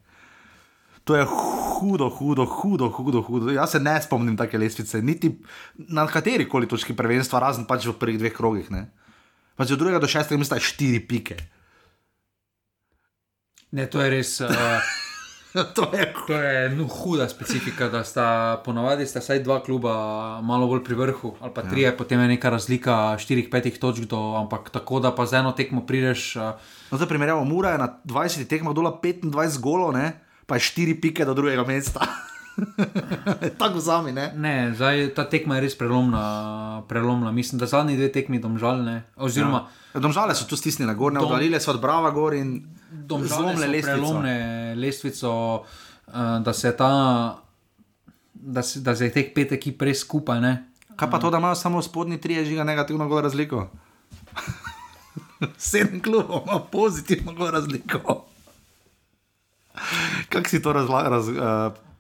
[1.05, 3.23] To je hudo, hudo, hudo, hudo.
[3.23, 3.51] hudo.
[3.53, 5.35] Jaz se ne spomnim take lestvice, niti
[5.77, 8.71] na kateri koli točki prvenstva, razen pač v prvih dveh krogih.
[8.71, 8.87] Ne?
[9.59, 11.37] Pač od drugega do šestega mesta je štiri pike.
[13.73, 14.41] Ne, to je res.
[14.41, 14.51] Uh,
[15.77, 19.95] to je To je no, huda specifika, da sta ponavadi sta vsaj dva kluba
[20.41, 21.93] malo bolj pri vrhu, ali pa tri, ja.
[21.97, 26.37] potem je neka razlika 4-5 točk, do, ampak tako da pa z eno tekmo prideš.
[26.37, 26.53] Uh,
[26.93, 30.13] No, zdaj primerjamo, Mura je na 20 tekmah dola 25 golov, ne?
[30.47, 32.05] pa je 4 pike do drugega mesta.
[33.61, 34.33] Tako vzami, ne?
[34.37, 37.33] ne, zdaj ta tekma je res prelomna, prelomna.
[37.33, 39.65] Mislim, da zadnji dve tekmi domžalne, oziroma
[39.95, 40.01] ja.
[40.01, 42.61] Domžale so tu stisnjene, gor, ne Dom- oddalile so od Brava gor in
[43.27, 43.93] zlomile so lestvico.
[43.93, 45.33] prelomne lestvico,
[46.07, 46.15] uh,
[46.45, 47.39] da se ta.
[48.35, 50.53] Da se, da se je teh pet ekip res skupaj, ne?
[50.97, 53.69] Kaj pa to, da imajo samo spodnji tri žiga negativno gol razliko?
[55.59, 58.25] Sedem klubov ima pozitivno gol razliko.
[60.29, 61.92] Kako si to razla, raz, ra, uh,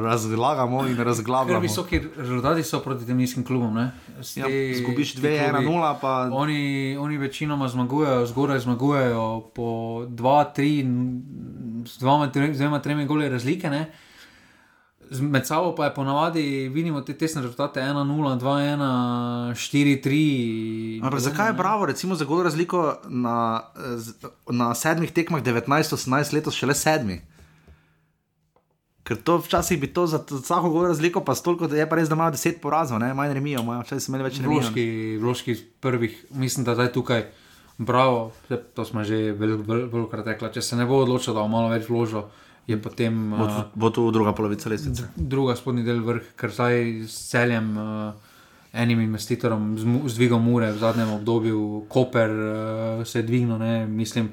[0.00, 1.60] razlagamo in razglabljamo?
[1.60, 3.74] visoki rezultati so proti tem nizkim klubom.
[3.74, 3.90] ne.
[4.20, 6.60] S Ja, zgubiš ti 2, 1, klubi- 0, pa Oni,
[6.96, 9.62] oni večinoma zmagujejo, zgoraj zmagujejo po
[10.08, 10.84] 2, 3,
[11.84, 11.98] z z
[12.54, 13.70] dvema, tremi goli razlike.
[13.70, 13.90] Ne?
[15.02, 18.78] Z- Med sabo pa je ponavadi vidimo te tesne rezultate 1-0, 2-1,
[19.52, 21.00] 4-3.
[21.02, 23.80] Ampak zakaj je bravo, recimo za gol razliko na, eh,
[24.48, 25.98] na sedmih tekmah 19-18
[26.32, 27.20] letos šele sedmi?
[29.12, 32.08] Ker to včasih bi to za, vsako gol razliko, pa stolko, da je pa res,
[32.08, 34.60] da imajo 10 porazov, ne, manj remijo, imajo včasih imeli več remijo.
[34.62, 34.84] Vložki,
[35.18, 37.26] vložki prvih, mislim, da zdaj tukaj,
[37.76, 40.48] bravo, to smo že veliko vel, vel, rekli.
[40.48, 42.24] Če se ne bo odločil, da bo malo več vložil,
[42.64, 45.12] je potem Bo, tu- bo tu druga polovica lestvice.
[45.14, 47.76] druga spodnji del vrh, ker zdaj s celjem.
[47.76, 48.30] Uh,
[48.72, 52.46] Enim investitorom z, z dvigom ure v zadnjem obdobju, Koper uh,
[53.04, 54.30] se je dvignil, ne, mislim,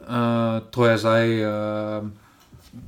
[0.00, 2.08] uh, to je zdaj, uh,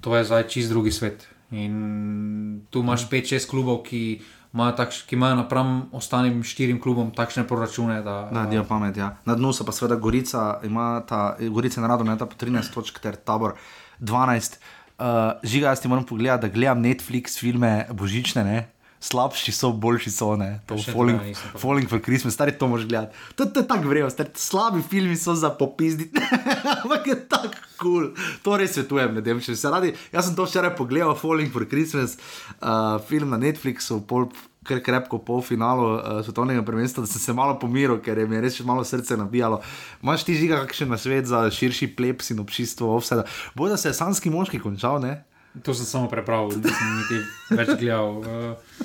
[0.01, 1.29] to je zdaj čist drugi svet.
[1.51, 4.21] In tu imaš 5-6 klubov, ki
[4.55, 8.03] imajo, takš, ki imajo napram ostalim štirim klubom takšne proračune.
[8.03, 9.17] Da, Na dio pamet, ja.
[9.27, 12.75] Na dnu so pa seveda Gorica, ima ta Gorica na radu, ima ta po 13
[12.75, 13.59] točk, ter tabor
[14.01, 14.59] 12.
[15.01, 15.07] Uh,
[15.43, 18.69] žiga, jaz ti moram pogledati, da gledam Netflix filme božične, ne?
[19.01, 20.59] Slabši so, boljši so, ne.
[20.69, 21.21] To Še Falling,
[21.57, 23.17] falling for Christmas, stari to moraš gledati.
[23.39, 26.21] To, to je tako vrejo, stari slabi filmi so za popizditi,
[26.75, 28.11] ampak je tako kul.
[28.11, 28.11] Cool.
[28.45, 29.95] To res svetujem ljudem, če se radi.
[30.13, 32.19] Jaz sem to včeraj pogledal, Falling for Christmas,
[32.61, 34.29] uh, film na Netflixu, pol
[34.69, 38.41] kar krepko po finalu uh, svetovnega prvenstva, da sem se malo pomiril, ker je mi
[38.45, 39.63] res malo srce nabijalo.
[40.05, 43.25] Imaš ti žiga kakšen nasvet za širši plebs in občinstvo offseda?
[43.57, 45.23] Boj, da se je sanski moški končal, ne?
[45.63, 47.19] To sem samo prebral, nisem niti
[47.59, 48.23] več gledal.
[48.23, 48.79] Uh,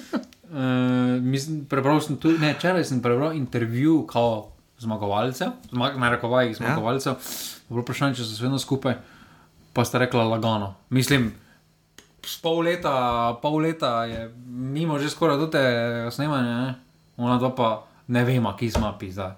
[0.50, 4.52] uh, mislim, prebral sem tudi, ne, včeraj sem prebral intervju kao
[4.82, 7.14] zmagovalcev, zmag, na rekovajih zmagovalcev.
[7.14, 7.62] Ja.
[7.70, 8.98] Bilo vprašanje, če so vedno skupaj,
[9.78, 10.74] pa sta rekla lagano.
[10.90, 11.32] Mislim,
[12.42, 12.96] pol leta,
[13.42, 15.64] pol leta je mimo že skoraj do te
[16.12, 16.76] snemanja, ne?
[17.18, 17.70] ona dva pa
[18.08, 19.36] ne vemo, ki smo pisa.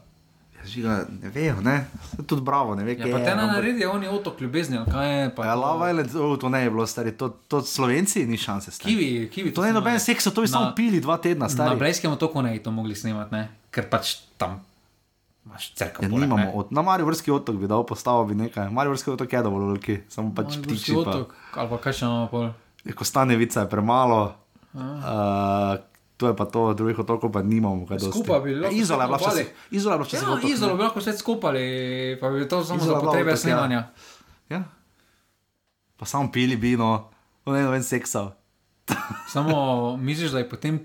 [0.58, 1.86] Ja, žiga, ne vejo, ne?
[2.22, 3.24] Tudi bravo, ne ve, Ja, kaj pa je.
[3.24, 5.30] te ne ampak- naredijo, oni otok ljubezni, kaj je.
[5.32, 8.38] Pa Ja, to- Lava Island, oh, to ne je bilo, stari, to, to Slovenci ni
[8.38, 8.72] šanse.
[8.72, 8.90] Stari.
[8.90, 9.52] Kiwi, kiwi.
[9.52, 11.76] To ne je noben seks, to bi Na- samo pili dva tedna, Na stari.
[11.76, 13.48] Blejskem otoku ne bi to mogli snemati, ne?
[13.70, 14.60] ker pač tam.
[15.98, 18.68] Ja, nimamo, od, na Marivorski otok bi dal postavo, bi nekaj.
[18.70, 20.92] Marivorski otok je dovolj veliki, samo pač ptiči.
[20.94, 21.00] Pa.
[21.02, 22.50] otok, ali pa kaj še imamo pol.
[22.84, 24.36] Je, Ko stane vica, je premalo.
[24.74, 25.80] Uh,
[26.18, 27.86] to je pa to, drugih otokov pa nimamo.
[27.86, 29.48] Skupaj bi lahko Ja, Izola je bila včasih.
[29.72, 30.28] Izola je bila včasih.
[30.28, 31.64] Ja, izolo bi lahko vse skupali,
[32.22, 33.38] pa bi to samo Izola za potrebe otok, ja.
[33.38, 33.88] snemanja.
[34.50, 34.64] Ja.
[35.98, 37.10] Pa samo pili vino,
[37.46, 38.32] ne noben seksal.
[39.34, 40.80] Samo misliš, da je potem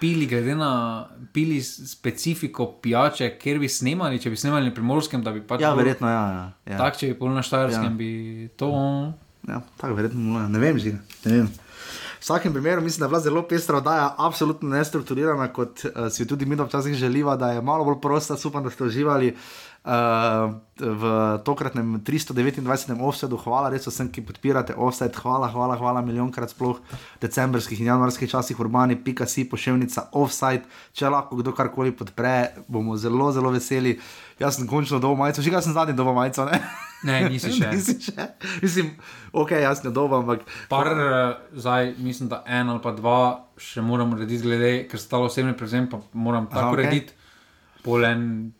[0.00, 5.32] pili, glede na pili specifiko pijače, kjer bi snemali, če bi snemali na primorskem, da
[5.32, 5.60] bi pač.
[5.60, 6.24] Ja, verjetno ja.
[6.32, 6.78] ja, ja.
[6.78, 7.90] Tako, če bi pol na Štajerskem, Ja.
[7.90, 7.96] ja.
[7.96, 8.72] bi to.
[9.48, 11.48] Ja, tako verjetno ne vem, že ne vem.
[12.26, 16.46] Vsakem primeru mislim, da je bila zelo pestra oddaja, absolutno nestrukturirana, kot uh, si tudi
[16.46, 19.36] mi včasih želiva, da je malo bolj prosta, upam, da ste uživali.
[19.84, 19.92] Uh,
[20.78, 22.98] v tokratnem 329.
[23.00, 27.92] offsetu, hvala res vsem, ki podpirate offset, hvala, hvala, hvala milijonkrat, sploh v decembrskih in
[27.92, 30.66] januarskih časih, urbani, pika si, pošiljnica offside.
[30.98, 34.00] Če lahko kdo karkoli podpre, bomo zelo, zelo veseli.
[34.38, 36.60] Jaz sem končno dobil majico, že ga sem zadnji dobil majico, ne?
[37.08, 37.70] Ne, nisi še.
[37.72, 38.26] Nisi še.
[38.60, 38.90] Mislim,
[39.32, 43.18] ok, jaz ne dobil, ampak Par, eh, zdaj mislim, da en ali pa dva
[43.56, 47.08] še moram narediti, glede, ker stalo osebni prevzem, pa moram tako Aha, okay.
[47.84, 48.52] polen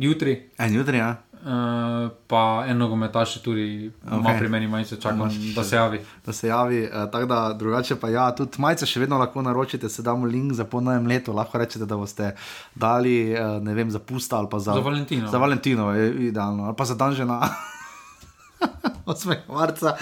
[0.00, 0.38] jutri.
[0.58, 1.16] en jutri, ja.
[1.40, 4.18] Uh, pa en nogometaš tudi okay.
[4.18, 6.00] ima pri meni majice, čakam, Imaš da se javi.
[6.26, 6.82] da se javi.
[6.84, 10.52] Uh, tako da drugače pa ja, tudi majice še vedno lahko naročite, se damo link
[10.52, 11.32] za po novem letu.
[11.32, 12.34] Lahko rečete, da boste
[12.74, 15.30] dali, uh, ne vem, za pusta ali pa za, Za Valentino.
[15.30, 17.40] Za Valentino je idealno, ali pa za dan žena.
[19.06, 19.36] 8.
[19.48, 19.96] marca.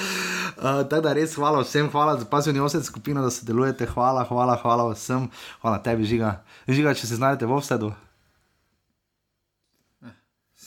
[0.59, 3.87] Uh, tako da res hvala vsem, hvala za pasivni osed skupino, da sodelujete.
[3.87, 5.31] Hvala, hvala, hvala vsem.
[5.63, 6.41] Hvala tebi, žiga.
[6.67, 7.95] Žiga, če se znajdete v vsedu.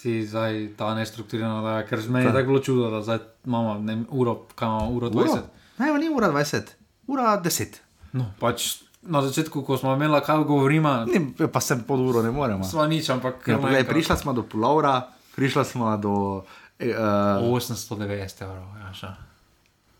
[0.01, 3.75] Si zdaj ta nestrukturirana, da, ker z meni je tako bilo čudo, da zdaj imamo
[3.85, 5.45] ne, uro, imamo, uro 20.
[5.77, 6.73] Ne, ni ura 20,
[7.07, 7.77] ura 10.
[8.17, 12.31] No, pač na začetku, ko smo imeli, kaj govorimo, Ni, pa sem pod uro, ne
[12.33, 12.65] moremo.
[12.65, 15.05] sva nič, ampak Ja, poglej, prišla smo do Pulovra,
[15.37, 16.45] prišla smo do.
[16.81, 19.30] Uh, 890 evrov, ja, še.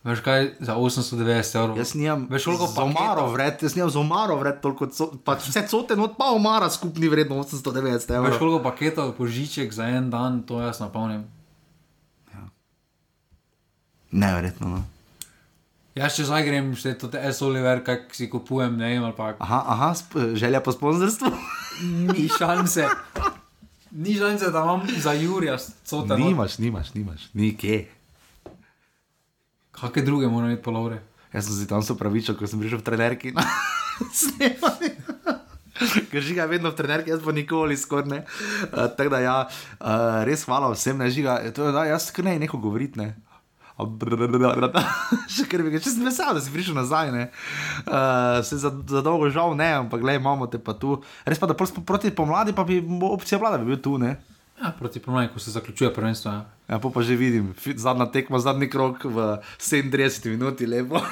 [0.04, 1.78] Veš kaj, za 890 evrov.
[1.78, 3.34] jaz nimam Veš, koliko za omaro paketov?
[3.34, 7.06] vred, jaz nimam za omaro vred, toliko, co, pač vse cote, no pa omara skupni
[7.08, 8.40] vredno 890 Veš, evrov.
[8.40, 11.22] koliko paketov požiček za en dan, to jaz napolnim.
[14.12, 14.68] Neverjetno.
[14.70, 14.82] No.
[15.94, 17.42] Jaz če zdaj grem, še to te S.
[17.42, 19.90] Oliver, kaj si kupujem, ne vem, ali pa Aha, aha,
[20.34, 21.32] želja po sponzorstvu.
[22.10, 22.88] ni šanse.
[23.92, 26.18] Ni šanse, da imam za Jurija cota.
[26.18, 26.26] no.
[26.26, 27.88] nimaš, nimaš, nimaš, nikje.
[29.82, 31.02] Kakšne druge moram imeti polovre?
[31.34, 33.42] Jaz sem si tam se upravičil, ko sem prišel v trenerki na
[34.14, 34.94] snemanje.
[36.12, 38.20] Ker žiga je vedno v trenerki, jaz pa nikoli skoraj ne.
[38.70, 39.38] Uh, tako da ja,
[39.82, 41.40] uh, res hvala vsem, ne žiga.
[41.56, 43.16] To, je, da, jaz kar ne neko govoriti, ne.
[45.34, 47.24] Še kar bi ga, če sem vesel, da si prišel nazaj, ne.
[47.88, 51.00] Uh, se za, za dolgo žal ne, ampak gledaj, imamo te pa tu.
[51.26, 52.78] Res pa, da proti pomladi, pa bi
[53.10, 54.20] opcija vlada bi bil tu, ne.
[54.62, 56.32] Ja, proti pomladi, ko se zaključuje prvenstvo.
[56.32, 56.46] Ja.
[56.70, 61.02] Ja, pa, pa že vidim, zadnja tekma, zadnji krok v 37 minuti, lepo.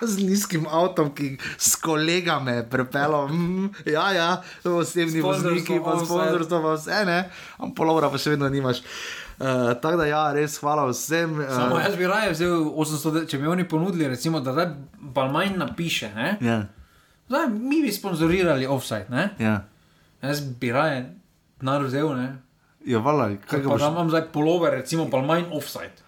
[0.00, 4.28] Z nizkim avtom, ki s kolegami prepelo, mm, ja, ja,
[4.64, 7.18] osebni vozniki, pa sponzorstvo, pa vse, ne,
[7.58, 8.80] ampak polovra pa še vedno nimaš.
[9.36, 11.36] Uh, tako da, ja, res hvala vsem.
[11.44, 15.60] Samo Uh, jaz bi raje vzel 800, če bi oni ponudili, recimo, da zdaj Balmajn
[15.60, 16.32] napiše, ne?
[16.40, 16.62] ja,
[17.28, 19.28] Zdaj, mi bi sponzorirali offside, ne?
[19.38, 19.60] ja.
[20.22, 21.04] Jaz bi raje
[21.60, 22.28] denar vzel, ne?
[22.86, 23.82] Ja, vala, kaj ga Pa boš?
[23.82, 26.06] da imam zdaj polover, recimo Balmajn offside.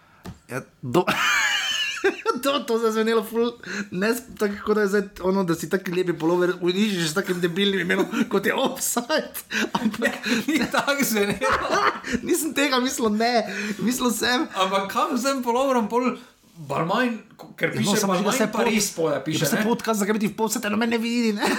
[0.48, 1.05] Ja, do...
[2.42, 3.50] to, to se je zvenelo, ful,
[3.90, 8.06] ne tako, da, zdaj, ono, da si tako lepi polover, unižiš s takim debilnim imenom,
[8.30, 9.42] kot je offside.
[9.80, 11.82] Ampak Ni tako zvenelo.
[12.26, 13.42] nisem tega mislil, ne,
[13.78, 14.46] mislil sem.
[14.55, 16.14] Ampak kam sem poloverom pol
[16.59, 17.18] Balmajn,
[17.59, 19.38] ker piše no, samo že, Balmajn Pariz, spode piše.
[19.38, 19.66] Piše se ne?
[19.66, 21.50] podcast, zakaj bi ti v pol sveta noben ne vidi, ne?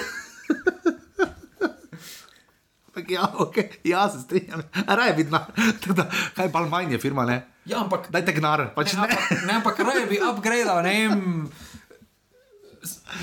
[3.00, 3.56] Ampak ja, ok,
[3.86, 4.62] ja, se strinjam.
[4.86, 5.40] Raje vidno.
[6.36, 7.40] Kaj Balmajn je firma, ne?
[7.66, 9.08] Ja, ampak Dajte gnar, pač Ne, ne.
[9.08, 11.50] ampak, ne, ampak raje bi upgradeal, ne vem,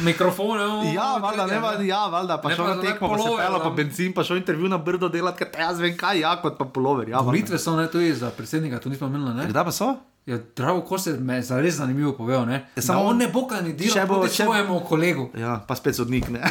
[0.01, 0.61] mikrofone.
[0.63, 3.17] no, Ja, valjda, ne, valjda, ja, valjda, pa Ne, šel na za tekmo, tak pa
[3.17, 3.75] se polover, pelo, pa no.
[3.75, 7.09] benzin, pa šel intervju na brdo delati, ker jaz vem kaj, ja, kot pa polover.
[7.09, 7.21] Ja.
[7.21, 9.47] Volitve so ne tudi za predsednika, to nismo imeli, ne?
[9.47, 9.95] Kdaj pa so?
[10.25, 12.67] Ja, Drago Kose me je zares zanimivo povedal, ne?
[12.75, 15.31] Ja, Samo on ne bo kandidiral Če bo- proti če- svojemu kolegu.
[15.35, 16.43] Ja, pa spet sodnik, ne.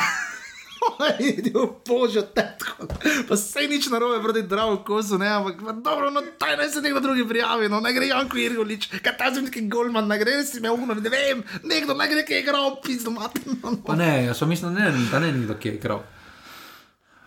[1.37, 2.87] Idjo, bože, tetko.
[3.27, 6.81] Pa se nič narobe proti dragu kosu, ne, ampak pa dobro, no, taj naj se
[6.81, 10.41] nekdo drugi prijavi, no, ne gre Janko Irgolič, kaj ta sem neki golman, ne gre
[10.43, 13.95] si me umno, ne vem, nekdo ne gre, ki je igral, pizdo mati, no, Pa
[13.99, 16.03] ne, jaz sem mislil, ne, da ne nekdo, ki je igral.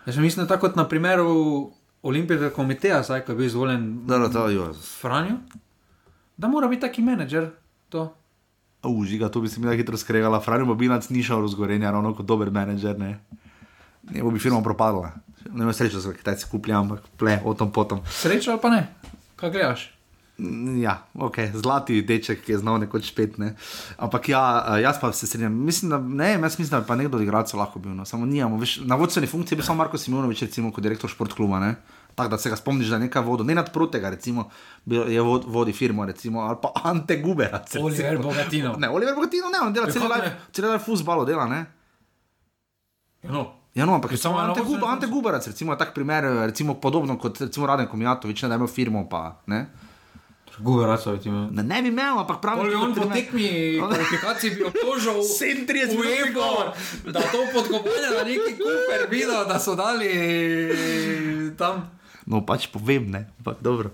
[0.05, 1.29] Jaz sem mislil tako kot na primeru
[2.01, 4.71] Olimpijskega komiteja, zdaj, ko je bil izvoljen Dobro, to, jo.
[5.01, 5.41] Franjo,
[6.37, 7.51] da mora biti taki menedžer.
[7.89, 8.07] To.
[8.83, 12.25] Užiga, to bi se mi da hitro skregala, Franjo Bobinac ni šel razgorenja, ravno kot
[12.25, 13.17] dober menedžer, ne.
[14.03, 15.11] Ne bo bi firma propadla.
[15.53, 18.01] Ne vem, srečo, da Kitajci kupljajo, ampak ple, o tom potom.
[18.05, 18.87] Srečo pa ne?
[19.35, 19.85] Kaj gledaš?
[20.39, 23.37] Mm, Ja, ok, zlati deček, je znal nekoč spet.
[23.37, 23.55] Ne.
[23.97, 25.53] Ampak ja, eh, jaz pa se strinjam.
[25.53, 27.91] Mislim, da, ne, jaz mislim, da bi pa nekdo od igralcev lahko bil.
[27.91, 28.05] No.
[28.05, 28.57] Samo nijamo.
[28.57, 31.59] Veš, na vodstveni funkciji bil samo Marko Simonovič, recimo, kot direktor športkluba.
[31.59, 31.75] Ne.
[32.15, 34.49] Tako da se ga spomniš, da je nekaj vodo, ne nadprotega, recimo,
[34.85, 37.85] je vod, vodi firmo, recimo, ali pa Ante recimo.
[37.85, 38.79] Oliver Bogatinov.
[38.79, 40.31] Ne, Oliver Bogatino, ne, on dela Ja, celo ne?
[40.51, 41.65] celo life fuzbalo dela, ne.
[43.23, 43.58] No.
[43.75, 45.07] Ja, no, ampak Je recimo Ante, Gub, Ante.
[45.07, 49.09] Guberac, recimo, je tak primer, recimo, podobno kot recimo Raden Komijatovič, ne, da ima firmo,
[49.09, 49.69] pa ne.
[50.59, 51.47] Guberacovi ti me.
[51.51, 53.47] Ne, ne bi imel, ampak bi da on bi po tekmi
[53.79, 56.35] kvalifikacij bi obtožil 37 minut
[57.13, 60.11] da to podkopanje na neki kuper videl, da so dali
[61.57, 61.98] tam.
[62.29, 63.89] No, pač povem, ne, ampak dobro.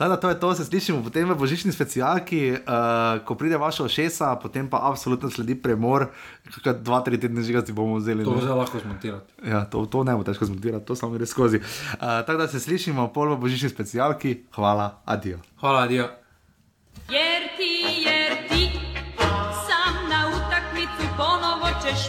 [0.00, 3.84] Tako da to je to, se slišimo potem v božični specialki, uh, ko pride vaša
[3.84, 6.08] ošesa, potem pa absolutno sledi premor,
[6.48, 8.24] kakor dva, tri tedne že ga si bomo vzeli.
[8.24, 8.40] To ne.
[8.40, 9.28] zdaj lahko zmontirati.
[9.44, 11.60] Ja, to, to ne bo težko zmontirati, to samo gre skozi.
[11.60, 15.44] Uh, tako da se slišimo pol v božični specialki, hvala, adijo.
[15.60, 16.08] Hvala, Dio.
[17.12, 18.72] Jer ti, jer ti
[19.68, 22.08] sam na utakmicu ponovo ćeš